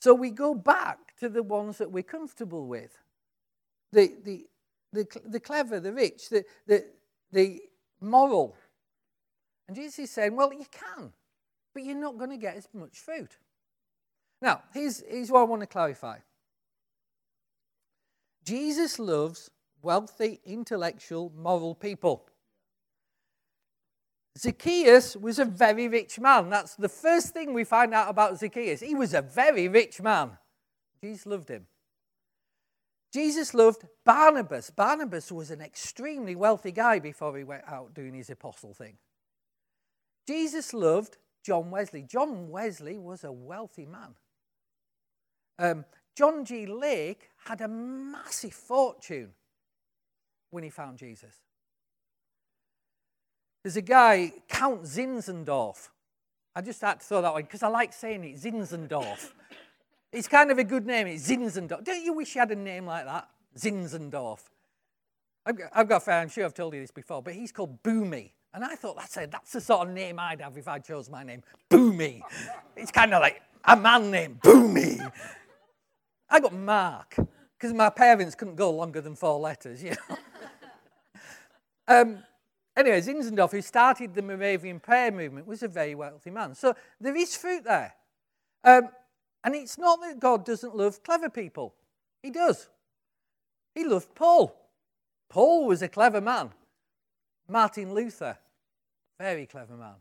So 0.00 0.14
we 0.14 0.30
go 0.30 0.54
back 0.54 1.16
to 1.18 1.28
the 1.28 1.42
ones 1.42 1.78
that 1.78 1.90
we're 1.90 2.02
comfortable 2.02 2.66
with. 2.66 2.98
The, 3.92 4.12
the, 4.24 4.46
the, 4.96 5.20
the 5.26 5.40
clever, 5.40 5.80
the 5.80 5.92
rich, 5.92 6.28
the, 6.28 6.44
the, 6.66 6.84
the 7.32 7.60
moral. 8.00 8.56
And 9.68 9.76
Jesus 9.76 9.98
is 9.98 10.10
saying, 10.10 10.34
well, 10.36 10.52
you 10.52 10.66
can, 10.70 11.12
but 11.74 11.84
you're 11.84 11.96
not 11.96 12.18
going 12.18 12.30
to 12.30 12.36
get 12.36 12.56
as 12.56 12.68
much 12.72 12.98
fruit. 12.98 13.36
Now, 14.40 14.62
here's, 14.72 15.02
here's 15.08 15.30
what 15.30 15.40
I 15.40 15.44
want 15.44 15.62
to 15.62 15.66
clarify 15.66 16.18
Jesus 18.44 18.98
loves 18.98 19.50
wealthy, 19.82 20.40
intellectual, 20.44 21.32
moral 21.36 21.74
people. 21.74 22.26
Zacchaeus 24.38 25.16
was 25.16 25.38
a 25.38 25.44
very 25.44 25.88
rich 25.88 26.20
man. 26.20 26.50
That's 26.50 26.76
the 26.76 26.88
first 26.88 27.32
thing 27.32 27.54
we 27.54 27.64
find 27.64 27.94
out 27.94 28.10
about 28.10 28.38
Zacchaeus. 28.38 28.80
He 28.80 28.94
was 28.94 29.14
a 29.14 29.22
very 29.22 29.68
rich 29.68 30.00
man. 30.00 30.32
Jesus 31.02 31.26
loved 31.26 31.48
him. 31.48 31.66
Jesus 33.16 33.54
loved 33.54 33.86
Barnabas. 34.04 34.68
Barnabas 34.68 35.32
was 35.32 35.50
an 35.50 35.62
extremely 35.62 36.36
wealthy 36.36 36.70
guy 36.70 36.98
before 36.98 37.34
he 37.38 37.44
went 37.44 37.62
out 37.66 37.94
doing 37.94 38.12
his 38.12 38.28
apostle 38.28 38.74
thing. 38.74 38.98
Jesus 40.28 40.74
loved 40.74 41.16
John 41.42 41.70
Wesley. 41.70 42.02
John 42.02 42.50
Wesley 42.50 42.98
was 42.98 43.24
a 43.24 43.32
wealthy 43.32 43.86
man. 43.86 44.16
Um, 45.58 45.86
John 46.14 46.44
G. 46.44 46.66
Lake 46.66 47.30
had 47.46 47.62
a 47.62 47.68
massive 47.68 48.52
fortune 48.52 49.32
when 50.50 50.62
he 50.62 50.68
found 50.68 50.98
Jesus. 50.98 51.36
There's 53.64 53.78
a 53.78 53.82
guy, 53.82 54.30
Count 54.46 54.82
Zinzendorf. 54.82 55.88
I 56.54 56.60
just 56.60 56.82
had 56.82 57.00
to 57.00 57.06
throw 57.06 57.22
that 57.22 57.32
one 57.32 57.44
because 57.44 57.62
I 57.62 57.68
like 57.68 57.94
saying 57.94 58.24
it, 58.24 58.36
Zinzendorf. 58.36 59.32
It's 60.12 60.28
kind 60.28 60.50
of 60.50 60.58
a 60.58 60.64
good 60.64 60.86
name. 60.86 61.06
It's 61.06 61.28
Zinzendorf. 61.28 61.84
Don't 61.84 62.04
you 62.04 62.12
wish 62.12 62.34
you 62.34 62.40
had 62.40 62.50
a 62.50 62.56
name 62.56 62.86
like 62.86 63.04
that? 63.04 63.28
Zinzendorf. 63.58 64.40
I've 65.46 65.88
got, 65.88 66.02
friend, 66.02 66.22
I'm 66.22 66.28
sure 66.28 66.44
I've 66.44 66.54
told 66.54 66.74
you 66.74 66.80
this 66.80 66.90
before, 66.90 67.22
but 67.22 67.34
he's 67.34 67.52
called 67.52 67.80
Boomy. 67.82 68.32
And 68.52 68.64
I 68.64 68.74
thought 68.74 68.96
that's, 68.96 69.16
a, 69.16 69.28
that's 69.30 69.52
the 69.52 69.60
sort 69.60 69.86
of 69.86 69.94
name 69.94 70.18
I'd 70.18 70.40
have 70.40 70.56
if 70.56 70.66
I 70.66 70.78
chose 70.80 71.08
my 71.08 71.22
name. 71.22 71.42
Boomy. 71.70 72.22
It's 72.76 72.90
kind 72.90 73.14
of 73.14 73.20
like 73.20 73.42
a 73.64 73.76
man 73.76 74.10
named 74.10 74.40
Boomy. 74.40 75.12
I 76.28 76.40
got 76.40 76.52
Mark 76.52 77.16
because 77.56 77.72
my 77.72 77.90
parents 77.90 78.34
couldn't 78.34 78.56
go 78.56 78.70
longer 78.70 79.00
than 79.00 79.14
four 79.14 79.38
letters, 79.38 79.82
you 79.82 79.90
know. 79.90 80.16
um, 81.88 82.18
anyway, 82.76 83.00
Zinzendorf, 83.00 83.52
who 83.52 83.62
started 83.62 84.14
the 84.14 84.22
Moravian 84.22 84.80
prayer 84.80 85.12
movement, 85.12 85.46
was 85.46 85.62
a 85.62 85.68
very 85.68 85.94
wealthy 85.94 86.30
man. 86.30 86.54
So 86.54 86.74
there 87.00 87.14
is 87.14 87.36
fruit 87.36 87.62
there. 87.62 87.94
Um, 88.64 88.88
and 89.44 89.54
it's 89.54 89.78
not 89.78 90.00
that 90.00 90.20
God 90.20 90.44
doesn't 90.44 90.76
love 90.76 91.02
clever 91.02 91.30
people, 91.30 91.74
He 92.22 92.30
does. 92.30 92.68
He 93.74 93.84
loved 93.84 94.14
Paul. 94.14 94.56
Paul 95.28 95.66
was 95.66 95.82
a 95.82 95.88
clever 95.88 96.20
man. 96.20 96.50
Martin 97.48 97.92
Luther, 97.92 98.38
very 99.18 99.46
clever 99.46 99.74
man. 99.74 99.96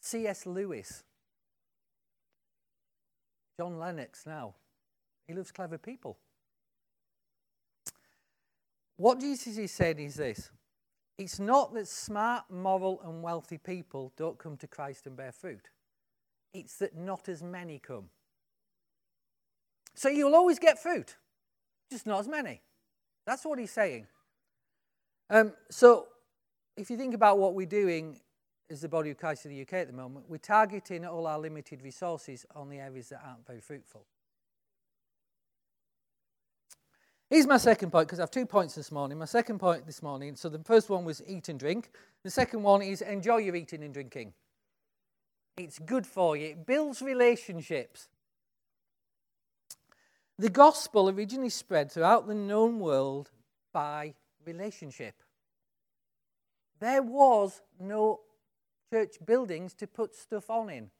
C.S. 0.00 0.46
Lewis. 0.46 1.04
John 3.58 3.78
Lennox 3.78 4.24
now. 4.24 4.54
He 5.26 5.34
loves 5.34 5.50
clever 5.50 5.78
people. 5.78 6.16
What 8.96 9.20
Jesus 9.20 9.58
is 9.58 9.72
saying 9.72 9.98
is 9.98 10.14
this 10.14 10.50
it's 11.18 11.40
not 11.40 11.74
that 11.74 11.88
smart, 11.88 12.44
moral, 12.48 13.00
and 13.04 13.22
wealthy 13.22 13.58
people 13.58 14.12
don't 14.16 14.38
come 14.38 14.56
to 14.58 14.66
Christ 14.66 15.06
and 15.06 15.16
bear 15.16 15.32
fruit. 15.32 15.68
It's 16.52 16.76
that 16.76 16.96
not 16.96 17.28
as 17.28 17.42
many 17.42 17.78
come. 17.78 18.10
So 19.94 20.08
you'll 20.08 20.34
always 20.34 20.58
get 20.58 20.78
fruit, 20.80 21.16
just 21.90 22.06
not 22.06 22.20
as 22.20 22.28
many. 22.28 22.62
That's 23.26 23.44
what 23.44 23.58
he's 23.58 23.72
saying. 23.72 24.06
Um, 25.28 25.52
so, 25.70 26.06
if 26.76 26.90
you 26.90 26.96
think 26.96 27.14
about 27.14 27.38
what 27.38 27.54
we're 27.54 27.66
doing 27.66 28.20
as 28.70 28.80
the 28.80 28.88
body 28.88 29.10
of 29.10 29.18
Christ 29.18 29.44
in 29.44 29.50
the 29.50 29.60
UK 29.60 29.74
at 29.74 29.86
the 29.88 29.92
moment, 29.92 30.26
we're 30.28 30.38
targeting 30.38 31.04
all 31.04 31.26
our 31.26 31.38
limited 31.38 31.82
resources 31.82 32.46
on 32.54 32.70
the 32.70 32.78
areas 32.78 33.08
that 33.10 33.20
aren't 33.26 33.46
very 33.46 33.60
fruitful. 33.60 34.06
Here's 37.30 37.46
my 37.46 37.58
second 37.58 37.90
point 37.90 38.08
because 38.08 38.20
I 38.20 38.22
have 38.22 38.30
two 38.30 38.46
points 38.46 38.74
this 38.74 38.90
morning. 38.90 39.18
My 39.18 39.26
second 39.26 39.58
point 39.58 39.84
this 39.84 40.02
morning 40.02 40.34
so 40.34 40.48
the 40.48 40.60
first 40.60 40.88
one 40.88 41.04
was 41.04 41.22
eat 41.26 41.50
and 41.50 41.58
drink, 41.58 41.90
the 42.24 42.30
second 42.30 42.62
one 42.62 42.80
is 42.80 43.02
enjoy 43.02 43.38
your 43.38 43.54
eating 43.54 43.82
and 43.82 43.92
drinking. 43.92 44.32
It's 45.58 45.78
good 45.78 46.06
for 46.06 46.36
you, 46.36 46.50
it 46.50 46.66
builds 46.66 47.02
relationships. 47.02 48.08
The 50.38 50.50
gospel 50.50 51.10
originally 51.10 51.48
spread 51.48 51.90
throughout 51.90 52.28
the 52.28 52.34
known 52.34 52.78
world 52.78 53.30
by 53.72 54.14
relationship. 54.46 55.14
There 56.78 57.02
was 57.02 57.60
no 57.80 58.20
church 58.92 59.16
buildings 59.26 59.74
to 59.74 59.88
put 59.88 60.14
stuff 60.14 60.48
on 60.48 60.70
in. 60.70 60.90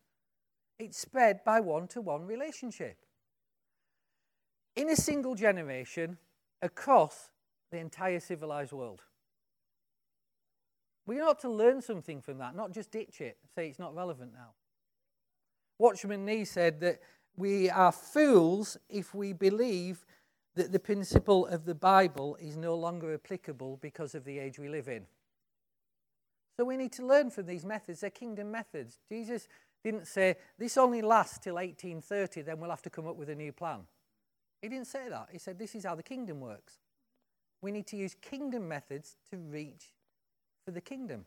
It 0.78 0.94
spread 0.94 1.44
by 1.44 1.60
one 1.60 1.86
to 1.88 2.00
one 2.00 2.26
relationship. 2.26 2.96
In 4.74 4.90
a 4.90 4.96
single 4.96 5.36
generation 5.36 6.18
across 6.62 7.30
the 7.70 7.78
entire 7.78 8.20
civilized 8.20 8.72
world. 8.72 9.02
We 11.08 11.22
ought 11.22 11.38
to 11.40 11.48
learn 11.48 11.80
something 11.80 12.20
from 12.20 12.36
that, 12.36 12.54
not 12.54 12.70
just 12.70 12.90
ditch 12.90 13.22
it, 13.22 13.38
say 13.54 13.66
it's 13.66 13.78
not 13.78 13.96
relevant 13.96 14.34
now. 14.34 14.50
Watchman 15.78 16.26
Nee 16.26 16.44
said 16.44 16.80
that 16.80 17.00
we 17.34 17.70
are 17.70 17.92
fools 17.92 18.76
if 18.90 19.14
we 19.14 19.32
believe 19.32 20.04
that 20.54 20.70
the 20.70 20.78
principle 20.78 21.46
of 21.46 21.64
the 21.64 21.74
Bible 21.74 22.36
is 22.38 22.58
no 22.58 22.74
longer 22.74 23.14
applicable 23.14 23.78
because 23.80 24.14
of 24.14 24.24
the 24.24 24.38
age 24.38 24.58
we 24.58 24.68
live 24.68 24.86
in. 24.86 25.06
So 26.58 26.66
we 26.66 26.76
need 26.76 26.92
to 26.92 27.06
learn 27.06 27.30
from 27.30 27.46
these 27.46 27.64
methods. 27.64 28.00
They're 28.00 28.10
kingdom 28.10 28.50
methods. 28.50 28.98
Jesus 29.08 29.48
didn't 29.82 30.08
say, 30.08 30.36
this 30.58 30.76
only 30.76 31.00
lasts 31.00 31.38
till 31.38 31.54
1830, 31.54 32.42
then 32.42 32.60
we'll 32.60 32.68
have 32.68 32.82
to 32.82 32.90
come 32.90 33.06
up 33.06 33.16
with 33.16 33.30
a 33.30 33.34
new 33.34 33.52
plan. 33.52 33.86
He 34.60 34.68
didn't 34.68 34.88
say 34.88 35.08
that. 35.08 35.28
He 35.32 35.38
said, 35.38 35.58
this 35.58 35.74
is 35.74 35.86
how 35.86 35.94
the 35.94 36.02
kingdom 36.02 36.40
works. 36.40 36.80
We 37.62 37.70
need 37.70 37.86
to 37.86 37.96
use 37.96 38.14
kingdom 38.20 38.68
methods 38.68 39.16
to 39.30 39.38
reach 39.38 39.94
for 40.68 40.72
the 40.72 40.80
kingdom. 40.82 41.24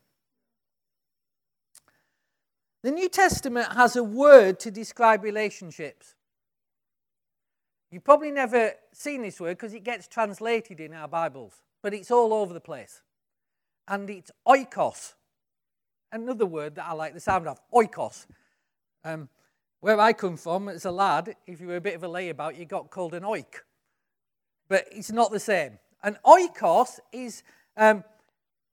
The 2.84 2.92
New 2.92 3.10
Testament 3.10 3.74
has 3.74 3.96
a 3.96 4.04
word 4.04 4.60
to 4.60 4.70
describe 4.70 5.24
relationships. 5.24 6.14
You've 7.89 8.04
probably 8.04 8.30
never 8.30 8.74
seen 8.94 9.24
this 9.24 9.39
word 9.39 9.58
because 9.58 9.74
it 9.74 9.84
gets 9.84 10.08
translated 10.08 10.80
in 10.80 10.94
our 10.94 11.08
Bibles, 11.08 11.64
but 11.82 11.92
it's 11.92 12.12
all 12.12 12.36
over 12.36 12.54
the 12.54 12.60
place. 12.60 13.02
And 13.88 14.08
it's 14.12 14.30
oikos. 14.48 15.16
Another 16.12 16.46
word 16.46 16.76
that 16.76 16.86
I 16.86 16.94
like 16.94 17.16
the 17.16 17.20
sound 17.20 17.48
of, 17.48 17.60
oikos. 17.74 18.28
Um, 19.04 19.28
where 19.80 20.00
I 20.00 20.14
come 20.14 20.38
from, 20.38 20.70
as 20.70 20.86
a 20.86 20.92
lad, 20.92 21.36
if 21.48 21.60
you 21.60 21.66
were 21.66 21.78
a 21.78 21.82
bit 21.82 21.96
of 21.96 22.04
a 22.04 22.08
layabout, 22.08 22.60
you 22.60 22.66
got 22.66 22.92
called 22.92 23.16
an 23.16 23.24
oik. 23.24 23.64
But 24.70 24.86
it's 24.92 25.12
not 25.12 25.32
the 25.32 25.39
same. 25.39 25.80
An 26.04 26.20
oikos 26.28 27.00
is 27.12 27.42
um, 27.76 28.04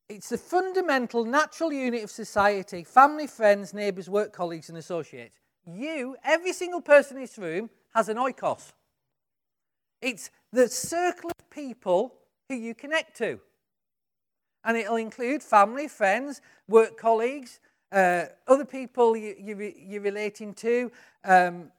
it's 0.09 0.31
the 0.31 0.39
fundamental 0.39 1.25
natural 1.25 1.73
unit 1.73 2.03
of 2.03 2.11
society 2.11 2.83
family, 2.85 3.27
friends, 3.27 3.75
neighbours, 3.75 4.09
work 4.09 4.33
colleagues, 4.33 4.69
and 4.69 4.79
associates. 4.79 5.35
You, 5.67 6.17
every 6.25 6.53
single 6.53 6.81
person 6.81 7.19
in 7.19 7.23
this 7.25 7.37
room, 7.37 7.69
has 7.95 8.09
an 8.09 8.17
oikos. 8.17 8.73
It's 10.01 10.31
the 10.53 10.69
circle 10.69 11.31
of 11.39 11.51
people 11.51 12.15
who 12.49 12.55
you 12.55 12.75
connect 12.75 13.17
to. 13.19 13.41
And 14.65 14.77
it'll 14.77 14.97
include 14.97 15.43
family, 15.43 15.89
friends, 15.89 16.41
work 16.69 16.97
colleagues, 16.97 17.61
uh, 17.93 18.27
other 18.47 18.65
people 18.65 19.17
you, 19.17 19.35
you, 19.39 19.73
you're 19.77 20.03
relating 20.03 20.55
to. 20.55 20.91
Um, 21.25 21.71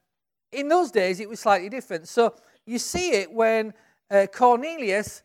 in 0.52 0.68
those 0.68 0.92
days, 0.92 1.20
it 1.20 1.30
was 1.30 1.40
slightly 1.40 1.70
different. 1.70 2.08
So 2.08 2.36
you 2.66 2.80
see 2.80 3.12
it 3.12 3.32
when 3.32 3.74
uh, 4.12 4.28
Cornelius 4.32 5.24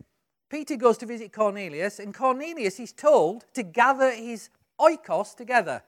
Peter 0.50 0.76
goes 0.76 0.98
to 0.98 1.06
visit 1.06 1.32
Cornelius, 1.32 1.98
and 1.98 2.14
Cornelius 2.14 2.78
is 2.78 2.92
told 2.92 3.44
to 3.54 3.62
gather 3.62 4.10
his 4.10 4.50
oikos 4.80 5.34
together. 5.34 5.82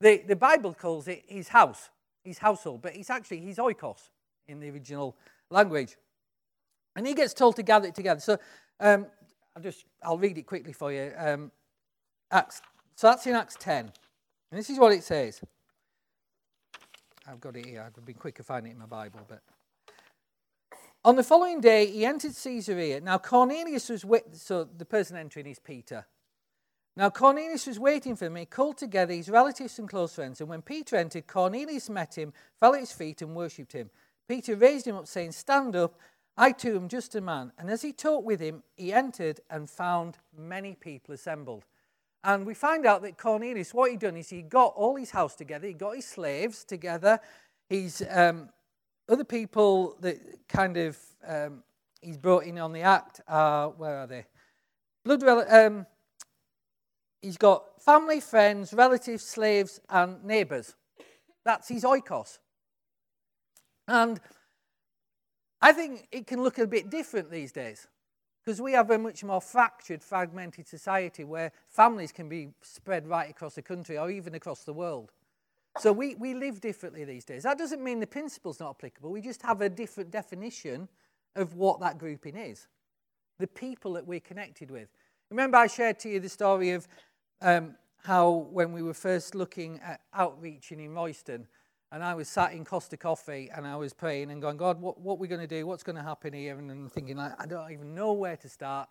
The, 0.00 0.22
the 0.26 0.36
Bible 0.36 0.74
calls 0.74 1.08
it 1.08 1.24
his 1.26 1.48
house, 1.48 1.90
his 2.24 2.38
household, 2.38 2.82
but 2.82 2.96
it's 2.96 3.10
actually 3.10 3.40
his 3.40 3.58
oikos 3.58 4.08
in 4.48 4.60
the 4.60 4.70
original 4.70 5.16
language. 5.50 5.96
And 6.96 7.06
he 7.06 7.14
gets 7.14 7.34
told 7.34 7.56
to 7.56 7.62
gather 7.62 7.88
it 7.88 7.94
together. 7.94 8.20
So 8.20 8.38
um, 8.80 9.06
I'll 9.56 9.62
just 9.62 9.84
I'll 10.02 10.18
read 10.18 10.38
it 10.38 10.46
quickly 10.46 10.72
for 10.72 10.92
you. 10.92 11.12
Um, 11.16 11.50
Acts, 12.30 12.62
so 12.96 13.08
that's 13.08 13.26
in 13.26 13.34
Acts 13.34 13.56
10. 13.58 13.92
And 14.50 14.58
this 14.58 14.70
is 14.70 14.78
what 14.78 14.92
it 14.92 15.04
says. 15.04 15.40
I've 17.26 17.40
got 17.40 17.56
it 17.56 17.66
here. 17.66 17.84
I've 17.84 18.04
been 18.04 18.14
quicker 18.14 18.42
finding 18.42 18.72
it 18.72 18.74
in 18.74 18.80
my 18.80 18.86
Bible, 18.86 19.20
but 19.28 19.40
on 21.04 21.16
the 21.16 21.22
following 21.22 21.60
day, 21.60 21.86
he 21.86 22.04
entered 22.04 22.34
Caesarea. 22.34 23.00
Now, 23.00 23.18
Cornelius 23.18 23.90
was, 23.90 24.04
with, 24.04 24.22
so 24.32 24.64
the 24.64 24.86
person 24.86 25.16
entering 25.16 25.46
is 25.46 25.58
Peter. 25.58 26.06
Now, 26.96 27.10
Cornelius 27.10 27.66
was 27.66 27.78
waiting 27.78 28.16
for 28.16 28.26
him. 28.26 28.36
He 28.36 28.46
called 28.46 28.78
together 28.78 29.12
his 29.12 29.28
relatives 29.28 29.78
and 29.78 29.88
close 29.88 30.14
friends. 30.14 30.40
And 30.40 30.48
when 30.48 30.62
Peter 30.62 30.96
entered, 30.96 31.26
Cornelius 31.26 31.90
met 31.90 32.16
him, 32.16 32.32
fell 32.60 32.74
at 32.74 32.80
his 32.80 32.92
feet, 32.92 33.20
and 33.20 33.34
worshipped 33.34 33.72
him. 33.72 33.90
Peter 34.28 34.54
raised 34.56 34.86
him 34.86 34.96
up, 34.96 35.06
saying, 35.06 35.32
Stand 35.32 35.76
up, 35.76 35.98
I 36.36 36.52
too 36.52 36.76
am 36.76 36.88
just 36.88 37.14
a 37.14 37.20
man. 37.20 37.52
And 37.58 37.68
as 37.68 37.82
he 37.82 37.92
talked 37.92 38.24
with 38.24 38.40
him, 38.40 38.62
he 38.76 38.92
entered 38.92 39.40
and 39.50 39.68
found 39.68 40.18
many 40.36 40.74
people 40.74 41.14
assembled. 41.14 41.64
And 42.22 42.46
we 42.46 42.54
find 42.54 42.86
out 42.86 43.02
that 43.02 43.18
Cornelius, 43.18 43.74
what 43.74 43.90
he'd 43.90 44.00
done 44.00 44.16
is 44.16 44.30
he 44.30 44.40
got 44.40 44.72
all 44.74 44.96
his 44.96 45.10
house 45.10 45.34
together, 45.34 45.66
he 45.66 45.74
got 45.74 45.96
his 45.96 46.06
slaves 46.06 46.64
together, 46.64 47.20
he's 47.68 48.02
um, 48.08 48.48
other 49.08 49.24
people 49.24 49.96
that 50.00 50.18
kind 50.48 50.76
of 50.76 50.98
um, 51.26 51.62
he's 52.00 52.16
brought 52.16 52.44
in 52.44 52.58
on 52.58 52.72
the 52.72 52.82
act 52.82 53.20
are, 53.26 53.70
where 53.70 53.98
are 53.98 54.06
they? 54.06 54.26
Blood, 55.04 55.22
um, 55.50 55.86
he's 57.20 57.36
got 57.36 57.82
family, 57.82 58.20
friends, 58.20 58.72
relatives, 58.72 59.24
slaves, 59.24 59.80
and 59.88 60.22
neighbours. 60.24 60.74
That's 61.44 61.68
his 61.68 61.84
oikos. 61.84 62.38
And 63.86 64.20
I 65.60 65.72
think 65.72 66.08
it 66.10 66.26
can 66.26 66.42
look 66.42 66.58
a 66.58 66.66
bit 66.66 66.90
different 66.90 67.30
these 67.30 67.52
days 67.52 67.86
because 68.44 68.60
we 68.60 68.72
have 68.72 68.90
a 68.90 68.98
much 68.98 69.24
more 69.24 69.40
fractured, 69.40 70.02
fragmented 70.02 70.68
society 70.68 71.24
where 71.24 71.52
families 71.68 72.12
can 72.12 72.28
be 72.28 72.50
spread 72.62 73.06
right 73.06 73.30
across 73.30 73.54
the 73.54 73.62
country 73.62 73.96
or 73.96 74.10
even 74.10 74.34
across 74.34 74.64
the 74.64 74.72
world. 74.72 75.12
So 75.78 75.92
we, 75.92 76.14
we 76.14 76.34
live 76.34 76.60
differently 76.60 77.04
these 77.04 77.24
days. 77.24 77.42
That 77.42 77.58
doesn't 77.58 77.82
mean 77.82 77.98
the 78.00 78.06
principle's 78.06 78.60
not 78.60 78.70
applicable. 78.70 79.10
We 79.10 79.20
just 79.20 79.42
have 79.42 79.60
a 79.60 79.68
different 79.68 80.10
definition 80.10 80.88
of 81.34 81.54
what 81.54 81.80
that 81.80 81.98
grouping 81.98 82.36
is. 82.36 82.68
The 83.38 83.48
people 83.48 83.94
that 83.94 84.06
we're 84.06 84.20
connected 84.20 84.70
with. 84.70 84.88
Remember, 85.30 85.58
I 85.58 85.66
shared 85.66 85.98
to 86.00 86.08
you 86.08 86.20
the 86.20 86.28
story 86.28 86.70
of 86.70 86.86
um, 87.42 87.74
how 88.04 88.48
when 88.52 88.72
we 88.72 88.82
were 88.82 88.94
first 88.94 89.34
looking 89.34 89.80
at 89.80 90.00
outreaching 90.14 90.78
in 90.78 90.94
Royston, 90.94 91.48
and 91.90 92.02
I 92.02 92.14
was 92.14 92.28
sat 92.28 92.52
in 92.52 92.64
Costa 92.64 92.96
Coffee 92.96 93.50
and 93.54 93.66
I 93.66 93.76
was 93.76 93.92
praying 93.92 94.30
and 94.30 94.42
going, 94.42 94.56
God, 94.56 94.80
what, 94.80 95.00
what 95.00 95.14
are 95.14 95.18
we 95.18 95.28
going 95.28 95.40
to 95.40 95.46
do? 95.46 95.66
What's 95.66 95.84
going 95.84 95.96
to 95.96 96.02
happen 96.02 96.32
here? 96.32 96.58
And 96.58 96.70
I'm 96.70 96.88
thinking, 96.88 97.16
like, 97.16 97.32
I 97.40 97.46
don't 97.46 97.70
even 97.70 97.94
know 97.94 98.12
where 98.12 98.36
to 98.36 98.48
start. 98.48 98.88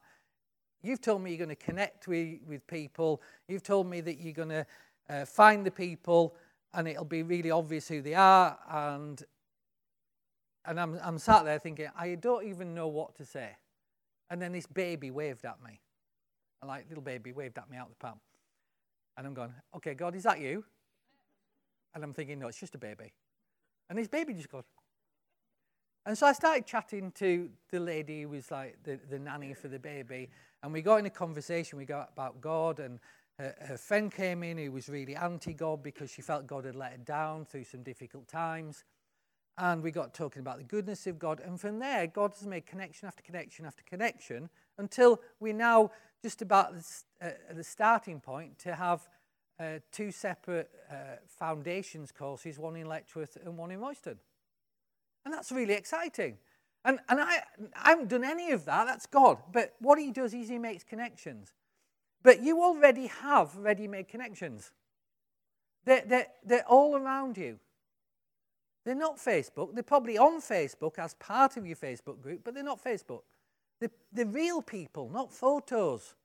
You've 0.82 1.02
told 1.02 1.22
me 1.22 1.32
you're 1.32 1.46
going 1.46 1.50
to 1.50 1.56
connect 1.56 2.08
with, 2.08 2.40
with 2.48 2.66
people. 2.66 3.22
You've 3.48 3.64
told 3.64 3.88
me 3.88 4.00
that 4.02 4.20
you're 4.20 4.34
going 4.34 4.50
to 4.50 4.66
uh, 5.10 5.26
find 5.26 5.66
the 5.66 5.72
people 5.72 6.36
and 6.74 6.88
it'll 6.88 7.06
be 7.06 7.24
really 7.24 7.52
obvious 7.52 7.88
who 7.88 8.02
they 8.02 8.16
are. 8.16 8.58
And, 8.70 9.22
and 10.66 10.80
I'm, 10.80 11.00
I'm 11.04 11.18
sat 11.18 11.46
there 11.46 11.60
thinking, 11.60 11.88
I 11.98 12.16
don't 12.16 12.46
even 12.48 12.74
know 12.74 12.88
what 12.88 13.16
to 13.16 13.26
say. 13.26 13.52
And 14.30 14.42
then 14.42 14.52
this 14.52 14.66
baby 14.66 15.12
waved 15.12 15.46
at 15.46 15.62
me. 15.64 15.80
And 16.62 16.70
like 16.70 16.86
little 16.90 17.04
baby 17.04 17.32
waved 17.32 17.58
at 17.58 17.70
me 17.70 17.78
out 17.78 17.90
the 17.90 17.96
palm. 17.96 18.20
And 19.18 19.28
I'm 19.28 19.34
going, 19.34 19.54
okay, 19.76 19.94
God, 19.94 20.16
is 20.16 20.24
that 20.24 20.40
you? 20.40 20.64
And 21.94 22.04
I'm 22.04 22.14
thinking, 22.14 22.40
no, 22.40 22.48
it's 22.48 22.60
just 22.60 22.74
a 22.74 22.80
baby. 22.80 23.14
And 23.90 24.00
this 24.00 24.08
baby 24.08 24.34
just 24.34 24.50
goes. 24.50 24.64
And 26.06 26.18
so 26.18 26.26
I 26.26 26.34
started 26.34 26.66
chatting 26.66 27.12
to 27.14 27.50
the 27.70 27.80
lady 27.80 28.24
who 28.24 28.30
was 28.30 28.50
like 28.50 28.78
the, 28.84 29.00
the 29.10 29.20
nanny 29.20 29.54
for 29.54 29.68
the 29.68 29.80
baby. 29.80 30.30
And 30.64 30.74
we 30.74 30.82
got 30.82 30.98
in 30.98 31.06
a 31.06 31.12
conversation. 31.12 31.78
We 31.78 31.86
got 31.86 32.10
about 32.14 32.42
God 32.42 32.80
and 32.80 33.00
her, 33.40 33.56
her 33.68 33.78
friend 33.78 34.12
came 34.12 34.44
in 34.44 34.58
who 34.58 34.72
was 34.72 34.90
really 34.90 35.16
anti 35.16 35.54
God 35.54 35.82
because 35.82 36.12
she 36.12 36.22
felt 36.22 36.48
God 36.48 36.66
had 36.66 36.76
let 36.76 36.92
her 36.92 36.98
down 36.98 37.46
through 37.46 37.64
some 37.64 37.84
difficult 37.84 38.28
times. 38.28 38.84
And 39.58 39.84
we 39.84 39.92
got 39.92 40.14
talking 40.14 40.40
about 40.40 40.58
the 40.58 40.64
goodness 40.64 41.06
of 41.06 41.20
God. 41.20 41.40
And 41.40 41.60
from 41.60 41.80
there, 41.80 42.08
God 42.08 42.34
has 42.40 42.48
made 42.48 42.66
connection 42.66 43.08
after 43.08 43.22
connection 43.22 43.66
after 43.66 43.84
connection 43.84 44.50
until 44.78 45.22
we're 45.40 45.54
now 45.54 45.92
just 46.24 46.42
about 46.42 46.74
the, 46.74 46.84
uh, 47.22 47.32
the 47.54 47.64
starting 47.64 48.20
point 48.20 48.58
to 48.60 48.74
have 48.74 49.08
uh, 49.60 49.80
two 49.92 50.12
separate 50.12 50.72
uh, 50.92 51.18
foundations 51.28 52.12
courses, 52.12 52.58
one 52.58 52.76
in 52.76 52.88
Letchworth 52.88 53.38
and 53.44 53.58
one 53.58 53.72
in 53.72 53.80
Royston. 53.80 54.18
And 55.26 55.34
that's 55.34 55.52
really 55.52 55.74
exciting. 55.74 56.38
And, 56.86 57.00
and 57.08 57.22
I, 57.22 57.44
I 57.82 57.90
haven't 57.90 58.10
done 58.10 58.24
any 58.24 58.52
of 58.52 58.66
that, 58.66 58.86
that's 58.86 59.06
God. 59.06 59.38
But 59.52 59.76
what 59.80 60.00
he 60.00 60.12
does 60.12 60.34
is 60.34 60.50
he 60.50 60.58
makes 60.58 60.84
connections. 60.84 61.54
But 62.24 62.42
you 62.42 62.64
already 62.64 63.08
have 63.08 63.56
ready 63.58 63.88
made 63.88 64.08
connections, 64.08 64.72
they're, 65.86 66.04
they're, 66.06 66.28
they're 66.46 66.68
all 66.68 66.96
around 66.96 67.38
you. 67.38 67.60
They're 68.86 68.96
not 68.96 69.18
Facebook. 69.18 69.74
They're 69.74 69.84
probably 69.84 70.18
on 70.18 70.42
Facebook 70.42 70.98
as 70.98 71.14
part 71.16 71.56
of 71.58 71.66
your 71.66 71.76
Facebook 71.76 72.22
group, 72.22 72.42
but 72.44 72.54
they're 72.54 72.64
not 72.64 72.84
Facebook. 72.84 73.22
They're, 73.80 73.92
they're 74.12 74.26
real 74.26 74.62
people, 74.62 75.10
not 75.10 75.34
photos, 75.34 76.16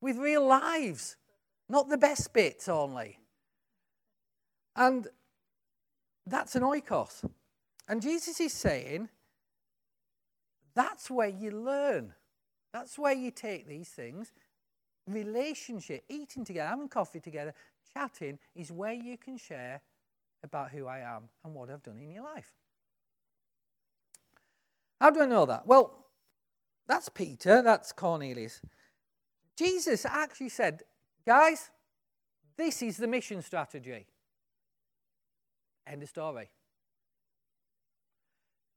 with 0.00 0.16
real 0.16 0.46
lives, 0.46 1.16
not 1.68 1.88
the 1.88 1.98
best 1.98 2.32
bits 2.32 2.68
only. 2.68 3.18
And 4.76 5.08
that's 6.26 6.56
an 6.56 6.62
oikos. 6.62 7.28
And 7.88 8.00
Jesus 8.00 8.40
is 8.40 8.52
saying 8.52 9.08
that's 10.74 11.10
where 11.10 11.28
you 11.28 11.50
learn. 11.50 12.14
That's 12.72 12.98
where 12.98 13.14
you 13.14 13.30
take 13.30 13.66
these 13.66 13.88
things. 13.88 14.32
Relationship, 15.06 16.04
eating 16.08 16.44
together, 16.44 16.68
having 16.68 16.88
coffee 16.88 17.20
together, 17.20 17.54
chatting 17.92 18.38
is 18.54 18.70
where 18.70 18.92
you 18.92 19.16
can 19.16 19.36
share 19.36 19.80
about 20.42 20.70
who 20.70 20.86
I 20.86 21.00
am 21.00 21.28
and 21.44 21.54
what 21.54 21.70
I've 21.70 21.82
done 21.82 21.98
in 21.98 22.10
your 22.10 22.24
life. 22.24 22.52
How 25.00 25.10
do 25.10 25.22
I 25.22 25.26
know 25.26 25.46
that? 25.46 25.66
Well, 25.66 26.06
that's 26.86 27.08
Peter, 27.08 27.62
that's 27.62 27.92
Cornelius. 27.92 28.60
Jesus 29.56 30.04
actually 30.04 30.48
said, 30.48 30.82
guys, 31.26 31.70
this 32.56 32.82
is 32.82 32.96
the 32.96 33.06
mission 33.06 33.42
strategy. 33.42 34.06
End 35.86 36.02
of 36.02 36.08
story. 36.08 36.50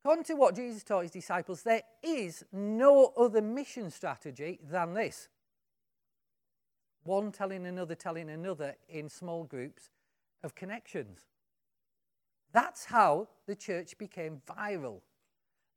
According 0.04 0.26
to 0.26 0.36
what 0.36 0.56
Jesus 0.56 0.84
taught 0.84 1.04
his 1.04 1.12
disciples, 1.12 1.64
there 1.64 1.82
is 2.02 2.44
no 2.52 3.14
other 3.18 3.42
mission 3.42 3.90
strategy 3.90 4.60
than 4.70 4.94
this. 4.94 5.30
One 7.04 7.32
telling 7.32 7.66
another, 7.66 7.96
telling 7.96 8.30
another 8.30 8.76
in 8.88 9.10
small 9.10 9.44
groups 9.44 9.90
of 10.44 10.56
connections. 10.56 11.20
That's 12.52 12.86
how 12.86 13.28
the 13.48 13.56
church 13.56 13.98
became 13.98 14.42
viral. 14.48 15.02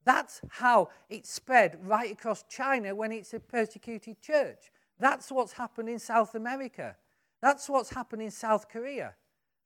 That's 0.05 0.41
how 0.51 0.91
it 1.09 1.27
spread 1.27 1.79
right 1.83 2.13
across 2.13 2.45
China 2.45 2.95
when 2.95 3.11
it's 3.11 3.35
a 3.35 3.41
persecuted 3.41 4.21
church. 4.21 4.71
That's 5.01 5.33
what's 5.33 5.53
happened 5.53 5.89
in 5.89 5.99
South 5.99 6.35
America. 6.35 6.97
That's 7.43 7.69
what's 7.69 7.91
happened 7.91 8.23
in 8.23 8.31
South 8.31 8.69
Korea. 8.69 9.15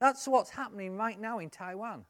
That's 0.00 0.26
what's 0.26 0.50
happening 0.50 0.96
right 0.96 1.20
now 1.20 1.38
in 1.40 1.50
Taiwan. 1.50 2.04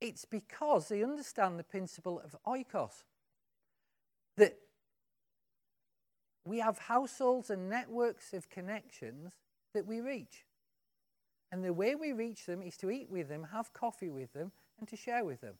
It's 0.00 0.24
because 0.24 0.88
they 0.88 1.02
understand 1.02 1.58
the 1.58 1.64
principle 1.64 2.20
of 2.24 2.34
oikos. 2.46 3.02
That 4.36 4.56
we 6.44 6.58
have 6.58 6.78
households 6.78 7.50
and 7.50 7.68
networks 7.68 8.32
of 8.32 8.48
connections 8.48 9.34
that 9.74 9.86
we 9.86 10.00
reach. 10.00 10.44
And 11.52 11.64
the 11.64 11.72
way 11.72 11.94
we 11.94 12.12
reach 12.12 12.46
them 12.46 12.62
is 12.62 12.76
to 12.78 12.90
eat 12.90 13.10
with 13.10 13.28
them, 13.28 13.48
have 13.52 13.72
coffee 13.72 14.10
with 14.10 14.32
them, 14.32 14.52
and 14.78 14.88
to 14.88 14.96
share 14.96 15.24
with 15.24 15.40
them. 15.40 15.54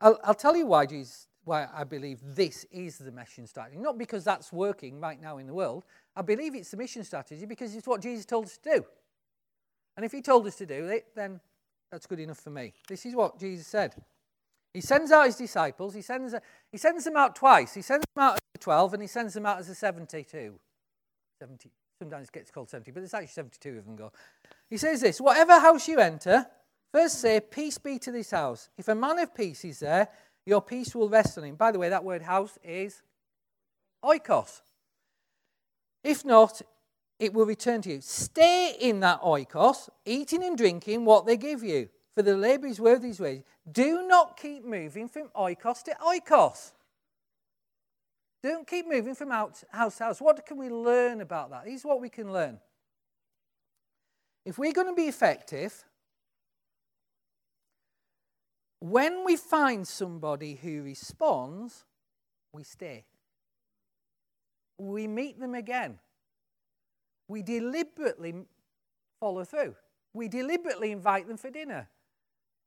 I'll, 0.00 0.18
I'll 0.24 0.34
tell 0.34 0.56
you 0.56 0.66
why, 0.66 0.86
Jesus, 0.86 1.28
why 1.44 1.68
I 1.72 1.84
believe 1.84 2.18
this 2.22 2.64
is 2.70 2.98
the 2.98 3.12
mission 3.12 3.46
strategy. 3.46 3.78
Not 3.78 3.98
because 3.98 4.24
that's 4.24 4.52
working 4.52 5.00
right 5.00 5.20
now 5.20 5.38
in 5.38 5.46
the 5.46 5.54
world. 5.54 5.84
I 6.14 6.22
believe 6.22 6.54
it's 6.54 6.70
the 6.70 6.76
mission 6.76 7.04
strategy 7.04 7.46
because 7.46 7.74
it's 7.74 7.86
what 7.86 8.02
Jesus 8.02 8.26
told 8.26 8.46
us 8.46 8.58
to 8.58 8.76
do. 8.76 8.84
And 9.96 10.04
if 10.04 10.12
he 10.12 10.20
told 10.20 10.46
us 10.46 10.56
to 10.56 10.66
do 10.66 10.86
it, 10.86 11.06
then 11.14 11.40
that's 11.90 12.06
good 12.06 12.20
enough 12.20 12.38
for 12.38 12.50
me. 12.50 12.74
This 12.88 13.06
is 13.06 13.14
what 13.14 13.38
Jesus 13.38 13.66
said. 13.66 13.94
He 14.74 14.80
sends 14.80 15.10
out 15.10 15.26
his 15.26 15.36
disciples. 15.36 15.94
He 15.94 16.02
sends, 16.02 16.34
he 16.70 16.76
sends 16.76 17.04
them 17.04 17.16
out 17.16 17.34
twice. 17.34 17.72
He 17.72 17.80
sends 17.80 18.04
them 18.14 18.24
out 18.24 18.38
12 18.56 18.94
and 18.94 19.02
he 19.02 19.08
sends 19.08 19.34
them 19.34 19.46
out 19.46 19.58
as 19.58 19.68
a 19.68 19.74
72. 19.74 20.58
70, 21.38 21.70
Sometimes 21.98 22.28
it 22.28 22.32
gets 22.32 22.50
called 22.50 22.68
70, 22.68 22.90
but 22.90 23.02
it's 23.02 23.14
actually 23.14 23.28
72 23.28 23.78
of 23.78 23.84
them 23.86 23.96
go. 23.96 24.12
He 24.68 24.76
says 24.76 25.00
this 25.00 25.20
Whatever 25.20 25.58
house 25.58 25.88
you 25.88 25.98
enter, 25.98 26.46
first 26.92 27.20
say, 27.20 27.40
Peace 27.40 27.78
be 27.78 27.98
to 28.00 28.12
this 28.12 28.30
house. 28.30 28.68
If 28.76 28.88
a 28.88 28.94
man 28.94 29.18
of 29.18 29.34
peace 29.34 29.64
is 29.64 29.80
there, 29.80 30.08
your 30.44 30.62
peace 30.62 30.94
will 30.94 31.08
rest 31.08 31.38
on 31.38 31.44
him. 31.44 31.56
By 31.56 31.72
the 31.72 31.78
way, 31.78 31.88
that 31.88 32.04
word 32.04 32.22
house 32.22 32.58
is 32.62 33.02
oikos. 34.04 34.60
If 36.04 36.24
not, 36.24 36.62
it 37.18 37.32
will 37.32 37.46
return 37.46 37.82
to 37.82 37.90
you. 37.90 38.00
Stay 38.00 38.76
in 38.78 39.00
that 39.00 39.22
oikos, 39.22 39.88
eating 40.04 40.44
and 40.44 40.56
drinking 40.56 41.04
what 41.04 41.26
they 41.26 41.36
give 41.36 41.62
you, 41.62 41.88
for 42.14 42.22
the 42.22 42.36
labor 42.36 42.66
is 42.66 42.78
worth 42.78 43.02
his 43.02 43.18
wages. 43.18 43.44
Do 43.70 44.06
not 44.06 44.36
keep 44.36 44.64
moving 44.64 45.08
from 45.08 45.28
oikos 45.34 45.82
to 45.84 45.96
oikos. 46.00 46.72
Don't 48.42 48.66
keep 48.66 48.86
moving 48.88 49.14
from 49.14 49.30
house 49.30 49.64
to 49.98 50.04
house. 50.04 50.20
What 50.20 50.44
can 50.46 50.56
we 50.56 50.68
learn 50.68 51.20
about 51.20 51.50
that? 51.50 51.64
Here's 51.66 51.84
what 51.84 52.00
we 52.00 52.08
can 52.08 52.32
learn. 52.32 52.60
If 54.44 54.58
we're 54.58 54.72
going 54.72 54.86
to 54.86 54.94
be 54.94 55.08
effective, 55.08 55.84
when 58.78 59.24
we 59.24 59.36
find 59.36 59.86
somebody 59.86 60.54
who 60.54 60.82
responds, 60.82 61.84
we 62.52 62.62
stay. 62.62 63.06
We 64.78 65.08
meet 65.08 65.40
them 65.40 65.54
again. 65.54 65.98
We 67.28 67.42
deliberately 67.42 68.34
follow 69.18 69.44
through. 69.44 69.74
We 70.12 70.28
deliberately 70.28 70.92
invite 70.92 71.26
them 71.26 71.36
for 71.36 71.50
dinner. 71.50 71.88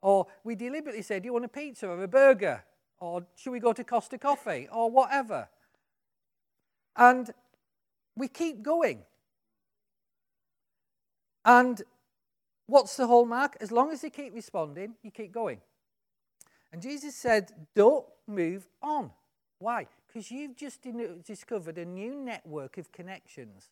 Or 0.01 0.27
we 0.43 0.55
deliberately 0.55 1.01
say, 1.01 1.19
Do 1.19 1.27
you 1.27 1.33
want 1.33 1.45
a 1.45 1.49
pizza 1.49 1.87
or 1.87 2.03
a 2.03 2.07
burger? 2.07 2.63
Or 2.99 3.25
should 3.35 3.51
we 3.51 3.59
go 3.59 3.71
to 3.73 3.83
Costa 3.83 4.17
Coffee? 4.17 4.67
Or 4.71 4.91
whatever. 4.91 5.47
And 6.95 7.29
we 8.15 8.27
keep 8.27 8.61
going. 8.61 9.03
And 11.45 11.81
what's 12.67 12.97
the 12.97 13.07
hallmark? 13.07 13.57
As 13.61 13.71
long 13.71 13.91
as 13.91 14.03
you 14.03 14.09
keep 14.09 14.33
responding, 14.33 14.95
you 15.03 15.11
keep 15.11 15.31
going. 15.31 15.61
And 16.71 16.81
Jesus 16.81 17.15
said, 17.15 17.51
Don't 17.75 18.05
move 18.27 18.67
on. 18.81 19.11
Why? 19.59 19.87
Because 20.07 20.31
you've 20.31 20.55
just 20.55 20.85
discovered 21.25 21.77
a 21.77 21.85
new 21.85 22.15
network 22.15 22.77
of 22.77 22.91
connections. 22.91 23.69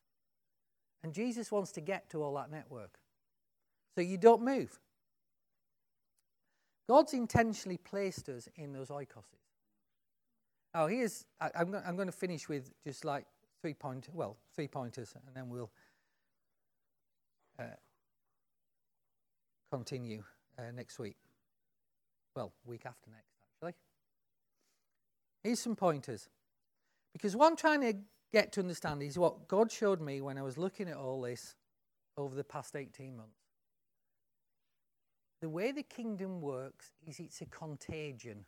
And 1.03 1.13
Jesus 1.13 1.51
wants 1.51 1.71
to 1.73 1.81
get 1.81 2.09
to 2.09 2.23
all 2.23 2.35
that 2.35 2.51
network. 2.51 2.99
So 3.95 4.01
you 4.01 4.17
don't 4.17 4.43
move. 4.43 4.79
God's 6.89 7.13
intentionally 7.13 7.77
placed 7.77 8.29
us 8.29 8.47
in 8.55 8.73
those 8.73 8.89
oikoses. 8.89 9.46
Oh, 10.79 10.85
here's, 10.85 11.25
I, 11.41 11.49
am 11.55 11.75
I'm 11.87 11.95
going 11.95 12.07
to 12.07 12.11
finish 12.11 12.47
with 12.47 12.71
just 12.83 13.03
like 13.03 13.25
three 13.61 13.73
point, 13.73 14.07
well, 14.13 14.37
three 14.53 14.67
pointers, 14.67 15.11
and 15.15 15.35
then 15.35 15.49
we'll 15.49 15.71
uh, 17.57 17.63
continue 19.71 20.23
uh, 20.59 20.69
next 20.75 20.99
week. 20.99 21.15
Well, 22.35 22.53
week 22.63 22.85
after 22.85 23.09
next, 23.09 23.33
actually. 23.55 23.73
Here's 25.43 25.59
some 25.59 25.75
pointers. 25.75 26.29
Because 27.11 27.35
what 27.35 27.47
I'm 27.47 27.57
trying 27.57 27.81
to 27.81 27.95
get 28.31 28.51
to 28.51 28.59
understand 28.59 29.01
is 29.01 29.17
what 29.17 29.47
God 29.47 29.71
showed 29.71 29.99
me 29.99 30.21
when 30.21 30.37
I 30.37 30.43
was 30.43 30.59
looking 30.59 30.89
at 30.89 30.97
all 30.97 31.21
this 31.21 31.55
over 32.17 32.35
the 32.35 32.43
past 32.43 32.75
18 32.75 33.17
months. 33.17 33.31
The 35.41 35.49
way 35.49 35.71
the 35.71 35.81
kingdom 35.81 36.39
works 36.39 36.91
is 37.07 37.19
it's 37.19 37.41
a 37.41 37.47
contagion. 37.47 38.45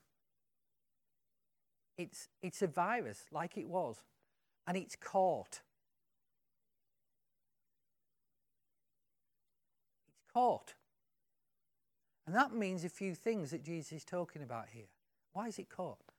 It's, 2.00 2.30
it's 2.42 2.62
a 2.62 2.68
virus, 2.68 3.26
like 3.30 3.58
it 3.58 3.68
was, 3.68 3.98
and 4.66 4.78
it's 4.78 4.96
caught. 4.96 5.60
It's 10.08 10.32
caught. 10.34 10.76
And 12.26 12.34
that 12.34 12.54
means 12.54 12.86
a 12.86 12.90
few 12.90 13.14
things 13.16 13.52
that 13.52 13.66
Jesus 13.66 13.92
is 13.92 14.06
talking 14.06 14.42
about 14.42 14.68
here. 14.72 14.88
Why 15.34 15.50
is 15.50 15.60
it 15.60 15.70
caught? 15.70 16.14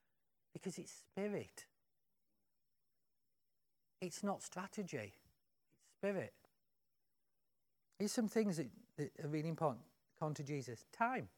Because 0.53 0.77
it's 0.77 0.93
spirit. 0.93 1.65
It's 4.03 4.23
not 4.23 4.43
strategy, 4.43 5.15
it's 5.15 5.95
spirit. 5.99 6.35
Here's 7.99 8.13
some 8.13 8.29
things 8.29 8.59
that, 8.59 8.69
that 8.99 9.13
are 9.25 9.29
really 9.29 9.49
important. 9.49 9.85
Come 10.19 10.35
to 10.35 10.43
Jesus. 10.43 10.85
Time. 10.93 11.31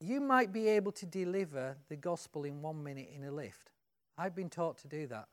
You 0.00 0.20
might 0.20 0.52
be 0.52 0.68
able 0.68 0.92
to 0.92 1.06
deliver 1.06 1.76
the 1.88 1.96
gospel 1.96 2.44
in 2.44 2.60
one 2.60 2.82
minute 2.82 3.08
in 3.14 3.24
a 3.24 3.30
lift. 3.30 3.70
I've 4.18 4.34
been 4.34 4.50
taught 4.50 4.78
to 4.78 4.88
do 4.88 5.06
that. 5.08 5.28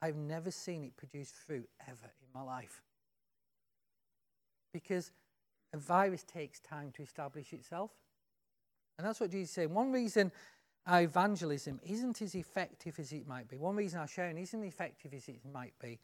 I've 0.00 0.16
never 0.16 0.50
seen 0.50 0.84
it 0.84 0.96
produce 0.96 1.30
fruit 1.30 1.68
ever 1.86 2.10
in 2.20 2.28
my 2.34 2.42
life. 2.42 2.82
Because 4.72 5.12
a 5.72 5.78
virus 5.78 6.22
takes 6.22 6.60
time 6.60 6.90
to 6.92 7.02
establish 7.02 7.52
itself. 7.52 7.90
And 8.98 9.06
that's 9.06 9.20
what 9.20 9.30
Jesus 9.30 9.50
is 9.50 9.54
saying. 9.54 9.74
One 9.74 9.92
reason 9.92 10.32
our 10.86 11.02
evangelism 11.02 11.80
isn't 11.84 12.22
as 12.22 12.34
effective 12.34 12.98
as 12.98 13.12
it 13.12 13.26
might 13.26 13.48
be, 13.48 13.56
one 13.56 13.76
reason 13.76 13.98
our 13.98 14.06
sharing 14.06 14.38
isn't 14.38 14.62
as 14.62 14.68
effective 14.68 15.12
as 15.12 15.28
it 15.28 15.40
might 15.52 15.74
be, 15.80 15.98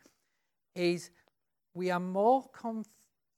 is 0.75 1.11
we 1.75 1.91
are 1.91 2.01
more 2.01 2.49
com- 2.53 2.85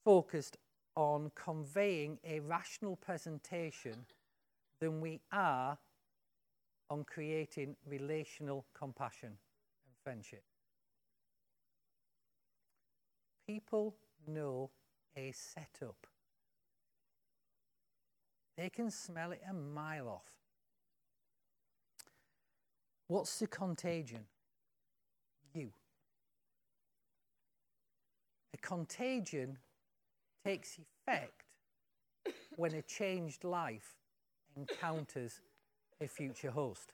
focused 0.03 0.57
on 0.95 1.31
conveying 1.35 2.17
a 2.25 2.39
rational 2.39 2.95
presentation 2.95 4.05
than 4.79 5.01
we 5.01 5.21
are 5.31 5.77
on 6.89 7.03
creating 7.03 7.75
relational 7.87 8.65
compassion 8.77 9.29
and 9.29 9.95
friendship. 10.03 10.43
People 13.47 13.95
know 14.27 14.69
a 15.15 15.31
setup. 15.31 16.07
They 18.57 18.69
can 18.69 18.89
smell 18.89 19.31
it 19.31 19.41
a 19.49 19.53
mile 19.53 20.07
off. 20.07 20.31
What's 23.07 23.37
the 23.39 23.47
contagion? 23.47 24.25
You. 25.53 25.71
A 28.53 28.57
contagion 28.57 29.57
takes 30.43 30.79
effect 30.79 31.43
when 32.55 32.73
a 32.73 32.81
changed 32.81 33.43
life 33.43 33.95
encounters 34.55 35.41
a 36.01 36.07
future 36.07 36.51
host. 36.51 36.93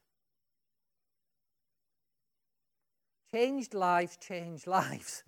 Changed 3.33 3.73
lives 3.73 4.17
change 4.17 4.67
lives. 4.67 5.23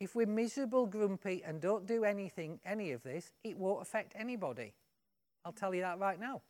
If 0.00 0.14
we're 0.14 0.26
miserable, 0.26 0.86
grumpy, 0.86 1.42
and 1.46 1.60
don't 1.60 1.86
do 1.86 2.04
anything, 2.04 2.60
any 2.64 2.92
of 2.92 3.02
this, 3.02 3.32
it 3.42 3.56
won't 3.56 3.80
affect 3.80 4.12
anybody. 4.16 4.74
I'll 5.44 5.52
tell 5.52 5.74
you 5.74 5.80
that 5.82 5.98
right 5.98 6.20
now. 6.20 6.42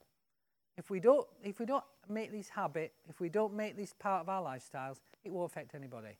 If 0.76 0.90
we 0.90 0.98
don't, 0.98 1.26
if 1.44 1.60
we 1.60 1.66
don't 1.66 1.84
make 2.08 2.32
this 2.32 2.48
habit, 2.48 2.92
if 3.08 3.20
we 3.20 3.28
don't 3.28 3.54
make 3.54 3.76
this 3.76 3.92
part 3.92 4.22
of 4.22 4.28
our 4.28 4.42
lifestyles, 4.42 4.98
it 5.22 5.30
won't 5.30 5.50
affect 5.52 5.74
anybody. 5.74 6.18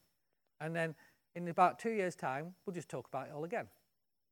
And 0.61 0.77
then 0.77 0.95
in 1.35 1.49
about 1.49 1.79
two 1.79 1.91
years' 1.91 2.15
time, 2.15 2.55
we'll 2.65 2.75
just 2.75 2.89
talk 2.89 3.09
about 3.09 3.27
it 3.27 3.33
all 3.35 3.45
again. 3.45 3.67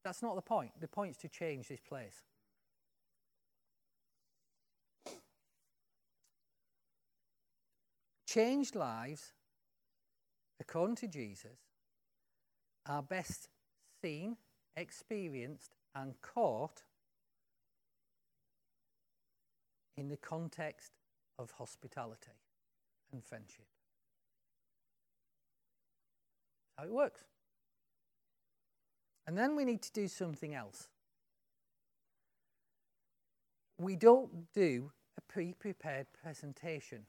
That's 0.05 0.23
not 0.23 0.37
the 0.37 0.43
point. 0.43 0.71
The 0.81 0.89
point 0.89 1.13
is 1.13 1.17
to 1.19 1.29
change 1.29 1.69
this 1.69 1.81
place. 1.81 2.23
Changed 8.33 8.75
lives, 8.75 9.35
according 10.59 10.97
to 10.97 11.07
Jesus, 11.07 11.59
are 12.87 13.03
best 13.03 13.51
seen, 14.01 14.39
experienced, 14.75 15.77
and 15.95 16.15
caught 16.23 16.85
in 19.99 20.09
the 20.09 20.17
context 20.17 20.93
of 21.39 21.51
hospitality 21.51 22.33
and 23.13 23.23
friendship. 23.23 23.67
How 26.79 26.85
it 26.85 26.91
works. 26.91 27.25
And 29.27 29.37
then 29.37 29.57
we 29.57 29.67
need 29.67 29.83
to 29.83 29.93
do 29.93 30.09
something 30.09 30.55
else. 30.55 30.89
We 33.79 33.95
don't 33.95 34.51
do 34.55 34.91
a 35.19 35.21
pre 35.21 35.53
prepared 35.53 36.07
presentation 36.15 37.05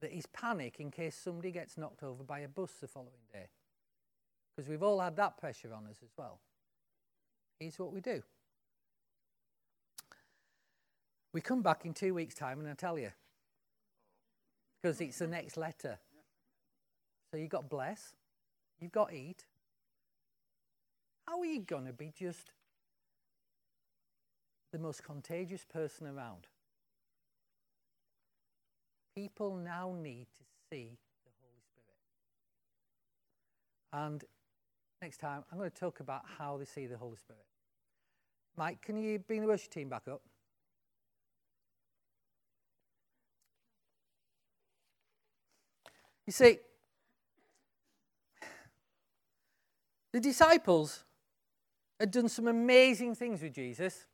that 0.00 0.16
is 0.16 0.26
panic 0.26 0.76
in 0.78 0.90
case 0.90 1.16
somebody 1.16 1.50
gets 1.50 1.76
knocked 1.76 2.02
over 2.02 2.22
by 2.22 2.40
a 2.40 2.48
bus 2.48 2.72
the 2.80 2.86
following 2.86 3.26
day. 3.32 3.48
Because 4.54 4.68
we've 4.68 4.82
all 4.82 5.00
had 5.00 5.16
that 5.16 5.36
pressure 5.38 5.72
on 5.72 5.86
us 5.86 5.98
as 6.02 6.10
well. 6.16 6.40
Here's 7.58 7.78
what 7.78 7.92
we 7.92 8.00
do 8.00 8.22
we 11.32 11.40
come 11.40 11.62
back 11.62 11.84
in 11.84 11.92
two 11.92 12.14
weeks' 12.14 12.34
time 12.34 12.58
and 12.60 12.68
I 12.68 12.72
tell 12.72 12.98
you. 12.98 13.10
Because 14.80 15.00
it's 15.00 15.18
the 15.18 15.26
next 15.26 15.56
letter. 15.56 15.98
So 17.30 17.36
you've 17.36 17.50
got 17.50 17.68
bless, 17.68 18.14
you've 18.80 18.92
got 18.92 19.12
eat. 19.12 19.44
How 21.26 21.38
are 21.40 21.46
you 21.46 21.60
going 21.60 21.84
to 21.84 21.92
be 21.92 22.12
just 22.18 22.52
the 24.72 24.78
most 24.78 25.04
contagious 25.04 25.64
person 25.64 26.06
around? 26.06 26.46
People 29.18 29.56
now 29.56 29.96
need 30.00 30.28
to 30.36 30.44
see 30.70 30.96
the 31.24 31.32
Holy 31.40 31.60
Spirit. 31.66 31.98
And 33.92 34.22
next 35.02 35.16
time, 35.18 35.42
I'm 35.50 35.58
going 35.58 35.68
to 35.68 35.76
talk 35.76 35.98
about 35.98 36.22
how 36.38 36.56
they 36.56 36.64
see 36.64 36.86
the 36.86 36.96
Holy 36.96 37.16
Spirit. 37.16 37.42
Mike, 38.56 38.80
can 38.80 38.96
you 38.96 39.18
bring 39.18 39.40
the 39.40 39.48
worship 39.48 39.72
team 39.72 39.88
back 39.88 40.06
up? 40.06 40.20
You 46.24 46.32
see, 46.32 46.58
the 50.12 50.20
disciples 50.20 51.02
had 51.98 52.12
done 52.12 52.28
some 52.28 52.46
amazing 52.46 53.16
things 53.16 53.42
with 53.42 53.52
Jesus, 53.52 54.06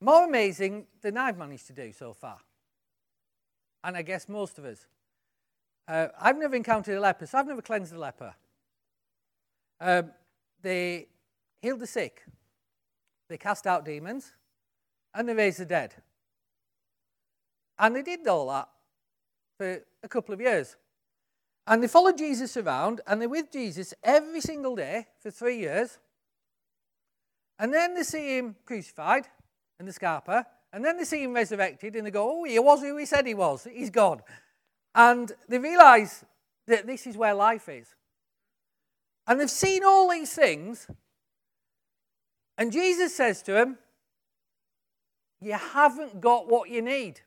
more 0.00 0.24
amazing 0.24 0.88
than 1.00 1.16
I've 1.16 1.38
managed 1.38 1.68
to 1.68 1.72
do 1.72 1.92
so 1.92 2.12
far. 2.12 2.40
And 3.84 3.96
I 3.96 4.02
guess 4.02 4.28
most 4.28 4.58
of 4.58 4.64
us. 4.64 4.86
Uh, 5.86 6.08
I've 6.18 6.38
never 6.38 6.56
encountered 6.56 6.96
a 6.96 7.00
leper, 7.00 7.26
so 7.26 7.38
I've 7.38 7.46
never 7.46 7.62
cleansed 7.62 7.92
a 7.92 7.98
leper. 7.98 8.34
Um, 9.80 10.10
they 10.62 11.08
healed 11.60 11.80
the 11.80 11.86
sick, 11.86 12.24
they 13.28 13.36
cast 13.36 13.66
out 13.66 13.84
demons, 13.84 14.32
and 15.14 15.28
they 15.28 15.34
raised 15.34 15.58
the 15.58 15.66
dead. 15.66 15.94
And 17.78 17.94
they 17.94 18.02
did 18.02 18.26
all 18.26 18.48
that 18.48 18.68
for 19.58 19.84
a 20.02 20.08
couple 20.08 20.32
of 20.32 20.40
years. 20.40 20.76
And 21.66 21.82
they 21.82 21.88
followed 21.88 22.18
Jesus 22.18 22.56
around 22.56 23.00
and 23.06 23.20
they're 23.20 23.28
with 23.28 23.50
Jesus 23.50 23.94
every 24.02 24.40
single 24.40 24.76
day 24.76 25.06
for 25.20 25.30
three 25.30 25.58
years. 25.58 25.98
And 27.58 27.72
then 27.72 27.94
they 27.94 28.02
see 28.02 28.36
him 28.36 28.56
crucified 28.66 29.28
in 29.80 29.86
the 29.86 29.92
scarpa. 29.92 30.46
And 30.74 30.84
then 30.84 30.96
they 30.96 31.04
see 31.04 31.22
him 31.22 31.34
resurrected 31.34 31.94
and 31.94 32.04
they 32.04 32.10
go, 32.10 32.28
Oh, 32.28 32.42
he 32.42 32.58
was 32.58 32.80
who 32.80 32.96
he 32.96 33.06
said 33.06 33.28
he 33.28 33.34
was. 33.34 33.68
He's 33.72 33.90
God. 33.90 34.24
And 34.92 35.30
they 35.48 35.58
realize 35.58 36.24
that 36.66 36.84
this 36.84 37.06
is 37.06 37.16
where 37.16 37.32
life 37.32 37.68
is. 37.68 37.94
And 39.28 39.38
they've 39.38 39.48
seen 39.48 39.84
all 39.84 40.10
these 40.10 40.34
things. 40.34 40.88
And 42.58 42.72
Jesus 42.72 43.14
says 43.14 43.40
to 43.42 43.52
them, 43.52 43.78
You 45.40 45.52
haven't 45.52 46.20
got 46.20 46.48
what 46.48 46.68
you 46.68 46.82
need. 46.82 47.20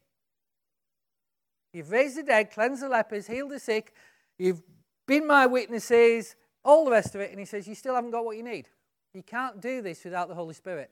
You've 1.72 1.92
raised 1.92 2.18
the 2.18 2.24
dead, 2.24 2.52
cleansed 2.52 2.84
the 2.84 2.90
lepers, 2.90 3.28
healed 3.28 3.52
the 3.52 3.62
sick, 3.62 3.94
You've 4.38 4.62
been 5.08 5.26
my 5.26 5.46
witnesses, 5.46 6.36
all 6.66 6.84
the 6.84 6.92
rest 6.92 7.16
of 7.16 7.22
it. 7.22 7.32
And 7.32 7.40
he 7.40 7.46
says, 7.46 7.66
You 7.66 7.76
still 7.76 7.96
haven't 7.96 8.12
got 8.12 8.26
what 8.26 8.36
you 8.36 8.44
need. 8.44 8.68
You 9.14 9.24
can't 9.24 9.62
do 9.62 9.82
this 9.82 10.04
without 10.04 10.28
the 10.28 10.36
Holy 10.36 10.54
Spirit. 10.54 10.92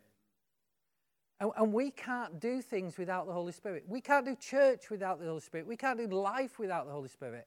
And, 1.40 1.52
and, 1.58 1.74
we 1.74 1.92
can't 1.92 2.40
do 2.40 2.62
things 2.62 2.98
without 2.98 3.28
the 3.28 3.34
Holy 3.34 3.52
Spirit. 3.52 3.84
We 3.88 4.00
can't 4.00 4.26
do 4.26 4.36
church 4.36 4.90
without 4.90 5.20
the 5.20 5.26
Holy 5.26 5.42
Spirit. 5.42 5.68
We 5.68 5.76
can't 5.76 6.00
do 6.00 6.08
life 6.08 6.60
without 6.60 6.86
the 6.86 6.94
Holy 6.94 7.10
Spirit. 7.10 7.46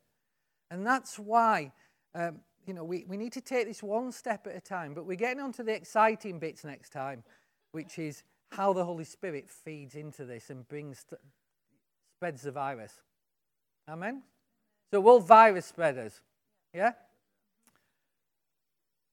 And 0.71 0.87
that's 0.87 1.19
why, 1.19 1.73
um, 2.15 2.41
you 2.67 2.75
know, 2.75 2.85
we, 2.85 3.05
we 3.09 3.17
need 3.17 3.33
to 3.33 3.41
take 3.41 3.67
this 3.67 3.83
one 3.83 4.13
step 4.13 4.47
at 4.47 4.55
a 4.55 4.61
time. 4.61 4.93
But 4.93 5.07
we're 5.07 5.17
getting 5.17 5.43
on 5.43 5.53
to 5.53 5.63
the 5.63 5.75
exciting 5.75 6.39
bits 6.39 6.65
next 6.65 6.91
time, 6.91 7.25
which 7.73 7.99
is 7.99 8.25
how 8.51 8.75
the 8.75 8.85
Holy 8.85 9.05
Spirit 9.05 9.49
feeds 9.49 9.95
into 9.95 10.27
this 10.27 10.51
and 10.51 10.69
brings, 10.69 11.07
spreads 12.17 12.43
the 12.43 12.53
virus. 12.53 12.93
Amen? 13.89 14.23
So 14.91 15.01
we're 15.01 15.13
all 15.13 15.21
virus 15.21 15.67
spreaders. 15.67 16.21
Yeah? 16.75 16.93